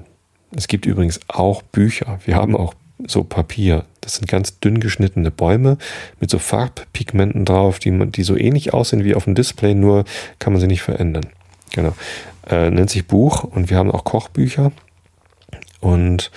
es 0.54 0.68
gibt 0.68 0.86
übrigens 0.86 1.20
auch 1.28 1.62
Bücher. 1.62 2.20
Wir 2.24 2.36
haben 2.36 2.56
auch 2.56 2.74
so 3.06 3.24
Papier. 3.24 3.84
Das 4.00 4.16
sind 4.16 4.28
ganz 4.28 4.58
dünn 4.60 4.80
geschnittene 4.80 5.30
Bäume 5.30 5.76
mit 6.20 6.30
so 6.30 6.38
Farbpigmenten 6.38 7.44
drauf, 7.44 7.78
die, 7.78 7.92
die 8.10 8.22
so 8.22 8.34
ähnlich 8.36 8.72
aussehen 8.74 9.04
wie 9.04 9.14
auf 9.14 9.24
dem 9.24 9.34
Display, 9.34 9.74
nur 9.74 10.04
kann 10.38 10.52
man 10.52 10.60
sie 10.60 10.66
nicht 10.66 10.82
verändern. 10.82 11.26
Genau. 11.72 11.94
Äh, 12.48 12.70
nennt 12.70 12.90
sich 12.90 13.06
Buch 13.06 13.44
und 13.44 13.70
wir 13.70 13.76
haben 13.76 13.90
auch 13.90 14.04
Kochbücher. 14.04 14.72
Und 15.80 16.30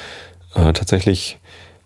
äh, 0.56 0.74
tatsächlich 0.74 1.38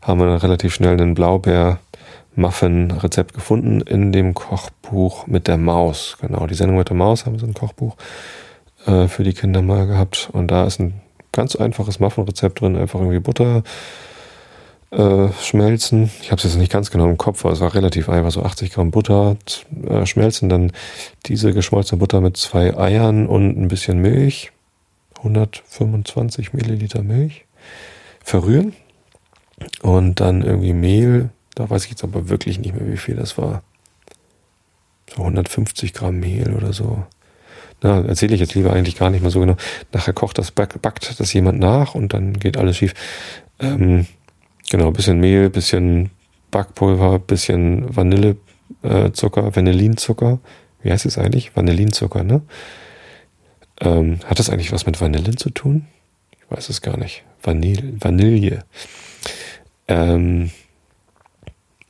haben 0.01 0.19
wir 0.19 0.43
relativ 0.43 0.73
schnell 0.73 0.93
einen 0.93 1.13
Blaubeer-Muffin-Rezept 1.13 3.33
gefunden 3.33 3.81
in 3.81 4.11
dem 4.11 4.33
Kochbuch 4.33 5.27
mit 5.27 5.47
der 5.47 5.57
Maus. 5.57 6.17
Genau, 6.19 6.47
die 6.47 6.55
Sendung 6.55 6.77
mit 6.77 6.89
der 6.89 6.97
Maus 6.97 7.25
haben 7.25 7.39
so 7.39 7.45
ein 7.45 7.53
Kochbuch 7.53 7.95
äh, 8.85 9.07
für 9.07 9.23
die 9.23 9.33
Kinder 9.33 9.61
mal 9.61 9.87
gehabt. 9.87 10.29
Und 10.33 10.49
da 10.49 10.65
ist 10.65 10.79
ein 10.79 10.99
ganz 11.35 11.55
einfaches 11.55 11.99
Muffin-Rezept 11.99 12.61
drin. 12.61 12.75
Einfach 12.75 12.99
irgendwie 12.99 13.19
Butter 13.19 13.63
äh, 14.91 15.29
schmelzen. 15.41 16.09
Ich 16.21 16.31
habe 16.31 16.37
es 16.37 16.43
jetzt 16.45 16.55
nicht 16.55 16.71
ganz 16.71 16.89
genau 16.89 17.05
im 17.05 17.17
Kopf, 17.17 17.43
aber 17.43 17.53
es 17.53 17.59
war 17.59 17.75
relativ 17.75 18.09
einfach. 18.09 18.31
So 18.31 18.43
80 18.43 18.71
Gramm 18.71 18.91
Butter 18.91 19.35
äh, 19.87 20.05
schmelzen, 20.05 20.49
dann 20.49 20.71
diese 21.25 21.53
geschmolzene 21.53 21.99
Butter 21.99 22.21
mit 22.21 22.37
zwei 22.37 22.77
Eiern 22.77 23.27
und 23.27 23.61
ein 23.61 23.67
bisschen 23.67 23.99
Milch. 23.99 24.51
125 25.17 26.53
Milliliter 26.53 27.03
Milch. 27.03 27.45
Verrühren. 28.23 28.73
Und 29.81 30.19
dann 30.19 30.41
irgendwie 30.41 30.73
Mehl. 30.73 31.29
Da 31.55 31.69
weiß 31.69 31.85
ich 31.85 31.91
jetzt 31.91 32.03
aber 32.03 32.29
wirklich 32.29 32.59
nicht 32.59 32.75
mehr, 32.75 32.87
wie 32.87 32.97
viel 32.97 33.15
das 33.15 33.37
war. 33.37 33.63
So 35.09 35.21
150 35.21 35.93
Gramm 35.93 36.19
Mehl 36.19 36.53
oder 36.53 36.73
so. 36.73 37.03
Na, 37.85 38.01
erzähle 38.01 38.33
ich 38.33 38.41
jetzt 38.41 38.55
lieber 38.55 38.73
eigentlich 38.73 38.95
gar 38.97 39.09
nicht 39.09 39.21
mal 39.21 39.29
so 39.29 39.39
genau. 39.39 39.57
Nachher 39.91 40.13
kocht 40.13 40.37
das, 40.37 40.51
backt 40.51 41.19
das 41.19 41.33
jemand 41.33 41.59
nach 41.59 41.93
und 41.93 42.13
dann 42.13 42.33
geht 42.33 42.57
alles 42.57 42.77
schief. 42.77 42.93
Ähm, 43.59 44.07
Genau, 44.69 44.91
bisschen 44.91 45.19
Mehl, 45.19 45.49
bisschen 45.49 46.09
Backpulver, 46.51 47.19
bisschen 47.19 47.95
Vanillezucker, 47.95 49.47
äh, 49.47 49.55
Vanillinzucker. 49.55 50.39
Wie 50.81 50.91
heißt 50.91 51.05
es 51.05 51.17
eigentlich? 51.17 51.55
Vanillinzucker, 51.55 52.23
ne? 52.23 52.41
Ähm, 53.81 54.19
hat 54.25 54.39
das 54.39 54.49
eigentlich 54.49 54.71
was 54.71 54.85
mit 54.85 54.99
Vanille 55.01 55.35
zu 55.35 55.49
tun? 55.49 55.85
Ich 56.31 56.49
weiß 56.49 56.69
es 56.69 56.81
gar 56.81 56.97
nicht. 56.97 57.23
Vanille. 57.43 57.93
Vanille. 57.99 58.63
Ähm, 59.87 60.51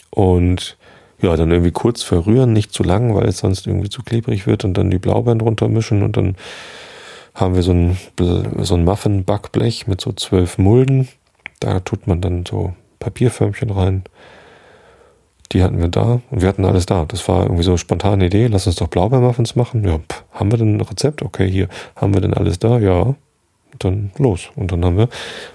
und 0.10 0.78
ja, 1.22 1.36
dann 1.36 1.52
irgendwie 1.52 1.72
kurz 1.72 2.04
verrühren, 2.04 2.54
nicht 2.54 2.74
zu 2.74 2.84
lang, 2.84 3.16
weil 3.16 3.28
es 3.28 3.40
sonst 3.40 3.68
irgendwie 3.68 3.90
zu 3.90 4.04
klebrig 4.04 4.48
wird 4.48 4.66
und 4.66 4.76
dann 4.76 4.92
die 4.92 5.00
Blaubeeren 5.00 5.40
drunter 5.40 5.68
mischen 5.68 6.04
und 6.04 6.18
dann 6.18 6.36
haben 7.34 7.56
wir 7.56 7.64
so 7.64 7.74
ein, 7.74 7.98
so 8.62 8.76
ein 8.76 8.86
Muffin-Backblech 8.86 9.88
mit 9.88 10.00
so 10.02 10.14
zwölf 10.14 10.58
Mulden 10.58 11.10
da 11.60 11.80
tut 11.80 12.08
man 12.08 12.22
dann 12.22 12.46
so 12.46 12.74
Papierförmchen 13.00 13.70
rein. 13.70 14.04
Die 15.52 15.64
hatten 15.64 15.80
wir 15.80 15.88
da 15.88 16.22
und 16.32 16.42
wir 16.42 16.48
hatten 16.48 16.66
alles 16.66 16.86
da. 16.86 17.06
Das 17.06 17.28
war 17.28 17.44
irgendwie 17.44 17.64
so 17.64 17.72
eine 17.72 17.78
spontane 17.78 18.26
Idee. 18.26 18.48
Lass 18.48 18.68
uns 18.68 18.76
doch 18.78 18.88
Blaubeermuffins 18.88 19.56
machen. 19.56 19.84
Ja, 19.84 20.00
pff, 20.00 20.24
haben 20.32 20.52
wir 20.52 20.58
denn 20.58 20.78
ein 20.78 20.82
Rezept? 20.82 21.22
Okay, 21.22 21.50
hier. 21.50 21.68
Haben 21.96 22.14
wir 22.14 22.22
denn 22.22 22.34
alles 22.34 22.60
da? 22.60 22.80
Ja. 22.80 23.16
Dann 23.80 24.12
los. 24.18 24.50
Und 24.56 24.72
dann 24.72 24.86
haben 24.86 24.98
wir 24.98 25.10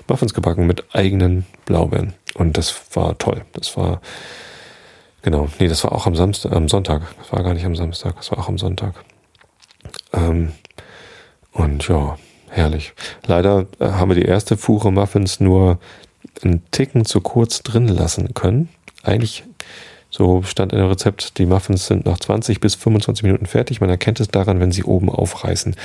Muffins 0.06 0.34
gebacken 0.34 0.66
mit 0.66 0.84
eigenen 0.94 1.46
Blaubeeren. 1.64 2.14
Und 2.34 2.56
das 2.56 2.74
war 2.94 3.16
toll. 3.18 3.42
Das 3.52 3.76
war, 3.76 4.00
genau. 5.22 5.48
Nee, 5.58 5.68
das 5.68 5.84
war 5.84 5.92
auch 5.92 6.06
am 6.06 6.14
Samstag, 6.14 6.52
am 6.52 6.68
Sonntag. 6.68 7.02
Das 7.18 7.32
war 7.32 7.42
gar 7.42 7.54
nicht 7.54 7.64
am 7.64 7.76
Samstag. 7.76 8.16
Das 8.16 8.30
war 8.30 8.38
auch 8.38 8.48
am 8.48 8.58
Sonntag. 8.58 8.94
Ähm, 10.12 10.52
und 11.52 11.86
ja, 11.88 12.16
herrlich. 12.48 12.92
Leider 13.26 13.66
äh, 13.78 13.86
haben 13.86 14.10
wir 14.10 14.16
die 14.16 14.28
erste 14.28 14.56
Fuhre 14.56 14.92
Muffins 14.92 15.40
nur 15.40 15.78
einen 16.42 16.62
Ticken 16.70 17.04
zu 17.04 17.20
kurz 17.20 17.62
drin 17.62 17.88
lassen 17.88 18.34
können. 18.34 18.68
Eigentlich, 19.02 19.44
so 20.10 20.42
stand 20.42 20.72
in 20.72 20.78
dem 20.78 20.88
Rezept, 20.88 21.38
die 21.38 21.46
Muffins 21.46 21.86
sind 21.86 22.04
nach 22.04 22.18
20 22.18 22.60
bis 22.60 22.74
25 22.74 23.22
Minuten 23.22 23.46
fertig. 23.46 23.80
Man 23.80 23.90
erkennt 23.90 24.20
es 24.20 24.28
daran, 24.28 24.60
wenn 24.60 24.72
sie 24.72 24.84
oben 24.84 25.08
aufreißen. 25.08 25.76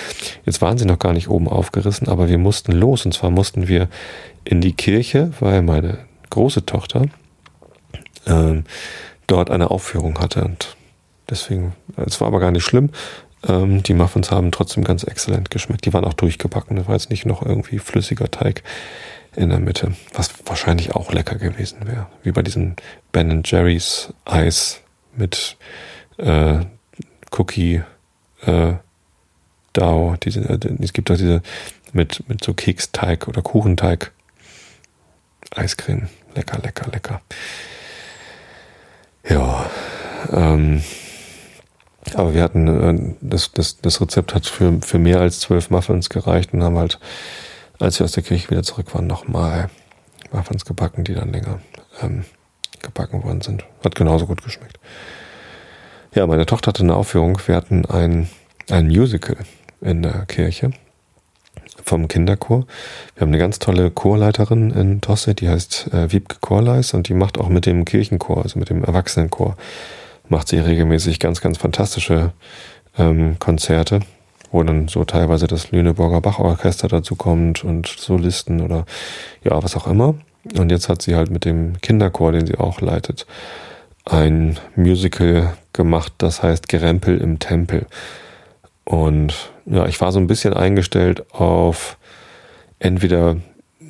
Jetzt 0.46 0.62
waren 0.62 0.78
sie 0.78 0.86
noch 0.86 1.00
gar 1.00 1.14
nicht 1.14 1.30
oben 1.30 1.48
aufgerissen, 1.48 2.08
aber 2.08 2.28
wir 2.28 2.38
mussten 2.38 2.72
los. 2.72 3.06
Und 3.06 3.14
zwar 3.14 3.30
mussten 3.30 3.68
wir 3.68 3.88
in 4.44 4.62
die 4.62 4.74
Kirche, 4.74 5.32
weil 5.40 5.62
meine 5.62 6.00
große 6.32 6.66
Tochter 6.66 7.06
äh, 8.26 8.62
dort 9.28 9.50
eine 9.50 9.72
Aufführung 9.72 10.20
hatte. 10.20 10.44
Und 10.44 10.76
deswegen, 11.30 11.74
es 11.98 12.20
war 12.22 12.28
aber 12.28 12.40
gar 12.40 12.52
nicht 12.52 12.64
schlimm. 12.64 12.90
Ähm, 13.48 13.84
die 13.84 13.94
Muffins 13.94 14.32
haben 14.32 14.52
trotzdem 14.52 14.84
ganz 14.84 15.04
exzellent 15.04 15.52
geschmeckt. 15.52 15.86
Die 15.86 15.94
waren 15.94 16.06
auch 16.06 16.14
durchgebacken. 16.14 16.78
Das 16.78 16.88
war 16.88 16.96
jetzt 16.96 17.10
nicht 17.10 17.26
noch 17.26 17.42
irgendwie 17.42 17.80
flüssiger 17.80 18.30
Teig 18.30 18.64
in 19.36 19.50
der 19.50 19.60
Mitte, 19.60 19.94
was 20.14 20.32
wahrscheinlich 20.46 20.96
auch 20.96 21.12
lecker 21.12 21.36
gewesen 21.36 21.86
wäre. 21.86 22.08
Wie 22.24 22.32
bei 22.32 22.42
diesem 22.42 22.76
Ben 23.12 23.44
Jerry's 23.46 24.14
Eis 24.24 24.82
mit 25.16 25.58
äh, 26.18 26.60
Cookie 27.32 27.82
äh, 28.46 28.74
Dough. 29.74 30.18
Diese, 30.24 30.42
äh, 30.42 30.60
es 30.82 30.94
gibt 30.94 31.12
auch 31.12 31.18
diese 31.18 31.42
mit, 31.94 32.28
mit 32.30 32.44
so 32.44 32.54
Keksteig 32.54 33.28
oder 33.28 33.42
Kuchenteig. 33.42 34.12
Eiscreme. 35.56 36.10
Lecker, 36.34 36.60
lecker, 36.60 36.92
lecker. 36.92 37.22
Ja. 39.28 39.70
Ähm, 40.32 40.84
aber 42.14 42.34
wir 42.34 42.44
hatten, 42.44 42.68
äh, 42.68 43.16
das, 43.22 43.52
das, 43.52 43.78
das 43.78 44.00
Rezept 44.02 44.36
hat 44.36 44.46
für, 44.46 44.80
für 44.82 45.00
mehr 45.00 45.20
als 45.20 45.40
zwölf 45.40 45.70
Muffins 45.70 46.10
gereicht 46.10 46.54
und 46.54 46.64
haben 46.64 46.78
halt, 46.78 47.00
als 47.80 48.00
wir 48.00 48.06
aus 48.06 48.12
der 48.12 48.24
Kirche 48.24 48.50
wieder 48.50 48.64
zurück 48.64 48.94
waren, 48.94 49.08
nochmal 49.08 49.70
Muffins 50.32 50.66
gebacken, 50.66 51.04
die 51.04 51.14
dann 51.14 51.32
länger 51.32 51.60
ähm, 52.02 52.26
gebacken 52.82 53.24
worden 53.24 53.42
sind. 53.42 53.66
Hat 53.84 53.96
genauso 53.96 54.28
gut 54.28 54.44
geschmeckt. 54.44 54.80
Ja, 56.14 56.28
meine 56.28 56.46
Tochter 56.46 56.70
hatte 56.70 56.84
eine 56.84 56.96
Aufführung. 56.96 57.40
Wir 57.46 57.56
hatten 57.56 57.86
ein, 57.86 58.30
ein 58.70 58.88
Musical 58.88 59.38
in 59.82 60.04
der 60.04 60.26
Kirche 60.26 60.72
vom 61.86 62.08
Kinderchor. 62.08 62.66
Wir 63.14 63.22
haben 63.22 63.30
eine 63.30 63.38
ganz 63.38 63.60
tolle 63.60 63.92
Chorleiterin 63.92 64.72
in 64.72 65.02
Tosse, 65.02 65.36
die 65.36 65.48
heißt 65.48 65.94
äh, 65.94 66.12
Wiebke 66.12 66.38
Chorleis 66.42 66.94
und 66.94 67.08
die 67.08 67.14
macht 67.14 67.38
auch 67.38 67.48
mit 67.48 67.66
dem 67.66 67.86
Kirchenchor, 67.86 68.44
also 68.44 68.60
mit 68.60 68.70
dem 68.70 68.84
Erwachsenenchor, 68.84 69.56
macht 70.28 70.48
sie 70.48 70.58
regelmäßig 70.58 71.20
ganz, 71.20 71.42
ganz 71.42 71.60
fantastische 71.60 72.32
ähm, 72.98 73.38
Konzerte, 73.40 74.00
wo 74.52 74.64
dann 74.64 74.88
so 74.88 75.06
teilweise 75.06 75.46
das 75.46 75.72
Lüneburger 75.72 76.22
Bachorchester 76.22 76.88
dazu 76.88 77.16
kommt 77.16 77.64
und 77.64 77.88
Solisten 77.88 78.62
oder 78.62 78.86
ja, 79.44 79.62
was 79.62 79.76
auch 79.76 79.88
immer. 79.88 80.16
Und 80.58 80.72
jetzt 80.72 80.90
hat 80.90 81.04
sie 81.04 81.16
halt 81.16 81.30
mit 81.30 81.46
dem 81.46 81.80
Kinderchor, 81.82 82.32
den 82.32 82.48
sie 82.48 82.58
auch 82.58 82.82
leitet, 82.82 83.26
ein 84.06 84.58
Musical 84.76 85.54
gemacht, 85.74 86.14
das 86.18 86.42
heißt 86.42 86.70
Gerempel 86.70 87.18
im 87.20 87.40
Tempel. 87.40 87.88
Und 88.84 89.52
ja, 89.66 89.86
ich 89.88 90.00
war 90.02 90.12
so 90.12 90.20
ein 90.20 90.28
bisschen 90.28 90.54
eingestellt 90.54 91.32
auf 91.34 91.98
entweder 92.80 93.38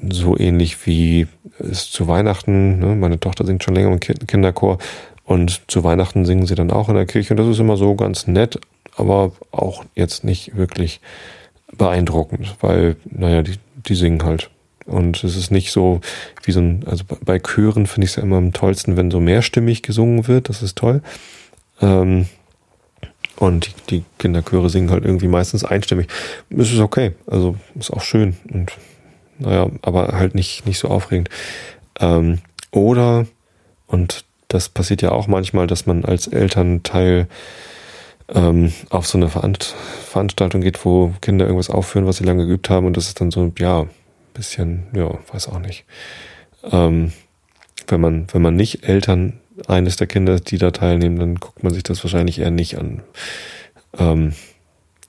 so 0.09 0.37
ähnlich 0.37 0.85
wie 0.85 1.27
es 1.59 1.89
zu 1.89 2.07
Weihnachten, 2.07 2.79
ne? 2.79 2.95
meine 2.95 3.19
Tochter 3.19 3.45
singt 3.45 3.63
schon 3.63 3.75
länger 3.75 3.89
im 3.89 3.99
Kinderchor, 3.99 4.77
und 5.25 5.61
zu 5.67 5.83
Weihnachten 5.83 6.23
singen 6.23 6.45
sie 6.45 6.55
dann 6.55 6.71
auch 6.71 6.87
in 6.87 6.95
der 6.95 7.07
Kirche. 7.07 7.33
Und 7.33 7.37
das 7.37 7.47
ist 7.47 7.59
immer 7.59 7.77
so 7.77 7.95
ganz 7.95 8.27
nett, 8.27 8.59
aber 8.95 9.31
auch 9.51 9.83
jetzt 9.95 10.23
nicht 10.23 10.55
wirklich 10.55 11.01
beeindruckend, 11.75 12.55
weil, 12.61 12.95
naja, 13.05 13.41
die, 13.41 13.55
die 13.87 13.95
singen 13.95 14.23
halt. 14.23 14.49
Und 14.85 15.23
es 15.23 15.35
ist 15.35 15.49
nicht 15.49 15.71
so 15.71 15.99
wie 16.43 16.51
so 16.51 16.59
ein, 16.59 16.83
also 16.85 17.03
bei 17.21 17.39
Chören 17.39 17.87
finde 17.87 18.05
ich 18.05 18.11
es 18.11 18.17
ja 18.17 18.23
immer 18.23 18.37
am 18.37 18.53
tollsten, 18.53 18.97
wenn 18.97 19.09
so 19.09 19.19
mehrstimmig 19.19 19.81
gesungen 19.81 20.27
wird, 20.27 20.47
das 20.47 20.61
ist 20.61 20.77
toll. 20.77 21.01
Ähm, 21.81 22.27
und 23.37 23.67
die, 23.67 23.97
die 23.97 24.05
Kinderchöre 24.17 24.69
singen 24.69 24.91
halt 24.91 25.05
irgendwie 25.05 25.27
meistens 25.27 25.63
einstimmig. 25.63 26.07
Es 26.49 26.71
ist 26.71 26.79
okay, 26.79 27.13
also 27.27 27.55
ist 27.77 27.91
auch 27.91 28.01
schön 28.01 28.37
und 28.51 28.71
naja, 29.37 29.69
aber 29.81 30.13
halt 30.13 30.35
nicht, 30.35 30.65
nicht 30.65 30.79
so 30.79 30.87
aufregend. 30.87 31.29
Ähm, 31.99 32.39
oder, 32.71 33.25
und 33.87 34.25
das 34.47 34.69
passiert 34.69 35.01
ja 35.01 35.11
auch 35.11 35.27
manchmal, 35.27 35.67
dass 35.67 35.85
man 35.85 36.05
als 36.05 36.27
Elternteil 36.27 37.27
ähm, 38.33 38.71
auf 38.89 39.05
so 39.07 39.17
eine 39.17 39.29
Veranstaltung 39.29 40.61
geht, 40.61 40.83
wo 40.85 41.13
Kinder 41.21 41.45
irgendwas 41.45 41.69
aufführen, 41.69 42.07
was 42.07 42.17
sie 42.17 42.23
lange 42.23 42.45
geübt 42.45 42.69
haben 42.69 42.85
und 42.85 42.97
das 42.97 43.07
ist 43.07 43.21
dann 43.21 43.31
so, 43.31 43.51
ja, 43.59 43.87
bisschen, 44.33 44.87
ja, 44.93 45.09
weiß 45.31 45.49
auch 45.49 45.59
nicht. 45.59 45.85
Ähm, 46.63 47.13
wenn 47.87 48.01
man, 48.01 48.27
wenn 48.31 48.41
man 48.41 48.55
nicht 48.55 48.87
Eltern 48.87 49.39
eines 49.67 49.95
der 49.95 50.07
Kinder, 50.07 50.39
die 50.39 50.57
da 50.57 50.71
teilnehmen, 50.71 51.19
dann 51.19 51.35
guckt 51.35 51.63
man 51.63 51.73
sich 51.73 51.83
das 51.83 52.03
wahrscheinlich 52.03 52.39
eher 52.39 52.51
nicht 52.51 52.77
an. 52.77 53.01
Ähm, 53.97 54.33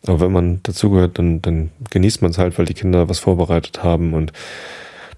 aber 0.06 0.20
wenn 0.20 0.32
man 0.32 0.60
dazugehört, 0.62 1.18
dann, 1.18 1.42
dann 1.42 1.70
genießt 1.90 2.22
man 2.22 2.30
es 2.30 2.38
halt, 2.38 2.58
weil 2.58 2.66
die 2.66 2.74
Kinder 2.74 3.08
was 3.08 3.18
vorbereitet 3.18 3.82
haben 3.82 4.14
und 4.14 4.32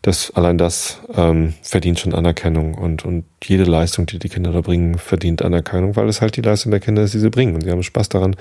das, 0.02 0.30
allein 0.30 0.58
das 0.58 1.00
ähm, 1.14 1.54
verdient 1.60 1.98
schon 1.98 2.14
Anerkennung 2.14 2.74
und, 2.74 3.04
und 3.04 3.24
jede 3.42 3.64
Leistung, 3.64 4.06
die 4.06 4.18
die 4.18 4.28
Kinder 4.28 4.52
da 4.52 4.60
bringen, 4.60 4.96
verdient 4.96 5.42
Anerkennung, 5.42 5.96
weil 5.96 6.08
es 6.08 6.20
halt 6.20 6.36
die 6.36 6.40
Leistung 6.40 6.70
der 6.70 6.80
Kinder 6.80 7.02
ist, 7.02 7.14
die 7.14 7.18
sie 7.18 7.30
bringen 7.30 7.56
und 7.56 7.62
sie 7.62 7.70
haben 7.70 7.82
Spaß 7.82 8.08
daran 8.08 8.36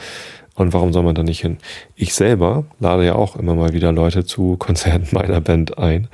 und 0.56 0.74
warum 0.74 0.94
soll 0.94 1.04
man 1.04 1.16
da 1.16 1.24
nicht 1.24 1.42
hin? 1.42 1.58
Ich 1.96 2.14
selber 2.14 2.66
lade 2.80 3.06
ja 3.06 3.16
auch 3.16 3.36
immer 3.36 3.56
mal 3.56 3.74
wieder 3.74 3.92
Leute 3.92 4.26
zu 4.26 4.56
Konzerten 4.58 5.08
meiner 5.12 5.42
Band 5.42 5.78
ein, 5.78 6.08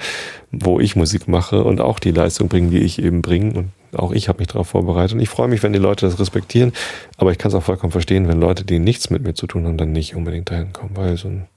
wo 0.52 0.80
ich 0.80 0.96
Musik 0.96 1.28
mache 1.28 1.64
und 1.64 1.82
auch 1.82 2.00
die 2.00 2.12
Leistung 2.12 2.48
bringen, 2.48 2.72
die 2.72 2.80
ich 2.80 3.02
eben 3.02 3.22
bringe. 3.22 3.54
Und 3.54 3.72
auch 3.96 4.12
ich 4.12 4.28
habe 4.30 4.40
mich 4.40 4.48
darauf 4.48 4.68
vorbereitet. 4.68 5.14
Und 5.14 5.20
ich 5.20 5.30
freue 5.30 5.48
mich, 5.48 5.64
wenn 5.64 5.74
die 5.74 5.80
Leute 5.80 6.06
das 6.06 6.20
respektieren. 6.20 6.74
Aber 7.18 7.32
ich 7.32 7.38
kann 7.38 7.50
es 7.50 7.56
auch 7.56 7.64
vollkommen 7.64 7.92
verstehen, 7.92 8.28
wenn 8.28 8.40
Leute, 8.40 8.64
die 8.64 8.80
nichts 8.80 9.10
mit 9.10 9.24
mir 9.24 9.34
zu 9.34 9.48
tun 9.48 9.66
haben, 9.66 9.78
dann 9.78 9.92
nicht 9.92 10.16
unbedingt 10.16 10.50
dahin 10.50 10.74
kommen, 10.74 10.96
weil 10.96 11.18
so 11.18 11.28
ein 11.28 11.48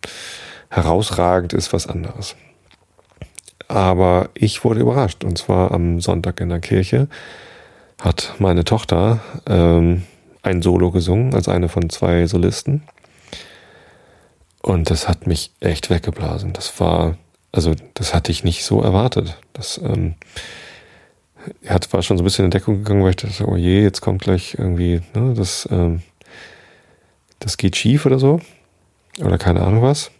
herausragend 0.68 1.52
ist 1.52 1.72
was 1.72 1.86
anderes. 1.86 2.36
Aber 3.68 4.30
ich 4.34 4.64
wurde 4.64 4.80
überrascht. 4.80 5.24
Und 5.24 5.38
zwar 5.38 5.72
am 5.72 6.00
Sonntag 6.00 6.40
in 6.40 6.48
der 6.48 6.60
Kirche 6.60 7.08
hat 8.00 8.34
meine 8.38 8.64
Tochter 8.64 9.20
ähm, 9.46 10.02
ein 10.42 10.62
Solo 10.62 10.90
gesungen, 10.90 11.34
als 11.34 11.48
eine 11.48 11.68
von 11.68 11.90
zwei 11.90 12.26
Solisten. 12.26 12.82
Und 14.62 14.90
das 14.90 15.08
hat 15.08 15.26
mich 15.26 15.52
echt 15.60 15.90
weggeblasen. 15.90 16.52
Das 16.52 16.80
war, 16.80 17.16
also 17.52 17.74
das 17.94 18.14
hatte 18.14 18.32
ich 18.32 18.44
nicht 18.44 18.64
so 18.64 18.82
erwartet. 18.82 19.36
Das 19.52 19.78
ähm, 19.78 20.14
hat, 21.66 21.92
war 21.92 22.02
schon 22.02 22.16
so 22.16 22.22
ein 22.22 22.24
bisschen 22.24 22.44
in 22.44 22.50
Deckung 22.50 22.78
gegangen, 22.78 23.02
weil 23.02 23.10
ich 23.10 23.16
dachte, 23.16 23.46
oh 23.46 23.56
je, 23.56 23.82
jetzt 23.82 24.00
kommt 24.00 24.22
gleich 24.22 24.56
irgendwie, 24.58 25.00
ne, 25.14 25.34
das, 25.34 25.68
ähm, 25.70 26.02
das 27.38 27.56
geht 27.56 27.76
schief 27.76 28.06
oder 28.06 28.18
so. 28.18 28.40
Oder 29.20 29.38
keine 29.38 29.62
Ahnung 29.62 29.82
was. 29.82 30.10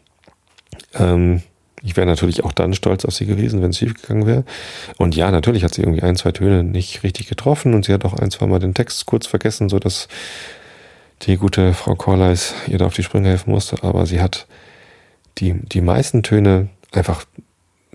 Ähm, 0.95 1.43
ich 1.83 1.97
wäre 1.97 2.07
natürlich 2.07 2.45
auch 2.45 2.53
dann 2.53 2.75
stolz 2.75 3.05
auf 3.05 3.15
sie 3.15 3.27
gewesen, 3.27 3.63
wenn 3.63 3.71
es 3.71 3.79
schief 3.79 3.95
gegangen 3.95 4.27
wäre. 4.27 4.45
Und 4.97 5.15
ja, 5.15 5.31
natürlich 5.31 5.63
hat 5.63 5.75
sie 5.75 5.83
irgendwie 5.83 6.03
ein, 6.03 6.17
zwei 6.17 6.33
Töne 6.33 6.65
nicht 6.65 7.03
richtig 7.03 7.29
getroffen 7.29 7.75
und 7.75 7.85
sie 7.85 7.93
hat 7.93 8.05
auch 8.05 8.15
ein, 8.15 8.31
zwei 8.31 8.47
Mal 8.47 8.59
den 8.59 8.75
Text 8.75 9.07
kurz 9.07 9.27
vergessen, 9.27 9.69
so 9.69 9.79
dass 9.79 10.09
die 11.23 11.37
gute 11.37 11.75
Frau 11.75 11.95
Korleis 11.95 12.55
ihr 12.67 12.79
da 12.79 12.87
auf 12.87 12.95
die 12.95 13.03
Sprünge 13.03 13.29
helfen 13.29 13.51
musste. 13.51 13.83
Aber 13.83 14.07
sie 14.07 14.21
hat 14.21 14.47
die, 15.39 15.55
die 15.55 15.81
meisten 15.81 16.23
Töne 16.23 16.69
einfach 16.93 17.25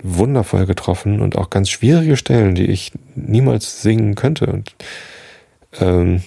wundervoll 0.03 0.65
getroffen 0.65 1.21
und 1.21 1.37
auch 1.37 1.49
ganz 1.49 1.69
schwierige 1.69 2.17
Stellen, 2.17 2.55
die 2.55 2.65
ich 2.65 2.91
niemals 3.15 3.81
singen 3.81 4.15
könnte 4.15 4.47
und 4.47 4.75
ähm, 5.79 6.21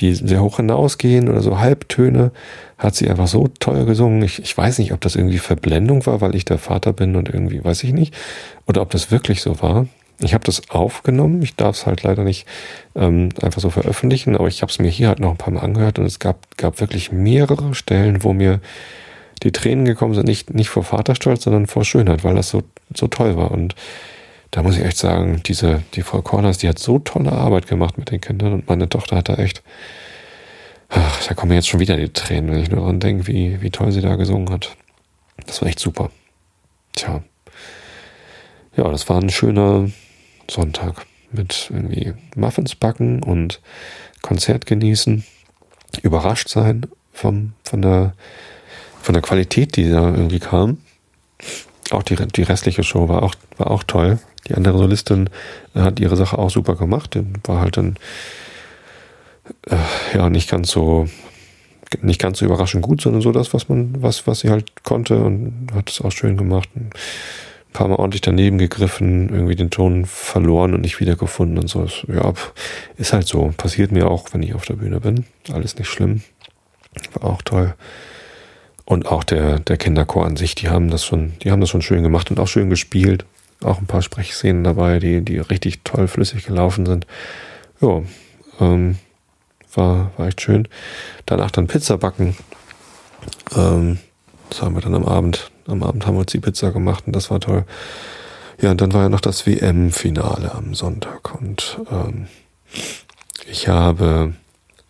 die 0.00 0.14
sehr 0.14 0.42
hoch 0.42 0.56
hinausgehen 0.56 1.28
oder 1.28 1.40
so 1.40 1.58
Halbtöne 1.58 2.32
hat 2.78 2.94
sie 2.94 3.08
einfach 3.08 3.28
so 3.28 3.48
toll 3.58 3.86
gesungen. 3.86 4.22
Ich, 4.22 4.40
ich 4.40 4.56
weiß 4.56 4.78
nicht, 4.78 4.92
ob 4.92 5.00
das 5.00 5.16
irgendwie 5.16 5.38
Verblendung 5.38 6.04
war, 6.04 6.20
weil 6.20 6.34
ich 6.34 6.44
der 6.44 6.58
Vater 6.58 6.92
bin 6.92 7.16
und 7.16 7.28
irgendwie 7.28 7.64
weiß 7.64 7.82
ich 7.84 7.92
nicht. 7.92 8.14
Oder 8.66 8.82
ob 8.82 8.90
das 8.90 9.10
wirklich 9.10 9.40
so 9.40 9.62
war. 9.62 9.86
Ich 10.20 10.34
habe 10.34 10.44
das 10.44 10.70
aufgenommen. 10.70 11.42
Ich 11.42 11.56
darf 11.56 11.76
es 11.76 11.86
halt 11.86 12.02
leider 12.02 12.24
nicht 12.24 12.46
ähm, 12.94 13.30
einfach 13.40 13.60
so 13.60 13.70
veröffentlichen, 13.70 14.36
aber 14.36 14.48
ich 14.48 14.62
habe 14.62 14.70
es 14.70 14.78
mir 14.78 14.90
hier 14.90 15.08
halt 15.08 15.20
noch 15.20 15.30
ein 15.30 15.36
paar 15.38 15.52
Mal 15.52 15.60
angehört 15.60 15.98
und 15.98 16.04
es 16.04 16.18
gab, 16.18 16.56
gab 16.58 16.80
wirklich 16.80 17.12
mehrere 17.12 17.74
Stellen, 17.74 18.22
wo 18.22 18.34
mir 18.34 18.60
die 19.42 19.52
Tränen 19.52 19.84
gekommen 19.84 20.14
sind, 20.14 20.26
nicht, 20.26 20.54
nicht 20.54 20.68
vor 20.68 20.84
Vaterstolz, 20.84 21.44
sondern 21.44 21.66
vor 21.66 21.84
Schönheit, 21.84 22.24
weil 22.24 22.34
das 22.34 22.50
so, 22.50 22.62
so 22.94 23.06
toll 23.06 23.36
war. 23.36 23.50
Und 23.50 23.74
da 24.50 24.62
muss 24.62 24.76
ich 24.76 24.84
echt 24.84 24.96
sagen, 24.96 25.42
diese, 25.44 25.82
die 25.94 26.02
Frau 26.02 26.22
Corners, 26.22 26.58
die 26.58 26.68
hat 26.68 26.78
so 26.78 26.98
tolle 26.98 27.32
Arbeit 27.32 27.66
gemacht 27.66 27.98
mit 27.98 28.10
den 28.10 28.20
Kindern 28.20 28.52
und 28.52 28.68
meine 28.68 28.88
Tochter 28.88 29.16
hat 29.16 29.28
da 29.28 29.34
echt 29.34 29.62
Ach, 30.88 31.26
da 31.26 31.34
kommen 31.34 31.52
jetzt 31.52 31.68
schon 31.68 31.80
wieder 31.80 31.96
die 31.96 32.12
Tränen, 32.12 32.50
wenn 32.50 32.62
ich 32.62 32.70
nur 32.70 32.80
daran 32.80 33.00
denke, 33.00 33.26
wie, 33.26 33.60
wie 33.60 33.70
toll 33.70 33.90
sie 33.90 34.00
da 34.00 34.16
gesungen 34.16 34.50
hat. 34.50 34.76
Das 35.46 35.60
war 35.60 35.68
echt 35.68 35.80
super. 35.80 36.10
Tja. 36.94 37.22
Ja, 38.76 38.90
das 38.90 39.08
war 39.08 39.20
ein 39.20 39.30
schöner 39.30 39.90
Sonntag 40.48 41.06
mit 41.32 41.70
irgendwie 41.70 42.14
Muffins 42.36 42.74
backen 42.74 43.22
und 43.22 43.60
Konzert 44.22 44.66
genießen, 44.66 45.24
überrascht 46.02 46.48
sein 46.48 46.86
vom, 47.12 47.52
von, 47.64 47.82
der, 47.82 48.14
von 49.06 49.12
der 49.12 49.22
Qualität, 49.22 49.76
die 49.76 49.88
da 49.88 50.08
irgendwie 50.08 50.40
kam. 50.40 50.78
Auch 51.90 52.02
die, 52.02 52.16
die 52.16 52.42
restliche 52.42 52.82
Show 52.82 53.08
war 53.08 53.22
auch, 53.22 53.36
war 53.56 53.70
auch 53.70 53.84
toll. 53.84 54.18
Die 54.48 54.54
andere 54.54 54.78
Solistin 54.78 55.30
hat 55.76 56.00
ihre 56.00 56.16
Sache 56.16 56.36
auch 56.36 56.50
super 56.50 56.74
gemacht. 56.74 57.16
War 57.44 57.60
halt 57.60 57.76
dann 57.76 57.98
äh, 59.70 59.76
ja 60.12 60.28
nicht 60.28 60.50
ganz 60.50 60.72
so 60.72 61.06
nicht 62.02 62.20
ganz 62.20 62.40
so 62.40 62.46
überraschend 62.46 62.82
gut, 62.82 63.00
sondern 63.00 63.22
so 63.22 63.30
das, 63.30 63.54
was 63.54 63.68
man, 63.68 64.02
was, 64.02 64.26
was 64.26 64.40
sie 64.40 64.50
halt 64.50 64.82
konnte 64.82 65.18
und 65.18 65.68
hat 65.72 65.88
es 65.88 66.00
auch 66.00 66.10
schön 66.10 66.36
gemacht. 66.36 66.68
Ein 66.74 66.90
paar 67.72 67.86
Mal 67.86 67.94
ordentlich 67.94 68.22
daneben 68.22 68.58
gegriffen, 68.58 69.28
irgendwie 69.28 69.54
den 69.54 69.70
Ton 69.70 70.04
verloren 70.04 70.74
und 70.74 70.80
nicht 70.80 70.98
wiedergefunden 70.98 71.58
und 71.58 71.68
so. 71.68 71.86
Ja, 72.12 72.32
ist 72.96 73.12
halt 73.12 73.28
so. 73.28 73.54
Passiert 73.56 73.92
mir 73.92 74.10
auch, 74.10 74.34
wenn 74.34 74.42
ich 74.42 74.54
auf 74.54 74.64
der 74.64 74.74
Bühne 74.74 74.98
bin. 74.98 75.26
Alles 75.52 75.78
nicht 75.78 75.88
schlimm. 75.88 76.22
War 77.20 77.30
auch 77.30 77.42
toll. 77.42 77.76
Und 78.86 79.06
auch 79.06 79.24
der, 79.24 79.58
der 79.58 79.76
Kinderchor 79.76 80.24
an 80.24 80.36
sich, 80.36 80.54
die 80.54 80.68
haben 80.68 80.90
das 80.90 81.04
schon, 81.04 81.34
die 81.42 81.50
haben 81.50 81.60
das 81.60 81.68
schon 81.68 81.82
schön 81.82 82.04
gemacht 82.04 82.30
und 82.30 82.38
auch 82.38 82.48
schön 82.48 82.70
gespielt. 82.70 83.26
Auch 83.62 83.78
ein 83.78 83.86
paar 83.86 84.00
Sprechszenen 84.00 84.62
dabei, 84.62 85.00
die, 85.00 85.22
die 85.22 85.38
richtig 85.38 85.80
toll 85.82 86.06
flüssig 86.06 86.46
gelaufen 86.46 86.86
sind. 86.86 87.06
Ja, 87.80 88.02
ähm, 88.60 88.96
war, 89.74 90.12
war 90.16 90.28
echt 90.28 90.40
schön. 90.40 90.68
Danach 91.26 91.50
dann 91.50 91.66
Pizza 91.66 91.98
backen. 91.98 92.36
Ähm, 93.56 93.98
das 94.50 94.62
haben 94.62 94.76
wir 94.76 94.82
dann 94.82 94.94
am 94.94 95.04
Abend. 95.04 95.50
Am 95.66 95.82
Abend 95.82 96.06
haben 96.06 96.14
wir 96.14 96.20
uns 96.20 96.32
die 96.32 96.38
Pizza 96.38 96.70
gemacht 96.70 97.04
und 97.06 97.16
das 97.16 97.30
war 97.30 97.40
toll. 97.40 97.64
Ja, 98.60 98.70
und 98.70 98.80
dann 98.80 98.92
war 98.92 99.02
ja 99.02 99.08
noch 99.08 99.20
das 99.20 99.46
WM-Finale 99.46 100.54
am 100.54 100.74
Sonntag. 100.74 101.34
Und 101.34 101.80
ähm, 101.90 102.28
ich 103.50 103.66
habe 103.68 104.34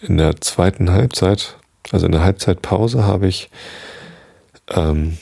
in 0.01 0.19
der 0.19 0.41
zweiten 0.41 0.91
Halbzeit, 0.91 1.57
also 1.93 2.07
in 2.07 2.13
der 2.13 2.23
Halbzeitpause, 2.23 3.05
habe 3.05 3.27
ich 3.27 3.51
ähm, 4.71 5.19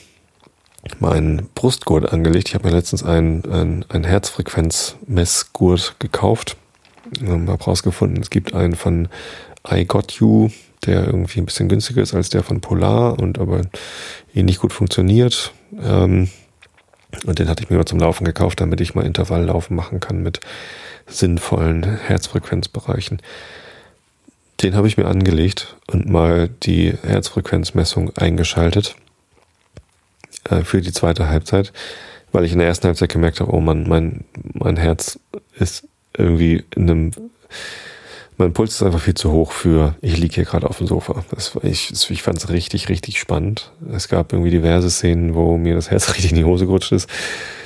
meinen 0.99 1.49
Brustgurt 1.55 2.11
angelegt. 2.11 2.49
Ich 2.49 2.55
habe 2.55 2.67
mir 2.67 2.75
letztens 2.75 3.03
einen, 3.03 3.45
einen, 3.51 3.85
einen 3.89 4.03
Herzfrequenzmessgurt 4.03 5.95
gekauft. 5.99 6.57
Ich 7.11 7.27
habe 7.27 7.45
herausgefunden, 7.45 8.21
es 8.21 8.29
gibt 8.29 8.53
einen 8.53 8.75
von 8.75 9.07
I 9.69 9.85
Got 9.85 10.13
You, 10.13 10.49
der 10.85 11.05
irgendwie 11.05 11.39
ein 11.39 11.45
bisschen 11.45 11.69
günstiger 11.69 12.01
ist 12.01 12.13
als 12.13 12.29
der 12.29 12.43
von 12.43 12.61
Polar 12.61 13.19
und 13.19 13.39
aber 13.39 13.61
ähnlich 14.33 14.59
gut 14.59 14.73
funktioniert. 14.73 15.51
Ähm, 15.81 16.29
und 17.25 17.39
den 17.39 17.47
hatte 17.47 17.63
ich 17.63 17.69
mir 17.69 17.77
mal 17.77 17.85
zum 17.85 17.99
Laufen 17.99 18.25
gekauft, 18.25 18.59
damit 18.61 18.81
ich 18.81 18.93
mal 18.93 19.05
Intervalllaufen 19.05 19.75
machen 19.75 19.99
kann 19.99 20.21
mit 20.21 20.39
sinnvollen 21.07 21.83
Herzfrequenzbereichen. 21.83 23.21
Den 24.61 24.75
habe 24.75 24.87
ich 24.87 24.97
mir 24.97 25.05
angelegt 25.05 25.77
und 25.87 26.09
mal 26.09 26.49
die 26.63 26.93
Herzfrequenzmessung 27.03 28.15
eingeschaltet 28.17 28.95
äh, 30.49 30.63
für 30.63 30.81
die 30.81 30.93
zweite 30.93 31.27
Halbzeit, 31.27 31.73
weil 32.31 32.45
ich 32.45 32.51
in 32.51 32.59
der 32.59 32.67
ersten 32.67 32.87
Halbzeit 32.87 33.09
gemerkt 33.09 33.39
habe, 33.39 33.53
oh 33.53 33.61
Mann, 33.61 33.87
mein, 33.87 34.25
mein 34.53 34.77
Herz 34.77 35.19
ist 35.57 35.87
irgendwie 36.17 36.63
in 36.75 36.89
einem 36.89 37.11
mein 38.37 38.53
Puls 38.53 38.75
ist 38.75 38.83
einfach 38.83 38.99
viel 38.99 39.13
zu 39.13 39.31
hoch 39.31 39.51
für, 39.51 39.95
ich 40.01 40.17
liege 40.17 40.35
hier 40.35 40.43
gerade 40.43 40.69
auf 40.69 40.79
dem 40.79 40.87
Sofa. 40.87 41.23
Das, 41.31 41.57
ich 41.63 41.93
ich 42.09 42.21
fand 42.21 42.37
es 42.37 42.49
richtig, 42.49 42.89
richtig 42.89 43.17
spannend. 43.19 43.71
Es 43.93 44.09
gab 44.09 44.33
irgendwie 44.33 44.51
diverse 44.51 44.89
Szenen, 44.89 45.35
wo 45.35 45.57
mir 45.57 45.75
das 45.75 45.89
Herz 45.89 46.09
richtig 46.15 46.31
in 46.31 46.37
die 46.37 46.43
Hose 46.43 46.65
gerutscht 46.65 46.91
ist. 46.91 47.09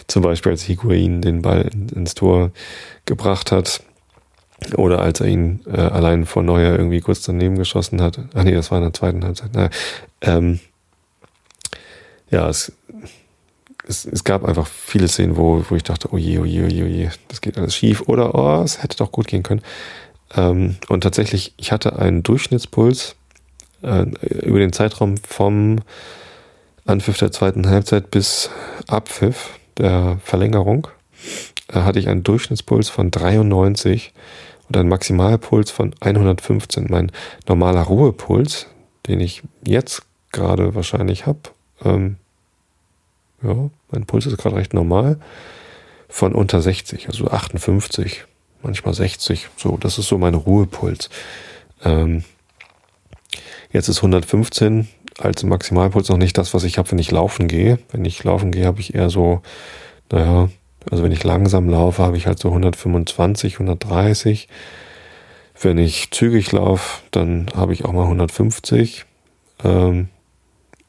Zum 0.07 0.21
Beispiel, 0.21 0.51
als 0.51 0.63
Higuain 0.63 1.21
den 1.21 1.41
Ball 1.41 1.69
ins 1.95 2.13
Tor 2.13 2.51
gebracht 3.05 3.51
hat. 3.51 3.81
Oder 4.75 4.99
als 5.01 5.21
er 5.21 5.27
ihn 5.27 5.61
äh, 5.71 5.79
allein 5.79 6.25
vor 6.25 6.43
Neuer 6.43 6.77
irgendwie 6.77 6.99
kurz 6.99 7.21
daneben 7.21 7.57
geschossen 7.57 8.01
hat. 8.01 8.19
Ach 8.33 8.43
nee, 8.43 8.53
das 8.53 8.69
war 8.71 8.77
in 8.79 8.83
der 8.83 8.93
zweiten 8.93 9.23
Halbzeit. 9.23 9.53
Naja, 9.53 9.69
ähm, 10.21 10.59
ja, 12.31 12.49
es, 12.49 12.71
es, 13.87 14.05
es 14.05 14.23
gab 14.23 14.43
einfach 14.43 14.67
viele 14.67 15.07
Szenen, 15.07 15.37
wo, 15.37 15.63
wo 15.69 15.75
ich 15.75 15.83
dachte, 15.83 16.09
oh 16.11 16.17
je, 16.17 16.39
oh 16.39 16.45
je, 16.45 16.63
oh 16.63 16.67
je, 16.67 16.83
oh 16.83 16.87
je, 16.87 17.09
das 17.27 17.41
geht 17.41 17.57
alles 17.57 17.75
schief 17.75 18.01
oder 18.07 18.35
oh, 18.35 18.61
es 18.63 18.83
hätte 18.83 18.97
doch 18.97 19.11
gut 19.11 19.27
gehen 19.27 19.43
können. 19.43 19.61
Ähm, 20.35 20.77
und 20.89 21.01
tatsächlich, 21.01 21.53
ich 21.57 21.71
hatte 21.71 21.97
einen 21.97 22.23
Durchschnittspuls 22.23 23.15
äh, 23.81 24.05
über 24.45 24.59
den 24.59 24.73
Zeitraum 24.73 25.17
vom 25.17 25.81
Anpfiff 26.85 27.17
der 27.17 27.31
zweiten 27.31 27.67
Halbzeit 27.69 28.11
bis 28.11 28.49
Abpfiff 28.87 29.59
der 29.77 30.19
Verlängerung 30.23 30.87
äh, 31.67 31.81
hatte 31.81 31.99
ich 31.99 32.07
einen 32.09 32.23
Durchschnittspuls 32.23 32.89
von 32.89 33.11
93 33.11 34.13
und 34.67 34.77
einen 34.77 34.89
Maximalpuls 34.89 35.71
von 35.71 35.93
115. 35.99 36.87
Mein 36.89 37.11
normaler 37.47 37.81
Ruhepuls, 37.81 38.67
den 39.07 39.19
ich 39.19 39.43
jetzt 39.63 40.03
gerade 40.31 40.75
wahrscheinlich 40.75 41.25
habe, 41.25 41.39
ähm, 41.83 42.17
ja, 43.41 43.69
mein 43.91 44.05
Puls 44.05 44.25
ist 44.25 44.37
gerade 44.37 44.55
recht 44.55 44.73
normal, 44.73 45.19
von 46.09 46.33
unter 46.33 46.61
60, 46.61 47.07
also 47.07 47.27
58, 47.29 48.25
manchmal 48.61 48.93
60. 48.93 49.49
So, 49.57 49.77
das 49.77 49.97
ist 49.97 50.07
so 50.07 50.17
mein 50.17 50.33
Ruhepuls. 50.33 51.09
Ähm, 51.83 52.23
jetzt 53.71 53.87
ist 53.87 53.97
115 53.97 54.87
als 55.17 55.43
Maximalpuls 55.43 56.09
noch 56.09 56.17
nicht 56.17 56.37
das, 56.37 56.53
was 56.53 56.63
ich 56.63 56.77
habe, 56.77 56.91
wenn 56.91 56.99
ich 56.99 57.11
laufen 57.11 57.47
gehe. 57.47 57.79
Wenn 57.91 58.05
ich 58.05 58.23
laufen 58.23 58.51
gehe, 58.51 58.65
habe 58.65 58.79
ich 58.79 58.95
eher 58.95 59.09
so, 59.09 59.41
naja, 60.11 60.49
also 60.89 61.03
wenn 61.03 61.11
ich 61.11 61.23
langsam 61.23 61.69
laufe, 61.69 62.03
habe 62.03 62.17
ich 62.17 62.25
halt 62.25 62.39
so 62.39 62.49
125, 62.49 63.55
130. 63.55 64.47
Wenn 65.61 65.77
ich 65.77 66.11
zügig 66.11 66.51
laufe, 66.51 67.01
dann 67.11 67.47
habe 67.53 67.73
ich 67.73 67.83
auch 67.83 67.91
mal 67.91 68.03
150 68.03 69.05
ähm, 69.63 70.07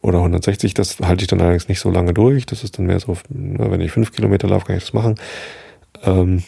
oder 0.02 0.18
160. 0.18 0.74
Das 0.74 0.98
halte 1.00 1.22
ich 1.22 1.28
dann 1.28 1.40
allerdings 1.40 1.68
nicht 1.68 1.80
so 1.80 1.90
lange 1.90 2.14
durch. 2.14 2.46
Das 2.46 2.64
ist 2.64 2.78
dann 2.78 2.86
mehr 2.86 3.00
so, 3.00 3.16
na, 3.28 3.70
wenn 3.70 3.80
ich 3.80 3.92
fünf 3.92 4.12
Kilometer 4.12 4.48
laufe, 4.48 4.66
kann 4.66 4.76
ich 4.76 4.84
das 4.84 4.92
machen. 4.92 5.16
Ähm, 6.04 6.42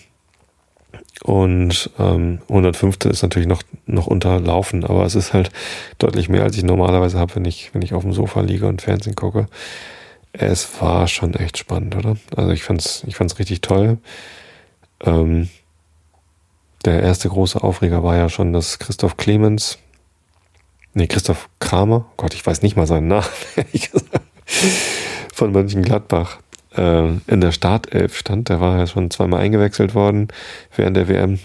und 1.24 1.90
ähm, 1.98 2.40
105. 2.48 3.05
ist 3.05 3.22
natürlich 3.22 3.48
noch, 3.48 3.62
noch 3.86 4.09
unterlaufen, 4.09 4.84
aber 4.84 5.05
es 5.05 5.14
ist 5.14 5.32
halt 5.32 5.50
deutlich 5.98 6.28
mehr, 6.28 6.42
als 6.42 6.57
ich 6.57 6.64
normalerweise 6.64 7.18
habe, 7.18 7.36
wenn 7.36 7.44
ich, 7.44 7.72
wenn 7.72 7.82
ich 7.82 7.94
auf 7.94 8.03
dem 8.03 8.12
Sofa 8.12 8.40
liege 8.40 8.66
und 8.66 8.82
Fernsehen 8.82 9.14
gucke. 9.14 9.46
Es 10.32 10.80
war 10.80 11.07
schon 11.07 11.34
echt 11.34 11.59
spannend, 11.59 11.94
oder? 11.94 12.16
Also 12.34 12.50
ich 12.50 12.64
fand's, 12.64 13.05
ich 13.07 13.16
fand's 13.16 13.38
richtig 13.38 13.61
toll. 13.61 13.98
Ähm, 15.05 15.48
der 16.84 17.03
erste 17.03 17.28
große 17.28 17.62
Aufreger 17.62 18.03
war 18.03 18.16
ja 18.16 18.28
schon, 18.28 18.53
dass 18.53 18.80
Christoph 18.80 19.16
Clemens, 19.16 19.78
nee, 20.95 21.07
Christoph 21.07 21.49
Kramer, 21.59 22.07
oh 22.09 22.14
Gott, 22.16 22.34
ich 22.34 22.45
weiß 22.45 22.62
nicht 22.62 22.76
mal 22.76 22.86
seinen 22.86 23.09
Namen, 23.09 23.26
von 25.34 25.53
Mönchengladbach, 25.53 26.38
äh, 26.76 27.09
in 27.26 27.40
der 27.40 27.53
Startelf 27.53 28.16
stand. 28.16 28.49
Der 28.49 28.61
war 28.61 28.78
ja 28.78 28.86
schon 28.86 29.11
zweimal 29.11 29.40
eingewechselt 29.40 29.95
worden 29.95 30.28
während 30.76 30.97
der 30.97 31.09
WM. 31.09 31.38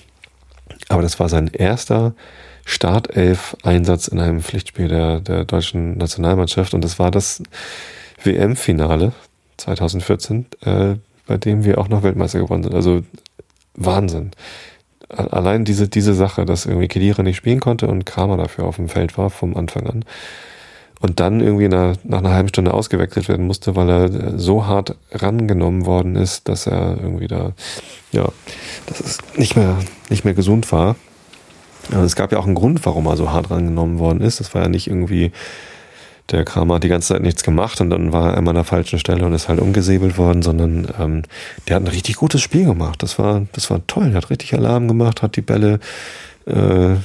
Aber 0.90 1.02
das 1.02 1.20
war 1.20 1.30
sein 1.30 1.48
erster 1.48 2.14
Startelf-Einsatz 2.66 4.08
in 4.08 4.20
einem 4.20 4.42
Pflichtspiel 4.42 4.88
der, 4.88 5.22
der 5.22 5.46
deutschen 5.46 5.98
Nationalmannschaft. 5.98 6.74
Und 6.74 6.84
das 6.84 7.00
war 7.00 7.12
das 7.12 7.42
WM-Finale 8.24 9.14
2014, 9.58 10.46
äh, 10.62 10.96
bei 11.26 11.38
dem 11.38 11.64
wir 11.64 11.78
auch 11.78 11.88
noch 11.88 12.04
Weltmeister 12.04 12.40
geworden 12.40 12.64
sind. 12.64 12.76
Also 12.76 13.04
Wahnsinn. 13.76 14.32
Allein 15.10 15.64
diese, 15.64 15.88
diese 15.88 16.14
Sache, 16.14 16.46
dass 16.46 16.66
irgendwie 16.66 16.88
Kedira 16.88 17.24
nicht 17.24 17.38
spielen 17.38 17.60
konnte 17.60 17.88
und 17.88 18.06
Kramer 18.06 18.38
dafür 18.38 18.66
auf 18.66 18.76
dem 18.76 18.90
Feld 18.90 19.18
war 19.18 19.30
vom 19.30 19.56
Anfang 19.56 19.88
an 19.88 20.06
und 21.00 21.20
dann 21.20 21.42
irgendwie 21.42 21.68
nach, 21.68 21.96
nach 22.04 22.20
einer 22.20 22.34
halben 22.34 22.50
Stunde 22.50 22.74
ausgewechselt 22.74 23.30
werden 23.30 23.46
musste, 23.46 23.76
weil 23.76 23.90
er 23.90 24.40
so 24.40 24.66
hart 24.66 24.96
rangenommen 25.12 25.86
worden 25.86 26.16
ist, 26.16 26.50
dass 26.50 26.68
er 26.68 26.98
irgendwie 27.02 27.28
da, 27.28 27.54
ja, 28.12 28.28
dass 28.88 29.00
es 29.00 29.18
nicht 29.36 29.56
mehr, 29.56 29.78
nicht 30.10 30.26
mehr 30.26 30.34
gesund 30.34 30.72
war. 30.72 30.96
Also 31.92 32.04
es 32.04 32.16
gab 32.16 32.32
ja 32.32 32.40
auch 32.40 32.46
einen 32.46 32.56
Grund, 32.56 32.86
warum 32.86 33.06
er 33.06 33.16
so 33.16 33.32
hart 33.32 33.52
rangenommen 33.52 34.00
worden 34.00 34.22
ist. 34.22 34.40
Das 34.40 34.54
war 34.54 34.64
ja 34.64 34.70
nicht 34.70 34.88
irgendwie, 34.88 35.32
der 36.32 36.44
Kramer 36.44 36.76
hat 36.76 36.84
die 36.84 36.90
ganze 36.90 37.10
Zeit 37.10 37.22
nichts 37.22 37.44
gemacht 37.44 37.80
und 37.80 37.90
dann 37.90 38.12
war 38.12 38.32
er 38.32 38.38
immer 38.38 38.50
an 38.50 38.56
der 38.56 38.64
falschen 38.66 39.00
Stelle 39.00 39.26
und 39.26 39.34
ist 39.34 39.48
halt 39.48 39.60
umgesäbelt 39.60 40.18
worden, 40.18 40.42
sondern 40.42 40.88
ähm, 41.00 41.24
der 41.68 41.78
hat 41.78 41.84
ein 41.84 41.88
richtig 41.88 42.18
gutes 42.18 42.42
Spiel 42.42 42.66
gemacht. 42.66 43.02
Das 43.02 43.18
war, 43.18 43.46
das 43.54 43.70
war 43.70 43.86
toll. 43.88 44.08
Der 44.08 44.18
hat 44.18 44.30
richtig 44.30 44.54
Alarm 44.54 44.88
gemacht, 44.88 45.22
hat 45.22 45.38
die 45.38 45.42
Bälle 45.42 45.80
äh, 46.46 46.96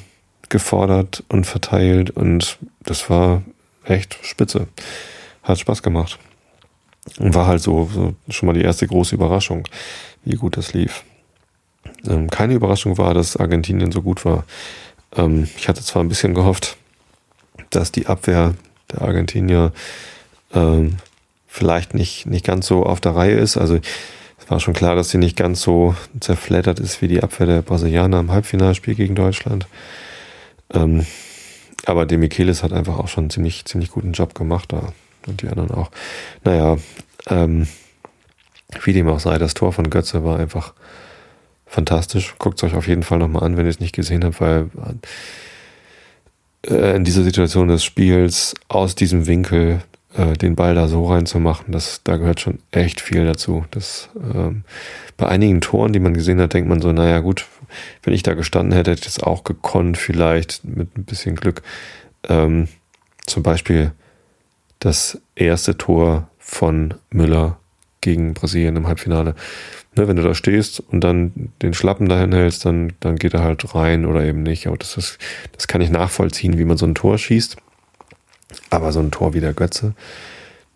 gefordert 0.49 1.23
und 1.29 1.47
verteilt 1.47 2.11
und 2.11 2.59
das 2.83 3.09
war 3.09 3.43
echt 3.85 4.19
spitze. 4.23 4.67
Hat 5.43 5.59
Spaß 5.59 5.83
gemacht. 5.83 6.19
Und 7.19 7.35
war 7.35 7.47
halt 7.47 7.61
so, 7.61 7.91
so 7.93 8.15
schon 8.29 8.47
mal 8.47 8.53
die 8.53 8.63
erste 8.63 8.87
große 8.87 9.15
Überraschung, 9.15 9.67
wie 10.25 10.37
gut 10.37 10.57
das 10.57 10.73
lief. 10.73 11.03
Ähm, 12.07 12.31
keine 12.31 12.55
Überraschung 12.55 12.99
war, 12.99 13.15
dass 13.15 13.37
Argentinien 13.37 13.91
so 13.91 14.03
gut 14.03 14.25
war. 14.25 14.45
Ähm, 15.17 15.49
ich 15.57 15.69
hatte 15.69 15.83
zwar 15.83 16.03
ein 16.03 16.09
bisschen 16.09 16.35
gehofft, 16.35 16.77
dass 17.71 17.91
die 17.91 18.07
Abwehr 18.07 18.55
der 18.93 19.03
Argentinier 19.03 19.73
ähm, 20.55 20.97
vielleicht 21.47 21.95
nicht, 21.95 22.27
nicht 22.27 22.45
ganz 22.45 22.67
so 22.67 22.85
auf 22.85 23.01
der 23.01 23.15
Reihe 23.15 23.37
ist. 23.37 23.57
Also 23.57 23.77
es 24.39 24.51
war 24.51 24.61
schon 24.61 24.75
klar, 24.75 24.97
dass 24.97 25.11
sie 25.11 25.19
nicht 25.19 25.37
ganz 25.37 25.61
so 25.61 25.95
zerfleddert 26.21 26.81
ist 26.81 27.03
wie 27.03 27.09
die 27.09 27.23
Abwehr 27.23 27.47
der 27.47 27.63
Brasilianer 27.63 28.21
im 28.21 28.31
Halbfinalspiel 28.31 28.95
gegen 28.95 29.15
Deutschland. 29.15 29.67
Ähm, 30.73 31.07
aber 31.85 32.07
De 32.07 32.19
Michelis 32.19 32.63
hat 32.63 32.73
einfach 32.73 32.99
auch 32.99 33.09
schon 33.09 33.25
einen 33.25 33.31
ziemlich, 33.31 33.65
ziemlich 33.65 33.91
guten 33.91 34.13
Job 34.13 34.35
gemacht 34.35 34.73
da. 34.73 34.93
Und 35.27 35.43
die 35.43 35.49
anderen 35.49 35.71
auch. 35.71 35.91
Naja, 36.45 36.79
ähm, 37.29 37.69
wie 38.85 38.93
dem 38.93 39.09
auch 39.09 39.21
sei, 39.21 39.39
das 39.39 39.55
Tor 39.55 39.73
von 39.73 39.91
Götze 39.91 40.25
war 40.25 40.39
einfach 40.39 40.73
fantastisch. 41.67 42.35
Guckt 42.39 42.59
es 42.59 42.65
euch 42.65 42.75
auf 42.75 42.89
jeden 42.89 43.03
Fall 43.03 43.19
nochmal 43.19 43.45
an, 43.45 43.57
wenn 43.57 43.67
ihr 43.67 43.71
es 43.71 43.81
nicht 43.81 43.95
gesehen 43.95 44.25
habt, 44.25 44.41
weil 44.41 44.69
äh, 46.67 46.97
in 46.97 47.05
dieser 47.05 47.23
Situation 47.23 47.69
des 47.69 47.85
Spiels 47.85 48.55
aus 48.69 48.95
diesem 48.95 49.27
Winkel 49.27 49.83
äh, 50.15 50.35
den 50.35 50.57
Ball 50.57 50.75
da 50.75 50.89
so 50.89 51.07
reinzumachen, 51.07 51.73
das, 51.73 52.03
da 52.05 52.17
gehört 52.17 52.41
schon 52.41 52.59
echt 52.71 53.01
viel 53.01 53.25
dazu. 53.25 53.65
Das, 53.71 54.11
ähm, 54.17 54.65
bei 55.17 55.29
einigen 55.29 55.61
Toren, 55.61 55.93
die 55.93 56.01
man 56.01 56.15
gesehen 56.15 56.41
hat, 56.41 56.53
denkt 56.53 56.69
man 56.69 56.81
so, 56.81 56.93
naja 56.93 57.21
gut, 57.21 57.47
wenn 58.03 58.15
ich 58.15 58.23
da 58.23 58.35
gestanden 58.35 58.73
hätte, 58.73 58.91
hätte 58.91 59.01
ich 59.01 59.15
das 59.15 59.23
auch 59.23 59.45
gekonnt, 59.45 59.97
vielleicht 59.97 60.65
mit 60.65 60.97
ein 60.97 61.05
bisschen 61.05 61.37
Glück. 61.37 61.63
Ähm, 62.29 62.69
zum 63.27 63.43
Beispiel 63.43 63.93
das 64.79 65.21
erste 65.37 65.79
Tor 65.79 66.29
von 66.39 66.95
Müller 67.11 67.59
gegen 68.01 68.35
Brasilien 68.35 68.77
im 68.77 68.87
Halbfinale. 68.87 69.35
Ne, 69.95 70.09
wenn 70.09 70.17
du 70.17 70.23
da 70.23 70.35
stehst 70.35 70.81
und 70.81 71.03
dann 71.03 71.53
den 71.61 71.75
Schlappen 71.75 72.09
dahin 72.09 72.33
hältst, 72.33 72.65
dann, 72.65 72.95
dann 73.01 73.17
geht 73.17 73.35
er 73.35 73.43
halt 73.43 73.75
rein 73.75 74.07
oder 74.07 74.25
eben 74.25 74.43
nicht. 74.43 74.67
Aber 74.67 74.79
das, 74.79 74.97
ist, 74.97 75.19
das 75.53 75.69
kann 75.69 75.83
ich 75.83 75.91
nachvollziehen, 75.91 76.59
wie 76.59 76.65
man 76.65 76.79
so 76.79 76.87
ein 76.87 76.95
Tor 76.95 77.19
schießt. 77.19 77.57
Aber 78.71 78.93
so 78.93 79.01
ein 79.01 79.11
Tor 79.11 79.35
wie 79.35 79.41
der 79.41 79.53
Götze 79.53 79.95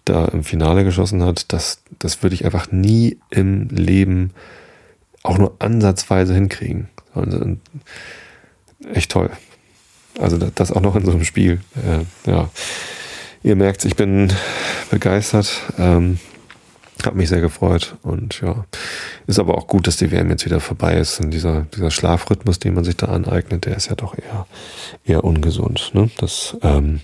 da 0.07 0.27
im 0.27 0.45
Finale 0.45 0.85
geschossen 0.85 1.23
hat, 1.23 1.53
das, 1.53 1.81
das 1.99 2.23
würde 2.23 2.35
ich 2.35 2.45
einfach 2.45 2.71
nie 2.71 3.19
im 3.31 3.69
Leben 3.69 4.31
auch 5.23 5.37
nur 5.37 5.57
ansatzweise 5.59 6.33
hinkriegen. 6.33 6.89
Also, 7.15 7.57
echt 8.93 9.11
toll. 9.11 9.31
Also 10.19 10.39
das 10.39 10.73
auch 10.73 10.81
noch 10.81 10.97
in 10.97 11.05
so 11.05 11.11
einem 11.11 11.25
Spiel. 11.25 11.61
Äh, 11.75 12.31
ja, 12.31 12.49
ihr 13.43 13.57
merkt, 13.57 13.85
ich 13.85 13.97
bin 13.97 14.33
begeistert. 14.91 15.63
Ähm, 15.79 16.19
habe 17.05 17.17
mich 17.17 17.29
sehr 17.29 17.41
gefreut 17.41 17.97
und 18.03 18.41
ja, 18.41 18.65
ist 19.27 19.39
aber 19.39 19.59
auch 19.59 19.67
gut, 19.67 19.87
dass 19.87 19.97
die 19.99 20.11
WM 20.11 20.31
jetzt 20.31 20.45
wieder 20.47 20.61
vorbei 20.61 20.97
ist. 20.97 21.21
Und 21.21 21.31
dieser, 21.31 21.67
dieser 21.75 21.91
Schlafrhythmus, 21.91 22.59
den 22.59 22.75
man 22.75 22.85
sich 22.85 22.97
da 22.97 23.07
aneignet, 23.07 23.67
der 23.67 23.77
ist 23.77 23.89
ja 23.89 23.95
doch 23.95 24.17
eher, 24.17 24.47
eher 25.05 25.25
ungesund. 25.25 25.91
Ne? 25.93 26.11
Das 26.19 26.57
ähm, 26.63 27.01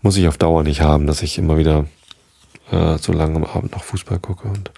muss 0.00 0.16
ich 0.16 0.28
auf 0.28 0.38
Dauer 0.38 0.62
nicht 0.62 0.80
haben, 0.80 1.06
dass 1.06 1.22
ich 1.22 1.38
immer 1.38 1.58
wieder 1.58 1.86
äh, 2.70 2.98
so 2.98 3.12
lange 3.12 3.36
am 3.36 3.44
Abend 3.44 3.72
noch 3.72 3.84
Fußball 3.84 4.18
gucke 4.18 4.48
und 4.48 4.70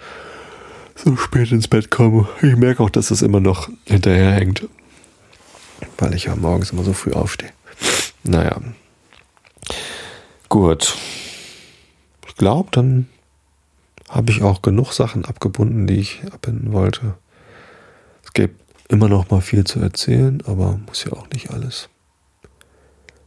so 0.95 1.15
spät 1.15 1.51
ins 1.51 1.67
Bett 1.67 1.91
komme. 1.91 2.27
Ich 2.41 2.55
merke 2.55 2.81
auch, 2.81 2.89
dass 2.89 3.11
es 3.11 3.21
immer 3.21 3.39
noch 3.39 3.69
hinterherhängt, 3.85 4.67
weil 5.97 6.13
ich 6.15 6.25
ja 6.25 6.35
morgens 6.35 6.71
immer 6.71 6.83
so 6.83 6.93
früh 6.93 7.11
aufstehe. 7.11 7.51
Naja. 8.23 8.59
Gut. 10.49 10.97
Ich 12.27 12.35
glaube, 12.35 12.69
dann 12.71 13.07
habe 14.09 14.31
ich 14.31 14.43
auch 14.43 14.61
genug 14.61 14.93
Sachen 14.93 15.25
abgebunden, 15.25 15.87
die 15.87 15.99
ich 15.99 16.21
abbinden 16.31 16.71
wollte. 16.73 17.15
Es 18.23 18.33
gibt 18.33 18.61
immer 18.89 19.09
noch 19.09 19.29
mal 19.29 19.41
viel 19.41 19.63
zu 19.63 19.79
erzählen, 19.79 20.41
aber 20.45 20.79
muss 20.85 21.03
ja 21.03 21.13
auch 21.13 21.29
nicht 21.29 21.51
alles. 21.51 21.89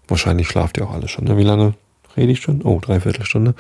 Wahrscheinlich 0.07 0.49
schlaft 0.49 0.79
ihr 0.79 0.87
auch 0.87 0.93
alle 0.93 1.09
schon. 1.09 1.25
Ne? 1.25 1.37
Wie 1.37 1.45
lange 1.45 1.75
rede 2.17 2.33
ich 2.33 2.41
schon? 2.41 2.63
Oh, 2.63 2.81
dreiviertel 2.81 3.25
Stunde. 3.25 3.55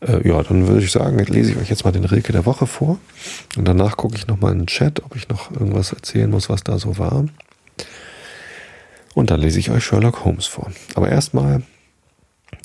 Äh, 0.00 0.28
ja, 0.28 0.42
dann 0.42 0.66
würde 0.68 0.84
ich 0.84 0.92
sagen, 0.92 1.18
lese 1.18 1.52
ich 1.52 1.58
euch 1.58 1.70
jetzt 1.70 1.84
mal 1.84 1.92
den 1.92 2.04
Rilke 2.04 2.32
der 2.32 2.46
Woche 2.46 2.66
vor. 2.66 2.98
Und 3.56 3.66
danach 3.66 3.96
gucke 3.96 4.16
ich 4.16 4.26
nochmal 4.26 4.52
in 4.52 4.58
den 4.58 4.66
Chat, 4.66 5.02
ob 5.04 5.16
ich 5.16 5.28
noch 5.28 5.50
irgendwas 5.50 5.92
erzählen 5.92 6.30
muss, 6.30 6.48
was 6.48 6.62
da 6.62 6.78
so 6.78 6.98
war. 6.98 7.24
Und 9.14 9.30
dann 9.30 9.40
lese 9.40 9.58
ich 9.58 9.70
euch 9.70 9.84
Sherlock 9.84 10.24
Holmes 10.24 10.46
vor. 10.46 10.70
Aber 10.94 11.08
erstmal 11.08 11.62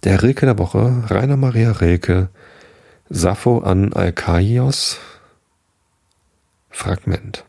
Der 0.03 0.21
Rilke 0.21 0.45
der 0.45 0.57
Woche, 0.57 1.03
Rainer 1.07 1.37
Maria 1.37 1.71
Rilke, 1.71 2.29
Sappho 3.15 3.59
an 3.59 3.93
Alkaios, 3.93 4.97
Fragment. 6.71 7.45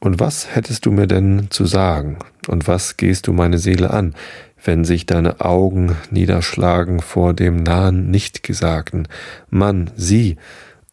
Und 0.00 0.18
was 0.18 0.56
hättest 0.56 0.86
du 0.86 0.90
mir 0.90 1.06
denn 1.06 1.46
zu 1.50 1.66
sagen? 1.66 2.18
Und 2.48 2.66
was 2.66 2.96
gehst 2.96 3.28
du 3.28 3.32
meine 3.32 3.58
Seele 3.58 3.90
an, 3.90 4.16
wenn 4.64 4.84
sich 4.84 5.06
deine 5.06 5.40
Augen 5.40 5.96
niederschlagen 6.10 6.98
vor 6.98 7.32
dem 7.32 7.62
nahen 7.62 8.10
Nichtgesagten? 8.10 9.06
Mann, 9.50 9.92
sieh, 9.94 10.36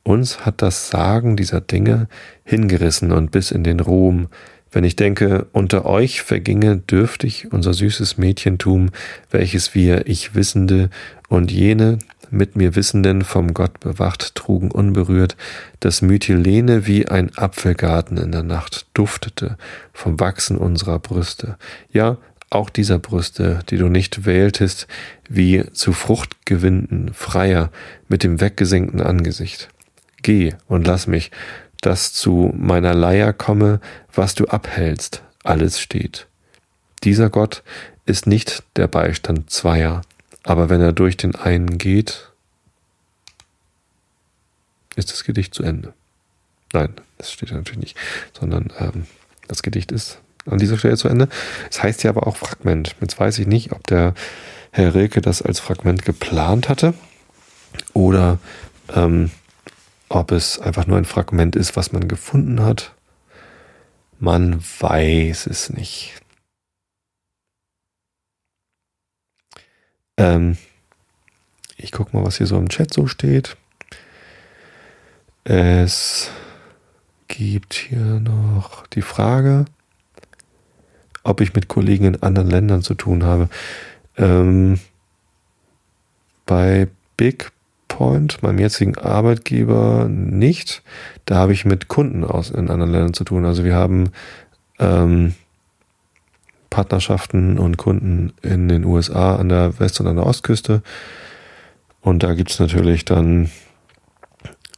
uns 0.03 0.45
hat 0.45 0.61
das 0.61 0.91
Sagen 0.91 1.36
dieser 1.36 1.61
Dinge 1.61 2.07
hingerissen 2.43 3.11
und 3.11 3.32
bis 3.32 3.49
in 3.49 3.63
den 3.63 3.80
Ruhm, 3.80 4.28
wenn 4.72 4.84
ich 4.84 4.95
denke, 4.95 5.47
unter 5.51 5.86
euch 5.86 6.22
verginge 6.22 6.78
dürftig 6.78 7.51
unser 7.51 7.74
süßes 7.74 8.18
Mädchentum, 8.18 8.89
welches 9.32 9.74
wir, 9.76 10.07
ich 10.07 10.36
Wissende 10.36 10.89
und 11.30 11.51
jene 11.51 11.99
mit 12.30 12.55
mir 12.55 12.76
Wissenden 12.76 13.24
vom 13.24 13.53
Gott 13.53 13.80
bewacht 13.80 14.36
trugen 14.36 14.72
unberührt, 14.72 15.38
dass 15.80 16.01
Mytilene 16.01 16.88
wie 16.88 17.07
ein 17.07 17.36
Apfelgarten 17.38 18.18
in 18.18 18.32
der 18.32 18.43
Nacht 18.43 18.88
duftete 18.93 19.57
vom 19.93 20.20
Wachsen 20.20 20.57
unserer 20.57 20.99
Brüste. 20.99 21.57
Ja, 21.91 22.18
auch 22.49 22.70
dieser 22.70 22.99
Brüste, 22.99 23.59
die 23.70 23.78
du 23.78 23.89
nicht 23.89 24.26
wähltest, 24.26 24.88
wie 25.28 25.65
zu 25.74 25.91
Fruchtgewinden, 25.91 27.13
freier, 27.13 27.72
mit 28.07 28.24
dem 28.24 28.39
weggesenkten 28.39 29.01
Angesicht. 29.01 29.70
Geh 30.22 30.53
und 30.68 30.88
lass 30.88 31.07
mich, 31.07 31.32
dass 31.82 32.13
zu 32.13 32.51
meiner 32.55 32.93
Leier 32.93 33.34
komme, 33.34 33.80
was 34.13 34.36
du 34.36 34.45
abhältst, 34.45 35.21
alles 35.43 35.80
steht. 35.80 36.28
Dieser 37.03 37.30
Gott 37.30 37.63
ist 38.05 38.28
nicht 38.28 38.63
der 38.75 38.88
Beistand 38.88 39.49
zweier, 39.49 40.01
aber 40.43 40.69
wenn 40.69 40.82
er 40.82 40.93
durch 40.93 41.17
den 41.17 41.36
einen 41.36 41.78
geht, 41.78 42.32
ist 44.95 45.11
das 45.11 45.23
Gedicht 45.23 45.53
zu 45.53 45.63
Ende. 45.63 45.93
Nein, 46.73 46.93
das 47.17 47.32
steht 47.32 47.51
natürlich 47.51 47.80
nicht, 47.80 47.97
sondern 48.38 48.73
ähm, 48.80 49.05
das 49.47 49.63
Gedicht 49.63 49.91
ist 49.91 50.19
an 50.45 50.57
dieser 50.57 50.78
Stelle 50.78 50.97
zu 50.97 51.07
Ende. 51.07 51.30
Es 51.69 51.82
heißt 51.84 52.03
ja 52.03 52.09
aber 52.09 52.28
auch 52.28 52.38
Fragment. 52.38 52.95
Jetzt 53.01 53.19
weiß 53.19 53.39
ich 53.39 53.47
nicht, 53.47 53.71
ob 53.71 53.86
der 53.88 54.13
Herr 54.71 54.95
Rilke 54.95 55.21
das 55.21 55.41
als 55.41 55.59
Fragment 55.59 56.03
geplant 56.03 56.69
hatte 56.69 56.93
oder 57.93 58.39
ähm, 58.95 59.32
ob 60.10 60.32
es 60.32 60.60
einfach 60.60 60.88
nur 60.88 60.97
ein 60.97 61.05
Fragment 61.05 61.55
ist, 61.55 61.76
was 61.76 61.91
man 61.91 62.08
gefunden 62.08 62.62
hat. 62.62 62.93
Man 64.20 64.62
weiß 64.80 65.47
es 65.47 65.70
nicht. 65.70 66.22
Ähm, 70.18 70.58
ich 71.76 71.91
gucke 71.91 72.16
mal, 72.16 72.26
was 72.26 72.38
hier 72.38 72.47
so 72.47 72.58
im 72.58 72.70
Chat 72.70 72.93
so 72.93 73.08
steht. 73.08 73.55
Es 75.43 76.32
gibt 77.28 77.74
hier 77.76 78.20
noch 78.20 78.88
die 78.88 79.01
Frage, 79.01 79.66
ob 81.24 81.41
ich 81.41 81.53
mit 81.53 81.68
Kollegen 81.68 82.05
in 82.05 82.24
anderen 82.24 82.49
Ländern 82.49 82.82
zu 82.82 82.95
tun 82.95 83.24
habe. 83.24 83.49
Ähm, 84.18 84.80
bei 86.45 86.88
Big 87.18 87.51
Point, 87.88 88.44
meinem 88.44 88.60
jetzigen 88.60 88.98
Arbeitgeber, 88.98 90.08
nicht. 90.10 90.84
Da 91.26 91.36
habe 91.36 91.54
ich 91.54 91.66
mit 91.66 91.88
Kunden 91.88 92.24
aus 92.24 92.50
in 92.50 92.70
anderen 92.70 92.92
Ländern 92.92 93.14
zu 93.14 93.24
tun. 93.24 93.46
Also 93.46 93.64
wir 93.64 93.76
haben 93.76 94.12
ähm, 94.80 95.34
Partnerschaften 96.70 97.58
und 97.58 97.78
Kunden 97.78 98.34
in 98.42 98.68
den 98.68 98.86
USA 98.86 99.36
an 99.36 99.50
der 99.50 99.80
West- 99.80 100.00
und 100.00 100.08
an 100.08 100.18
der 100.18 100.26
Ostküste. 100.26 100.82
Und 102.02 102.24
da 102.24 102.34
gibt 102.34 102.52
es 102.52 102.60
natürlich 102.60 103.06
dann 103.06 103.50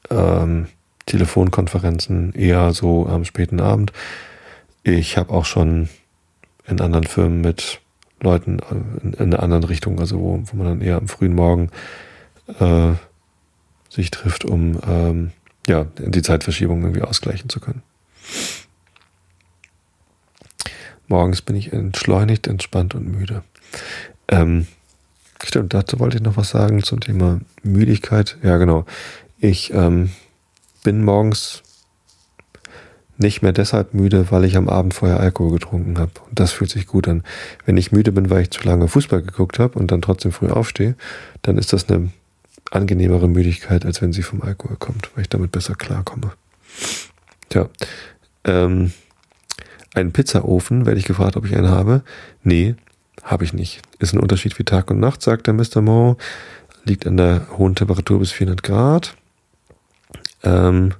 ähm, 0.10 0.68
Telefonkonferenzen 1.06 2.34
eher 2.34 2.74
so 2.74 3.08
am 3.08 3.26
späten 3.26 3.60
Abend. 3.60 3.92
Ich 4.84 5.18
habe 5.18 5.34
auch 5.34 5.46
schon 5.46 5.90
in 6.68 6.80
anderen 6.80 7.06
Firmen 7.06 7.42
mit 7.42 7.82
Leuten 8.22 8.60
in, 9.04 9.14
in 9.14 9.34
einer 9.34 9.44
anderen 9.44 9.64
Richtung, 9.64 10.00
also 10.00 10.20
wo, 10.20 10.44
wo 10.46 10.58
man 10.58 10.68
dann 10.68 10.82
eher 10.82 10.98
am 10.98 11.08
frühen 11.08 11.36
Morgen 11.36 11.70
äh, 12.60 12.94
sich 13.90 14.12
trifft, 14.12 14.46
um 14.46 14.80
ähm, 14.88 15.32
ja, 15.68 15.86
die 15.98 16.22
Zeitverschiebung 16.22 16.82
irgendwie 16.82 17.02
ausgleichen 17.02 17.50
zu 17.50 17.60
können. 17.60 17.84
Morgens 21.08 21.42
bin 21.42 21.56
ich 21.56 21.74
entschleunigt, 21.74 22.48
entspannt 22.48 22.94
und 22.94 23.08
müde. 23.08 23.44
Ähm, 24.28 24.68
stimmt, 25.44 25.74
dazu 25.74 26.00
wollte 26.00 26.18
ich 26.18 26.24
noch 26.24 26.38
was 26.38 26.50
sagen 26.50 26.84
zum 26.84 27.00
Thema 27.00 27.42
Müdigkeit. 27.64 28.38
Ja, 28.44 28.58
genau. 28.58 28.86
Ich 29.40 29.74
ähm, 29.74 30.12
bin 30.84 31.04
morgens 31.04 31.64
nicht 33.18 33.42
mehr 33.42 33.52
deshalb 33.52 33.94
müde, 33.94 34.32
weil 34.32 34.46
ich 34.46 34.56
am 34.56 34.70
Abend 34.70 34.94
vorher 34.94 35.20
Alkohol 35.20 35.54
getrunken 35.54 35.98
habe. 35.98 36.12
Und 36.30 36.40
das 36.40 36.54
fühlt 36.54 36.70
sich 36.70 36.88
gut 36.88 37.08
an. 37.08 37.24
Wenn 37.66 37.76
ich 37.76 37.92
müde 37.92 38.12
bin, 38.12 38.30
weil 38.30 38.44
ich 38.44 38.52
zu 38.52 38.64
lange 38.64 38.88
Fußball 38.88 39.22
geguckt 39.22 39.60
habe 39.60 39.78
und 39.78 39.92
dann 39.92 40.02
trotzdem 40.02 40.32
früh 40.32 40.50
aufstehe, 40.50 40.96
dann 41.42 41.58
ist 41.58 41.74
das 41.74 41.90
eine 41.90 42.12
angenehmere 42.72 43.28
Müdigkeit, 43.28 43.86
als 43.86 44.02
wenn 44.02 44.14
sie 44.14 44.24
vom 44.24 44.42
Alkohol 44.42 44.78
kommt, 44.78 45.10
weil 45.16 45.24
ich 45.24 45.30
damit 45.30 45.52
besser 45.52 45.76
klarkomme. 45.76 46.34
Tja, 47.50 47.70
ähm, 48.44 48.94
einen 49.94 50.14
Pizzaofen, 50.14 50.86
werde 50.86 51.00
ich 51.00 51.06
gefragt, 51.06 51.36
ob 51.36 51.46
ich 51.46 51.56
einen 51.56 51.70
habe. 51.70 52.04
Nee, 52.44 52.76
habe 53.24 53.44
ich 53.44 53.54
nicht. 53.54 53.82
Ist 54.00 54.14
ein 54.14 54.20
Unterschied 54.20 54.58
wie 54.60 54.64
Tag 54.64 54.92
und 54.92 55.00
Nacht, 55.00 55.22
sagt 55.22 55.48
der 55.48 55.54
Mr. 55.54 55.82
Mo. 55.82 56.18
Liegt 56.84 57.06
an 57.06 57.18
der 57.18 57.48
hohen 57.58 57.76
Temperatur 57.76 58.20
bis 58.20 58.32
400 58.32 58.64
Grad. 58.64 59.16
Ähm, 60.44 60.94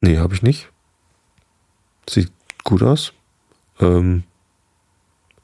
nee, 0.00 0.18
habe 0.18 0.34
ich 0.34 0.42
nicht. 0.42 0.68
Sieht 2.08 2.30
gut 2.64 2.82
aus. 2.82 3.12
Ähm, 3.80 4.24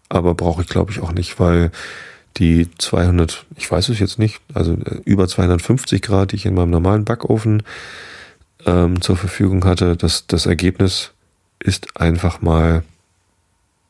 aber 0.08 0.34
brauche 0.34 0.62
ich, 0.62 0.68
glaube 0.68 0.92
ich, 0.92 1.00
auch 1.00 1.12
nicht, 1.12 1.40
weil 1.40 1.70
die 2.36 2.68
200, 2.78 3.46
ich 3.56 3.70
weiß 3.70 3.88
es 3.88 3.98
jetzt 3.98 4.18
nicht, 4.18 4.40
also 4.54 4.74
äh, 4.74 5.00
über 5.04 5.28
250 5.28 6.02
Grad, 6.02 6.32
die 6.32 6.36
ich 6.36 6.46
in 6.46 6.54
meinem 6.54 6.70
normalen 6.70 7.04
Backofen 7.04 7.62
ähm, 8.64 9.00
zur 9.00 9.16
Verfügung 9.16 9.64
hatte, 9.64 9.96
das, 9.96 10.26
das 10.26 10.46
Ergebnis 10.46 11.12
ist 11.58 11.96
einfach 11.96 12.42
mal 12.42 12.82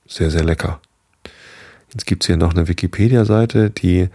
sehr, 0.06 0.30
sehr 0.30 0.44
lecker. 0.44 0.80
Jetzt 1.92 2.06
gibt's 2.06 2.26
hier 2.26 2.36
noch 2.36 2.54
eine 2.54 2.68
Wikipedia-Seite, 2.68 3.70
die 3.70 4.08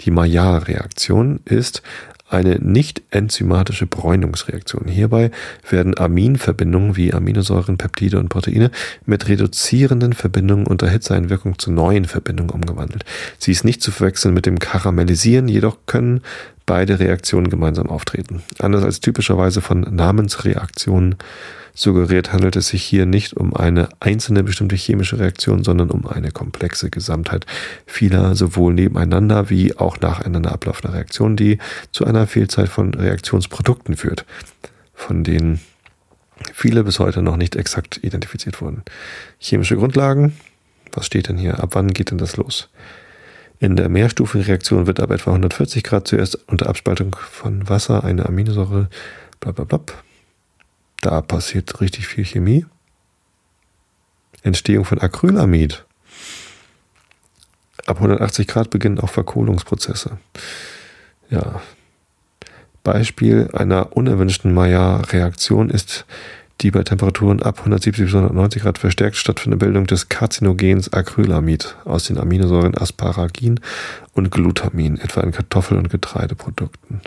Die 0.00 0.10
Maillard-Reaktion 0.10 1.40
ist 1.44 1.82
eine 2.28 2.56
nicht 2.56 3.02
enzymatische 3.10 3.86
Bräunungsreaktion. 3.86 4.88
Hierbei 4.88 5.30
werden 5.68 5.96
Aminverbindungen 5.96 6.96
wie 6.96 7.12
Aminosäuren, 7.12 7.78
Peptide 7.78 8.18
und 8.18 8.28
Proteine 8.28 8.70
mit 9.04 9.28
reduzierenden 9.28 10.12
Verbindungen 10.12 10.66
unter 10.66 10.88
Hitzeeinwirkung 10.88 11.58
zu 11.58 11.70
neuen 11.70 12.04
Verbindungen 12.04 12.50
umgewandelt. 12.50 13.04
Sie 13.38 13.52
ist 13.52 13.64
nicht 13.64 13.82
zu 13.82 13.92
verwechseln 13.92 14.34
mit 14.34 14.46
dem 14.46 14.58
Karamellisieren, 14.58 15.48
jedoch 15.48 15.78
können 15.86 16.20
beide 16.66 16.98
Reaktionen 16.98 17.48
gemeinsam 17.48 17.88
auftreten. 17.88 18.42
Anders 18.58 18.82
als 18.82 19.00
typischerweise 19.00 19.60
von 19.60 19.82
Namensreaktionen 19.82 21.14
suggeriert, 21.76 22.32
handelt 22.32 22.56
es 22.56 22.68
sich 22.68 22.82
hier 22.82 23.06
nicht 23.06 23.34
um 23.34 23.54
eine 23.54 23.90
einzelne 24.00 24.42
bestimmte 24.42 24.74
chemische 24.74 25.20
Reaktion, 25.20 25.62
sondern 25.62 25.90
um 25.90 26.06
eine 26.06 26.32
komplexe 26.32 26.90
Gesamtheit 26.90 27.46
vieler 27.86 28.34
sowohl 28.34 28.74
nebeneinander 28.74 29.50
wie 29.50 29.76
auch 29.76 30.00
nacheinander 30.00 30.52
ablaufender 30.52 30.94
Reaktionen, 30.94 31.36
die 31.36 31.58
zu 31.92 32.06
einer 32.06 32.26
Vielzahl 32.26 32.66
von 32.66 32.94
Reaktionsprodukten 32.94 33.96
führt, 33.96 34.24
von 34.94 35.22
denen 35.22 35.60
viele 36.54 36.82
bis 36.82 36.98
heute 36.98 37.22
noch 37.22 37.36
nicht 37.36 37.56
exakt 37.56 38.02
identifiziert 38.02 38.60
wurden. 38.62 38.82
Chemische 39.38 39.76
Grundlagen, 39.76 40.34
was 40.92 41.06
steht 41.06 41.28
denn 41.28 41.36
hier? 41.36 41.62
Ab 41.62 41.70
wann 41.72 41.92
geht 41.92 42.10
denn 42.10 42.18
das 42.18 42.38
los? 42.38 42.70
In 43.58 43.76
der 43.76 43.88
Mehrstufenreaktion 43.90 44.86
wird 44.86 45.00
ab 45.00 45.10
etwa 45.10 45.30
140 45.30 45.82
Grad 45.82 46.08
zuerst 46.08 46.38
unter 46.48 46.68
Abspaltung 46.68 47.16
von 47.30 47.68
Wasser 47.68 48.04
eine 48.04 48.26
Aminosäure 48.26 48.88
bla 49.40 49.52
bla 49.52 49.64
bla 49.64 49.80
da 51.06 51.20
passiert 51.20 51.80
richtig 51.80 52.08
viel 52.08 52.24
Chemie. 52.24 52.66
Entstehung 54.42 54.84
von 54.84 55.00
Acrylamid. 55.00 55.84
Ab 57.86 57.98
180 57.98 58.48
Grad 58.48 58.70
beginnen 58.70 58.98
auch 58.98 59.10
Verkohlungsprozesse. 59.10 60.18
Ja. 61.30 61.62
Beispiel 62.82 63.48
einer 63.52 63.96
unerwünschten 63.96 64.52
Maillard-Reaktion 64.52 65.70
ist 65.70 66.06
die 66.62 66.72
bei 66.72 66.82
Temperaturen 66.82 67.40
ab 67.40 67.58
170 67.58 68.06
bis 68.06 68.14
190 68.14 68.62
Grad 68.62 68.78
verstärkt 68.78 69.16
stattfindende 69.16 69.64
Bildung 69.64 69.86
des 69.86 70.08
Karzinogens 70.08 70.92
Acrylamid 70.92 71.76
aus 71.84 72.04
den 72.04 72.18
Aminosäuren 72.18 72.76
Asparagin 72.76 73.60
und 74.14 74.32
Glutamin, 74.32 74.98
etwa 74.98 75.20
in 75.20 75.30
Kartoffel- 75.30 75.78
und 75.78 75.88
Getreideprodukten. 75.88 77.00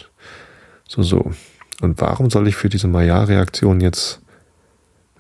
So, 0.88 1.04
so. 1.04 1.34
Und 1.82 2.00
warum 2.02 2.30
soll 2.30 2.48
ich 2.48 2.56
für 2.56 2.70
diese 2.70 2.88
Maillard-Reaktion 2.88 3.80
jetzt 3.82 4.22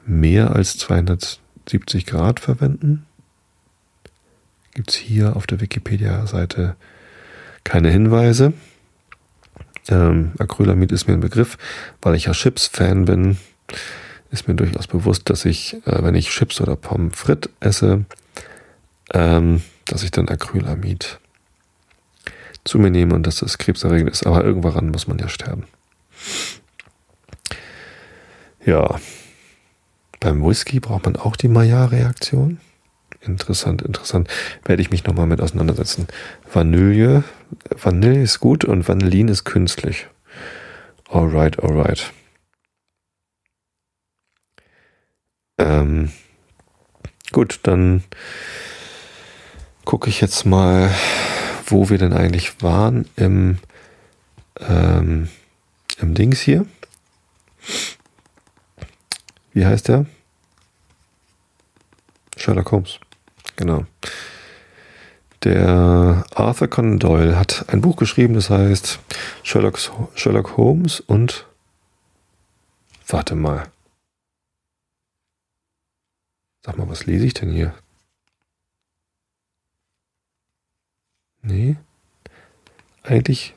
mehr 0.05 0.55
als 0.55 0.78
270 0.78 2.05
Grad 2.05 2.39
verwenden? 2.39 3.05
Gibt 4.74 4.91
es 4.91 4.95
hier 4.95 5.36
auf 5.36 5.47
der 5.47 5.62
Wikipedia-Seite 5.62 6.76
keine 7.64 7.89
Hinweise. 7.91 8.53
Ähm, 9.89 10.32
Acrylamid 10.38 10.91
ist 10.91 11.07
mir 11.07 11.14
ein 11.14 11.20
Begriff, 11.20 11.57
weil 12.01 12.16
ich 12.16 12.26
ja 12.26 12.34
Chips-Fan 12.34 13.05
bin. 13.05 13.38
Ist 14.32 14.47
mir 14.47 14.55
durchaus 14.55 14.88
bewusst, 14.88 15.30
dass 15.30 15.45
ich, 15.45 15.76
äh, 15.86 16.03
wenn 16.03 16.16
ich 16.16 16.30
Chips 16.30 16.62
oder 16.62 16.76
Pommes 16.76 17.16
frites 17.16 17.51
esse, 17.60 18.05
ähm, 19.14 19.62
dass 19.86 20.03
ich 20.03 20.12
dann 20.12 20.30
Acrylamid 20.30 21.20
zu 22.64 22.78
mir 22.78 22.91
nehme 22.91 23.16
und 23.16 23.26
dass 23.26 23.38
das 23.38 23.57
krebserregend 23.57 24.12
ist. 24.12 24.28
Aber 24.28 24.43
irgendwann 24.43 24.89
muss 24.89 25.07
man 25.07 25.18
ja 25.18 25.30
sterben. 25.30 25.64
Ja. 28.65 28.99
Beim 30.20 30.43
Whisky 30.43 30.80
braucht 30.80 31.05
man 31.05 31.15
auch 31.15 31.36
die 31.36 31.47
Maillard-Reaktion. 31.47 32.59
Interessant, 33.22 33.82
interessant. 33.82 34.30
Werde 34.65 34.82
ich 34.82 34.91
mich 34.91 35.03
nochmal 35.05 35.28
mit 35.28 35.41
auseinandersetzen. 35.41 36.07
Vanille. 36.51 37.24
Vanille 37.70 38.22
ist 38.22 38.39
gut 38.39 38.65
und 38.65 38.88
Vanillin 38.88 39.28
ist 39.28 39.43
künstlich. 39.43 40.07
Alright, 41.09 41.61
alright. 41.61 42.13
Ähm, 45.57 46.11
gut, 47.32 47.59
dann 47.63 48.03
gucke 49.86 50.09
ich 50.09 50.22
jetzt 50.22 50.45
mal, 50.45 50.89
wo 51.65 51.89
wir 51.89 51.97
denn 51.97 52.13
eigentlich 52.13 52.61
waren 52.61 53.09
im, 53.15 53.57
ähm, 54.59 55.30
im 55.99 56.13
Dings 56.13 56.41
hier. 56.41 56.65
Wie 59.53 59.65
heißt 59.65 59.87
der? 59.87 60.05
Sherlock 62.37 62.71
Holmes. 62.71 62.99
Genau. 63.55 63.85
Der 65.43 66.25
Arthur 66.35 66.67
Conan 66.67 66.99
Doyle 66.99 67.37
hat 67.37 67.65
ein 67.69 67.81
Buch 67.81 67.95
geschrieben, 67.95 68.33
das 68.33 68.49
heißt 68.49 68.99
Sherlock, 69.43 69.79
Sherlock 70.15 70.57
Holmes 70.57 70.99
und 70.99 71.45
warte 73.07 73.35
mal. 73.35 73.71
Sag 76.65 76.77
mal, 76.77 76.89
was 76.89 77.05
lese 77.05 77.25
ich 77.25 77.33
denn 77.33 77.51
hier? 77.51 77.73
Nee. 81.41 81.77
Eigentlich 83.03 83.55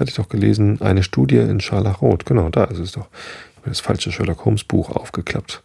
hatte 0.00 0.10
ich 0.10 0.16
doch 0.16 0.28
gelesen, 0.28 0.80
eine 0.80 1.02
Studie 1.02 1.36
in 1.36 1.60
Scharlachrot. 1.60 2.26
Genau, 2.26 2.48
da 2.48 2.64
ist 2.64 2.78
es 2.78 2.92
doch. 2.92 3.08
Ich 3.52 3.56
habe 3.58 3.70
das 3.70 3.80
falsche 3.80 4.10
Sherlock 4.10 4.44
Holmes 4.44 4.64
Buch 4.64 4.90
aufgeklappt. 4.90 5.62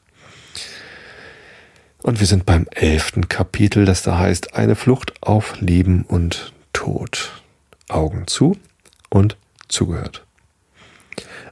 Und 2.04 2.20
wir 2.20 2.28
sind 2.28 2.46
beim 2.46 2.68
elften 2.70 3.30
Kapitel, 3.30 3.86
das 3.86 4.04
da 4.04 4.20
heißt 4.20 4.56
Eine 4.56 4.76
Flucht 4.76 5.14
auf 5.22 5.60
Leben 5.60 6.04
und 6.08 6.54
Tod. 6.72 7.42
Augen 7.90 8.28
zu 8.28 8.58
und 9.10 9.38
zugehört. 9.70 10.26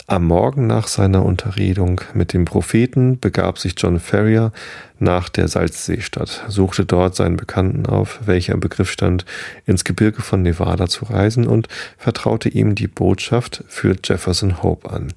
Am 0.06 0.26
Morgen 0.26 0.68
nach 0.68 0.88
seiner 0.88 1.24
Unterredung 1.24 2.02
mit 2.14 2.34
dem 2.34 2.44
Propheten 2.44 3.22
begab 3.22 3.58
sich 3.58 3.76
John 3.78 4.02
Ferrier 4.02 4.52
nach 5.00 5.30
der 5.30 5.48
Salzseestadt, 5.48 6.44
suchte 6.50 6.84
dort 6.84 7.16
seinen 7.16 7.38
Bekannten 7.38 7.86
auf, 7.86 8.20
welcher 8.26 8.54
im 8.54 8.60
Begriff 8.60 8.92
stand, 8.92 9.24
ins 9.66 9.86
Gebirge 9.86 10.22
von 10.22 10.42
Nevada 10.42 10.88
zu 10.88 11.06
reisen 11.06 11.48
und 11.48 11.70
vertraute 11.98 12.50
ihm 12.50 12.76
die 12.76 12.88
Botschaft 12.88 13.64
für 13.70 13.96
Jefferson 14.04 14.62
Hope 14.62 14.90
an. 14.90 15.14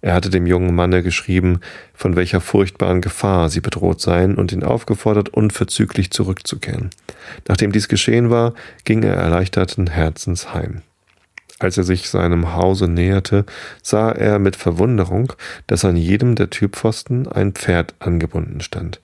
Er 0.00 0.14
hatte 0.14 0.30
dem 0.30 0.46
jungen 0.46 0.74
Manne 0.74 1.04
geschrieben, 1.04 1.60
von 1.94 2.16
welcher 2.16 2.40
furchtbaren 2.40 3.00
Gefahr 3.00 3.48
sie 3.48 3.60
bedroht 3.60 4.00
seien 4.00 4.34
und 4.34 4.50
ihn 4.50 4.64
aufgefordert, 4.64 5.28
unverzüglich 5.28 6.10
zurückzukehren. 6.10 6.90
Nachdem 7.46 7.70
dies 7.70 7.86
geschehen 7.86 8.28
war, 8.30 8.54
ging 8.84 9.04
er 9.04 9.14
erleichterten 9.14 9.86
Herzens 9.86 10.52
heim. 10.52 10.82
Als 11.58 11.78
er 11.78 11.84
sich 11.84 12.10
seinem 12.10 12.54
Hause 12.54 12.86
näherte, 12.86 13.46
sah 13.82 14.10
er 14.12 14.38
mit 14.38 14.56
Verwunderung, 14.56 15.32
dass 15.66 15.84
an 15.84 15.96
jedem 15.96 16.34
der 16.34 16.50
Türpfosten 16.50 17.26
ein 17.28 17.52
Pferd 17.52 17.94
angebunden 17.98 18.60
stand. 18.60 19.00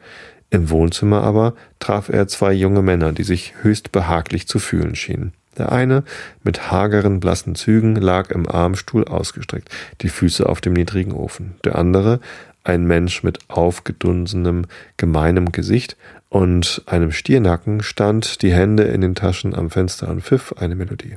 Im 0.50 0.68
Wohnzimmer 0.68 1.22
aber 1.22 1.54
traf 1.78 2.10
er 2.10 2.28
zwei 2.28 2.52
junge 2.52 2.82
Männer, 2.82 3.12
die 3.12 3.22
sich 3.22 3.54
höchst 3.62 3.90
behaglich 3.90 4.46
zu 4.46 4.58
fühlen 4.58 4.94
schienen. 4.94 5.32
Der 5.56 5.72
eine 5.72 6.04
mit 6.42 6.70
hageren, 6.70 7.20
blassen 7.20 7.54
Zügen 7.54 7.96
lag 7.96 8.30
im 8.30 8.46
Armstuhl 8.48 9.04
ausgestreckt, 9.04 9.70
die 10.02 10.10
Füße 10.10 10.46
auf 10.46 10.60
dem 10.60 10.74
niedrigen 10.74 11.12
Ofen. 11.12 11.54
Der 11.64 11.76
andere, 11.76 12.20
ein 12.64 12.84
Mensch 12.86 13.22
mit 13.22 13.38
aufgedunsenem, 13.48 14.66
gemeinem 14.98 15.52
Gesicht 15.52 15.96
und 16.28 16.82
einem 16.86 17.12
Stiernacken, 17.12 17.82
stand, 17.82 18.42
die 18.42 18.52
Hände 18.52 18.84
in 18.84 19.00
den 19.00 19.14
Taschen 19.14 19.54
am 19.54 19.70
Fenster 19.70 20.08
und 20.08 20.22
pfiff 20.22 20.54
eine 20.58 20.74
Melodie. 20.74 21.16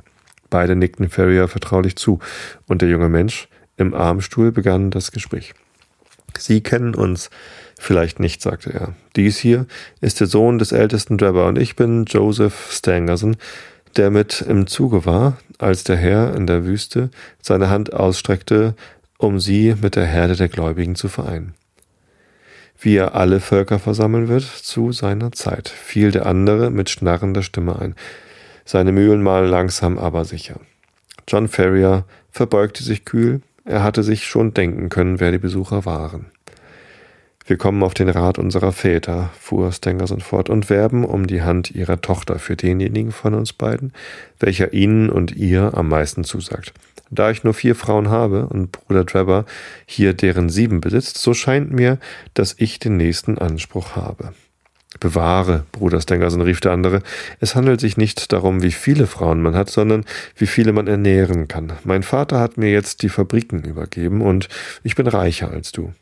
Beide 0.56 0.74
nickten 0.74 1.10
Ferrier 1.10 1.48
vertraulich 1.48 1.96
zu, 1.96 2.18
und 2.66 2.80
der 2.80 2.88
junge 2.88 3.10
Mensch 3.10 3.46
im 3.76 3.92
Armstuhl 3.92 4.52
begann 4.52 4.90
das 4.90 5.12
Gespräch. 5.12 5.52
Sie 6.38 6.62
kennen 6.62 6.94
uns 6.94 7.28
vielleicht 7.78 8.20
nicht, 8.20 8.40
sagte 8.40 8.72
er. 8.72 8.94
Dies 9.16 9.36
hier 9.36 9.66
ist 10.00 10.18
der 10.18 10.28
Sohn 10.28 10.58
des 10.58 10.72
ältesten 10.72 11.18
Drebber 11.18 11.44
und 11.44 11.58
ich 11.58 11.76
bin 11.76 12.06
Joseph 12.06 12.70
Stangerson, 12.72 13.36
der 13.96 14.08
mit 14.08 14.40
im 14.48 14.66
Zuge 14.66 15.04
war, 15.04 15.36
als 15.58 15.84
der 15.84 15.98
Herr 15.98 16.34
in 16.34 16.46
der 16.46 16.64
Wüste 16.64 17.10
seine 17.42 17.68
Hand 17.68 17.92
ausstreckte, 17.92 18.74
um 19.18 19.38
sie 19.38 19.74
mit 19.82 19.94
der 19.94 20.06
Herde 20.06 20.36
der 20.36 20.48
Gläubigen 20.48 20.94
zu 20.94 21.08
vereinen. 21.08 21.52
Wie 22.78 22.96
er 22.96 23.14
alle 23.14 23.40
Völker 23.40 23.78
versammeln 23.78 24.28
wird, 24.28 24.44
zu 24.44 24.92
seiner 24.92 25.32
Zeit, 25.32 25.68
fiel 25.68 26.12
der 26.12 26.24
andere 26.24 26.70
mit 26.70 26.88
schnarrender 26.88 27.42
Stimme 27.42 27.78
ein. 27.78 27.94
Seine 28.66 28.90
Mühlen 28.90 29.22
malen 29.22 29.48
langsam, 29.48 29.96
aber 29.96 30.24
sicher. 30.24 30.58
John 31.28 31.46
Ferrier 31.46 32.04
verbeugte 32.32 32.82
sich 32.82 33.04
kühl, 33.04 33.40
er 33.64 33.84
hatte 33.84 34.02
sich 34.02 34.26
schon 34.26 34.54
denken 34.54 34.88
können, 34.88 35.20
wer 35.20 35.30
die 35.30 35.38
Besucher 35.38 35.84
waren. 35.84 36.26
Wir 37.46 37.56
kommen 37.56 37.84
auf 37.84 37.94
den 37.94 38.08
Rat 38.08 38.38
unserer 38.38 38.72
Väter, 38.72 39.30
fuhr 39.38 39.70
Stangerson 39.70 40.20
fort, 40.20 40.50
und 40.50 40.68
werben 40.68 41.04
um 41.04 41.28
die 41.28 41.42
Hand 41.42 41.70
ihrer 41.70 42.00
Tochter 42.00 42.40
für 42.40 42.56
denjenigen 42.56 43.12
von 43.12 43.34
uns 43.34 43.52
beiden, 43.52 43.92
welcher 44.40 44.72
ihnen 44.72 45.10
und 45.10 45.36
ihr 45.36 45.74
am 45.74 45.88
meisten 45.88 46.24
zusagt. 46.24 46.74
Da 47.08 47.30
ich 47.30 47.44
nur 47.44 47.54
vier 47.54 47.76
Frauen 47.76 48.08
habe 48.10 48.48
und 48.48 48.72
Bruder 48.72 49.06
Trevor 49.06 49.44
hier 49.86 50.12
deren 50.12 50.48
sieben 50.48 50.80
besitzt, 50.80 51.18
so 51.18 51.34
scheint 51.34 51.70
mir, 51.70 51.98
dass 52.34 52.56
ich 52.58 52.80
den 52.80 52.96
nächsten 52.96 53.38
Anspruch 53.38 53.94
habe. 53.94 54.34
Bewahre, 55.00 55.64
Bruder 55.72 56.00
Stangerson, 56.00 56.40
rief 56.40 56.60
der 56.60 56.72
andere. 56.72 57.02
Es 57.40 57.54
handelt 57.54 57.80
sich 57.80 57.96
nicht 57.96 58.32
darum, 58.32 58.62
wie 58.62 58.72
viele 58.72 59.06
Frauen 59.06 59.42
man 59.42 59.54
hat, 59.54 59.70
sondern 59.70 60.04
wie 60.36 60.46
viele 60.46 60.72
man 60.72 60.86
ernähren 60.86 61.48
kann. 61.48 61.72
Mein 61.84 62.02
Vater 62.02 62.40
hat 62.40 62.56
mir 62.56 62.70
jetzt 62.70 63.02
die 63.02 63.08
Fabriken 63.08 63.62
übergeben 63.62 64.22
und 64.22 64.48
ich 64.82 64.94
bin 64.94 65.06
reicher 65.06 65.50
als 65.50 65.72
du. 65.72 65.92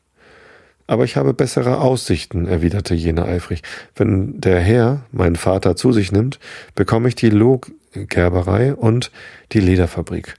Aber 0.87 1.05
ich 1.05 1.17
habe 1.17 1.33
bessere 1.33 1.79
Aussichten, 1.79 2.47
erwiderte 2.47 2.95
jener 2.95 3.25
eifrig. 3.25 3.63
Wenn 3.97 4.41
der 4.41 4.61
Herr 4.61 5.07
meinen 5.13 5.37
Vater 5.37 5.77
zu 5.77 5.93
sich 5.93 6.13
nimmt, 6.13 6.39
bekomme 6.75 7.09
ich 7.09 7.15
die 7.15 7.31
Lohgerberei 7.31 8.75
und 8.75 9.11
die 9.53 9.61
Lederfabrik. 9.61 10.35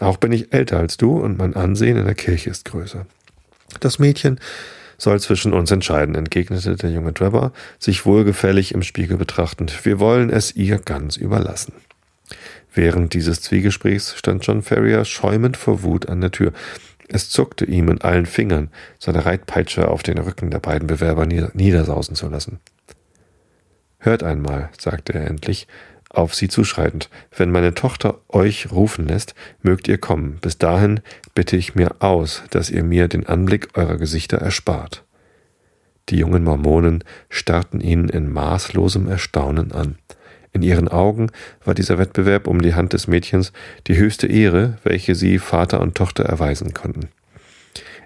Auch 0.00 0.16
bin 0.16 0.32
ich 0.32 0.54
älter 0.54 0.78
als 0.78 0.96
du 0.96 1.18
und 1.18 1.36
mein 1.36 1.54
Ansehen 1.54 1.98
in 1.98 2.06
der 2.06 2.14
Kirche 2.14 2.48
ist 2.48 2.64
größer. 2.64 3.04
Das 3.80 3.98
Mädchen 3.98 4.40
soll 4.98 5.20
zwischen 5.20 5.54
uns 5.54 5.70
entscheiden, 5.70 6.14
entgegnete 6.14 6.76
der 6.76 6.90
junge 6.90 7.14
Trevor, 7.14 7.52
sich 7.78 8.04
wohlgefällig 8.04 8.74
im 8.74 8.82
Spiegel 8.82 9.16
betrachtend. 9.16 9.84
Wir 9.84 10.00
wollen 10.00 10.28
es 10.28 10.54
ihr 10.54 10.78
ganz 10.78 11.16
überlassen. 11.16 11.72
Während 12.74 13.14
dieses 13.14 13.40
Zwiegesprächs 13.40 14.16
stand 14.16 14.46
John 14.46 14.62
Ferrier 14.62 15.04
schäumend 15.04 15.56
vor 15.56 15.82
Wut 15.82 16.08
an 16.08 16.20
der 16.20 16.32
Tür. 16.32 16.52
Es 17.08 17.30
zuckte 17.30 17.64
ihm 17.64 17.88
in 17.88 18.02
allen 18.02 18.26
Fingern, 18.26 18.70
seine 18.98 19.24
Reitpeitsche 19.24 19.88
auf 19.88 20.02
den 20.02 20.18
Rücken 20.18 20.50
der 20.50 20.58
beiden 20.58 20.88
Bewerber 20.88 21.24
niedersausen 21.24 22.14
zu 22.14 22.28
lassen. 22.28 22.60
Hört 23.98 24.22
einmal, 24.22 24.68
sagte 24.78 25.14
er 25.14 25.26
endlich, 25.26 25.66
auf 26.10 26.34
sie 26.34 26.48
zuschreitend, 26.48 27.10
wenn 27.36 27.50
meine 27.50 27.74
Tochter 27.74 28.20
euch 28.28 28.70
rufen 28.72 29.06
lässt, 29.06 29.34
mögt 29.62 29.88
ihr 29.88 29.98
kommen. 29.98 30.38
Bis 30.40 30.58
dahin 30.58 31.00
bitte 31.34 31.56
ich 31.56 31.74
mir 31.74 31.96
aus, 32.00 32.42
dass 32.50 32.70
ihr 32.70 32.82
mir 32.82 33.08
den 33.08 33.26
Anblick 33.26 33.76
eurer 33.76 33.96
Gesichter 33.96 34.38
erspart. 34.38 35.04
Die 36.08 36.16
jungen 36.16 36.44
Mormonen 36.44 37.04
starrten 37.28 37.80
ihn 37.80 38.08
in 38.08 38.32
maßlosem 38.32 39.08
Erstaunen 39.08 39.72
an. 39.72 39.98
In 40.52 40.62
ihren 40.62 40.88
Augen 40.88 41.30
war 41.64 41.74
dieser 41.74 41.98
Wettbewerb 41.98 42.46
um 42.46 42.62
die 42.62 42.74
Hand 42.74 42.94
des 42.94 43.06
Mädchens 43.06 43.52
die 43.86 43.96
höchste 43.96 44.26
Ehre, 44.26 44.78
welche 44.82 45.14
sie 45.14 45.38
Vater 45.38 45.80
und 45.80 45.94
Tochter 45.94 46.24
erweisen 46.24 46.72
konnten. 46.72 47.10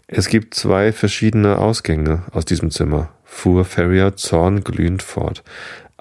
Es 0.08 0.28
gibt 0.28 0.54
zwei 0.54 0.92
verschiedene 0.92 1.58
Ausgänge 1.58 2.24
aus 2.32 2.44
diesem 2.44 2.70
Zimmer, 2.70 3.10
fuhr 3.24 3.64
Ferrier 3.64 4.16
zornglühend 4.16 5.02
fort. 5.02 5.42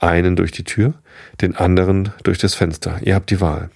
Einen 0.01 0.35
durch 0.35 0.51
die 0.51 0.63
Tür, 0.63 0.95
den 1.41 1.55
anderen 1.55 2.11
durch 2.23 2.39
das 2.39 2.55
Fenster. 2.55 2.99
Ihr 3.03 3.13
habt 3.13 3.29
die 3.29 3.39
Wahl. 3.39 3.69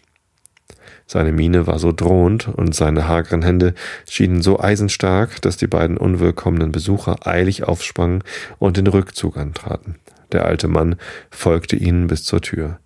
Seine 1.05 1.31
Miene 1.31 1.67
war 1.67 1.77
so 1.77 1.91
drohend 1.91 2.47
und 2.47 2.73
seine 2.73 3.07
hageren 3.07 3.43
Hände 3.43 3.75
schienen 4.09 4.41
so 4.41 4.59
eisenstark, 4.59 5.39
dass 5.43 5.55
die 5.55 5.67
beiden 5.67 5.97
unwillkommenen 5.97 6.71
Besucher 6.71 7.27
eilig 7.27 7.63
aufsprangen 7.63 8.23
und 8.57 8.77
den 8.77 8.87
Rückzug 8.87 9.37
antraten. 9.37 9.97
Der 10.31 10.45
alte 10.45 10.67
Mann 10.67 10.95
folgte 11.29 11.75
ihnen 11.75 12.07
bis 12.07 12.23
zur 12.23 12.41
Tür. 12.41 12.79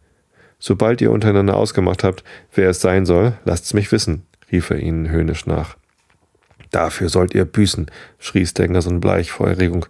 Sobald 0.59 0.99
ihr 0.99 1.11
untereinander 1.11 1.55
ausgemacht 1.55 2.03
habt, 2.03 2.25
wer 2.53 2.69
es 2.69 2.81
sein 2.81 3.05
soll, 3.05 3.37
lasst's 3.45 3.73
mich 3.73 3.93
wissen, 3.93 4.23
rief 4.51 4.69
er 4.69 4.79
ihnen 4.79 5.09
höhnisch 5.09 5.45
nach. 5.45 5.77
Dafür 6.71 7.07
sollt 7.07 7.33
ihr 7.33 7.45
büßen, 7.45 7.89
schrie 8.19 8.45
Stengerson 8.45 8.99
bleich 8.99 9.31
vor 9.31 9.47
Erregung. 9.47 9.85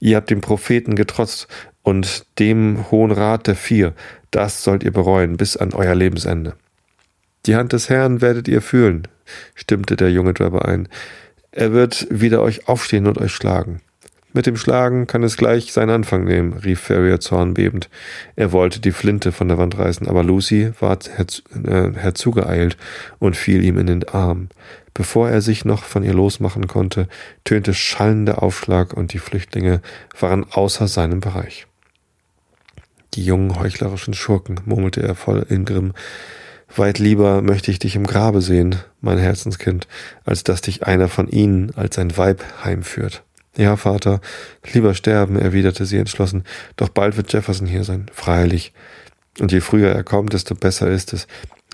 Ihr 0.00 0.16
habt 0.16 0.30
dem 0.30 0.40
Propheten 0.40 0.96
getrotzt 0.96 1.46
und 1.88 2.26
dem 2.38 2.90
Hohen 2.90 3.12
Rat 3.12 3.46
der 3.46 3.54
Vier, 3.54 3.94
das 4.30 4.62
sollt 4.62 4.82
ihr 4.82 4.92
bereuen 4.92 5.38
bis 5.38 5.56
an 5.56 5.72
euer 5.72 5.94
Lebensende. 5.94 6.52
Die 7.46 7.56
Hand 7.56 7.72
des 7.72 7.88
Herrn 7.88 8.20
werdet 8.20 8.46
ihr 8.46 8.60
fühlen, 8.60 9.08
stimmte 9.54 9.96
der 9.96 10.10
junge 10.10 10.34
Drebber 10.34 10.68
ein. 10.68 10.90
Er 11.50 11.72
wird 11.72 12.06
wieder 12.10 12.42
euch 12.42 12.68
aufstehen 12.68 13.06
und 13.06 13.16
euch 13.16 13.32
schlagen. 13.32 13.80
Mit 14.34 14.44
dem 14.44 14.58
Schlagen 14.58 15.06
kann 15.06 15.22
es 15.22 15.38
gleich 15.38 15.72
seinen 15.72 15.88
Anfang 15.88 16.24
nehmen, 16.24 16.52
rief 16.52 16.80
Ferrier 16.80 17.20
zornbebend. 17.20 17.88
Er 18.36 18.52
wollte 18.52 18.80
die 18.80 18.92
Flinte 18.92 19.32
von 19.32 19.48
der 19.48 19.56
Wand 19.56 19.78
reißen, 19.78 20.06
aber 20.08 20.22
Lucy 20.22 20.72
war 20.80 20.98
äh, 21.16 21.92
herzugeeilt 21.94 22.76
und 23.18 23.34
fiel 23.34 23.64
ihm 23.64 23.78
in 23.78 23.86
den 23.86 24.06
Arm. 24.06 24.50
Bevor 24.92 25.30
er 25.30 25.40
sich 25.40 25.64
noch 25.64 25.84
von 25.84 26.04
ihr 26.04 26.12
losmachen 26.12 26.66
konnte, 26.66 27.08
tönte 27.44 27.72
schallender 27.72 28.42
Aufschlag 28.42 28.92
und 28.92 29.14
die 29.14 29.18
Flüchtlinge 29.18 29.80
waren 30.20 30.44
außer 30.52 30.86
seinem 30.86 31.20
Bereich. 31.20 31.66
Die 33.14 33.24
jungen 33.24 33.58
heuchlerischen 33.58 34.14
Schurken, 34.14 34.60
murmelte 34.64 35.02
er 35.02 35.14
voll 35.14 35.46
Ingrimm, 35.48 35.92
Weit 36.76 36.98
lieber 36.98 37.40
möchte 37.40 37.70
ich 37.70 37.78
dich 37.78 37.96
im 37.96 38.06
Grabe 38.06 38.42
sehen, 38.42 38.76
mein 39.00 39.18
Herzenskind, 39.18 39.88
als 40.24 40.44
dass 40.44 40.60
dich 40.60 40.84
einer 40.84 41.08
von 41.08 41.28
ihnen 41.28 41.72
als 41.74 41.98
ein 41.98 42.16
Weib 42.16 42.44
heimführt. 42.62 43.24
Ja, 43.56 43.76
Vater, 43.76 44.20
lieber 44.72 44.94
sterben, 44.94 45.36
erwiderte 45.36 45.86
sie 45.86 45.96
entschlossen, 45.96 46.44
doch 46.76 46.90
bald 46.90 47.16
wird 47.16 47.32
Jefferson 47.32 47.66
hier 47.66 47.84
sein, 47.84 48.06
freilich. 48.12 48.72
Und 49.40 49.50
je 49.50 49.60
früher 49.60 49.90
er 49.90 50.04
kommt, 50.04 50.32
desto 50.32 50.54
besser 50.54 50.88
ist 50.90 51.12
es. 51.12 51.26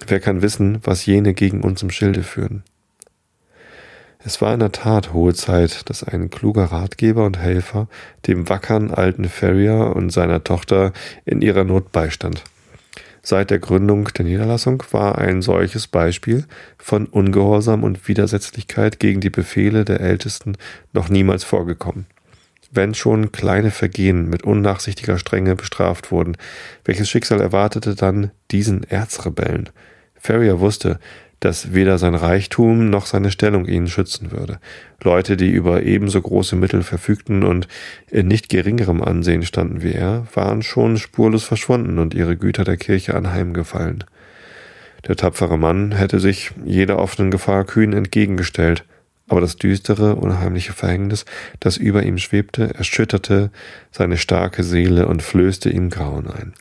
Wer 0.07 0.21
kann 0.21 0.43
wissen, 0.43 0.79
was 0.85 1.07
jene 1.07 1.35
gegen 1.35 1.63
uns 1.63 1.83
im 1.83 1.91
Schilde 1.91 2.23
führen? 2.23 2.63
Es 4.27 4.41
war 4.41 4.55
in 4.55 4.61
der 4.61 4.73
Tat 4.73 5.13
hohe 5.13 5.35
Zeit, 5.35 5.91
dass 5.91 6.03
ein 6.03 6.31
kluger 6.31 6.65
Ratgeber 6.65 7.27
und 7.27 7.39
Helfer 7.39 7.89
dem 8.27 8.49
wackern 8.49 8.91
alten 8.91 9.29
Ferrier 9.29 9.93
und 9.95 10.09
seiner 10.09 10.43
Tochter 10.43 10.95
in 11.27 11.43
ihrer 11.43 11.65
Not 11.65 11.93
beistand. 11.93 12.43
Seit 13.21 13.51
der 13.51 13.59
Gründung 13.59 14.09
der 14.17 14.25
Niederlassung 14.25 14.83
war 14.93 15.19
ein 15.19 15.43
solches 15.43 15.89
Beispiel 15.89 16.47
von 16.79 17.05
Ungehorsam 17.05 17.85
und 17.85 18.09
Widersetzlichkeit 18.09 18.99
gegen 18.99 19.21
die 19.21 19.29
Befehle 19.29 19.85
der 19.85 20.01
Ältesten 20.01 20.57
noch 20.95 21.11
niemals 21.11 21.45
vorgekommen. 21.45 22.07
Wenn 22.71 22.95
schon 22.95 23.31
kleine 23.31 23.71
Vergehen 23.71 24.31
mit 24.31 24.43
unnachsichtiger 24.43 25.19
Strenge 25.19 25.55
bestraft 25.55 26.11
wurden, 26.11 26.39
welches 26.87 27.11
Schicksal 27.11 27.43
erwartete 27.43 27.95
dann 27.95 28.31
diesen 28.51 28.85
Erzrebellen? 28.85 29.69
Ferrier 30.17 30.61
wusste, 30.61 30.99
dass 31.41 31.75
weder 31.75 31.99
sein 31.99 32.15
Reichtum 32.15 32.91
noch 32.91 33.07
seine 33.07 33.31
Stellung 33.31 33.67
ihn 33.67 33.87
schützen 33.87 34.33
würde. 34.33 34.59
Leute, 35.03 35.37
die 35.37 35.51
über 35.51 35.83
ebenso 35.83 36.21
große 36.21 36.57
Mittel 36.57 36.83
verfügten 36.83 37.43
und 37.43 37.69
in 38.11 38.29
nicht 38.29 38.49
geringerem 38.49 39.03
Ansehen 39.03 39.43
standen 39.43 39.83
wie 39.83 39.93
er, 39.93 40.27
waren 40.35 40.63
schon 40.63 40.97
spurlos 40.97 41.45
verschwunden 41.45 41.99
und 41.99 42.15
ihre 42.15 42.37
Güter 42.37 42.65
der 42.65 42.77
Kirche 42.77 43.15
anheimgefallen. 43.15 44.05
Der 45.07 45.17
tapfere 45.17 45.59
Mann 45.59 45.93
hätte 45.93 46.19
sich 46.19 46.53
jeder 46.65 46.99
offenen 46.99 47.31
Gefahr 47.31 47.65
kühn 47.65 47.93
entgegengestellt, 47.93 48.85
aber 49.29 49.41
das 49.41 49.57
düstere, 49.57 50.17
unheimliche 50.17 50.73
Verhängnis, 50.73 51.25
das 51.61 51.77
über 51.77 52.03
ihm 52.03 52.19
schwebte, 52.19 52.75
erschütterte 52.75 53.51
seine 53.91 54.17
starke 54.17 54.63
Seele 54.63 55.07
und 55.07 55.23
flößte 55.23 55.71
ihm 55.71 55.91
Grauen 55.91 56.31
ein. 56.31 56.55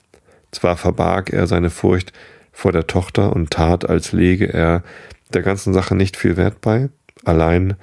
Zwar 0.52 0.78
verbarg 0.78 1.32
er 1.32 1.48
seine 1.48 1.70
Furcht 1.70 2.14
vor 2.54 2.72
der 2.72 2.88
Tochter 2.88 3.36
und 3.36 3.52
tat, 3.52 3.90
als 3.90 4.14
lege 4.14 4.54
er 4.54 4.84
der 5.34 5.42
ganzen 5.42 5.74
Sache 5.74 5.96
nicht 5.96 6.16
viel 6.16 6.38
Wert 6.38 6.62
bei. 6.62 6.90
Allein 7.26 7.76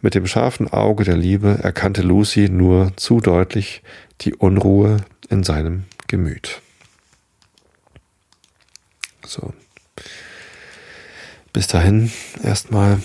mit 0.00 0.14
dem 0.14 0.26
scharfen 0.26 0.72
Auge 0.72 1.04
der 1.04 1.16
Liebe 1.16 1.58
erkannte 1.62 2.02
Lucy 2.02 2.48
nur 2.48 2.92
zu 2.96 3.20
deutlich 3.20 3.82
die 4.20 4.34
Unruhe 4.34 4.98
in 5.28 5.42
seinem 5.42 5.84
Gemüt. 6.06 6.62
So. 9.26 9.52
Bis 11.52 11.66
dahin 11.66 12.12
erstmal. 12.42 13.00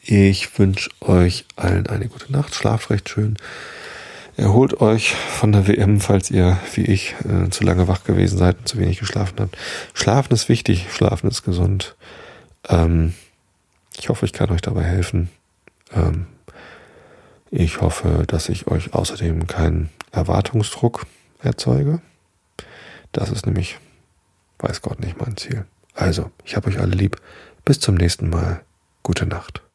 Ich 0.00 0.58
wünsche 0.58 0.90
euch 1.00 1.44
allen 1.56 1.88
eine 1.88 2.08
gute 2.08 2.32
Nacht. 2.32 2.54
Schlaft 2.54 2.90
recht 2.90 3.08
schön. 3.08 3.36
Erholt 4.36 4.82
euch 4.82 5.14
von 5.14 5.52
der 5.52 5.66
WM, 5.66 5.98
falls 5.98 6.30
ihr, 6.30 6.58
wie 6.74 6.84
ich, 6.84 7.14
äh, 7.24 7.48
zu 7.48 7.64
lange 7.64 7.88
wach 7.88 8.04
gewesen 8.04 8.36
seid 8.36 8.58
und 8.58 8.68
zu 8.68 8.78
wenig 8.78 8.98
geschlafen 8.98 9.36
habt. 9.40 9.56
Schlafen 9.94 10.34
ist 10.34 10.50
wichtig, 10.50 10.88
schlafen 10.92 11.30
ist 11.30 11.42
gesund. 11.42 11.96
Ähm, 12.68 13.14
ich 13.96 14.10
hoffe, 14.10 14.26
ich 14.26 14.34
kann 14.34 14.50
euch 14.50 14.60
dabei 14.60 14.82
helfen. 14.82 15.30
Ähm, 15.94 16.26
ich 17.50 17.80
hoffe, 17.80 18.24
dass 18.26 18.50
ich 18.50 18.66
euch 18.66 18.92
außerdem 18.92 19.46
keinen 19.46 19.88
Erwartungsdruck 20.12 21.06
erzeuge. 21.40 22.02
Das 23.12 23.30
ist 23.30 23.46
nämlich, 23.46 23.78
weiß 24.58 24.82
Gott, 24.82 25.00
nicht 25.00 25.18
mein 25.18 25.38
Ziel. 25.38 25.64
Also, 25.94 26.30
ich 26.44 26.56
habe 26.56 26.68
euch 26.68 26.78
alle 26.78 26.94
lieb. 26.94 27.16
Bis 27.64 27.80
zum 27.80 27.94
nächsten 27.94 28.28
Mal. 28.28 28.60
Gute 29.02 29.24
Nacht. 29.24 29.65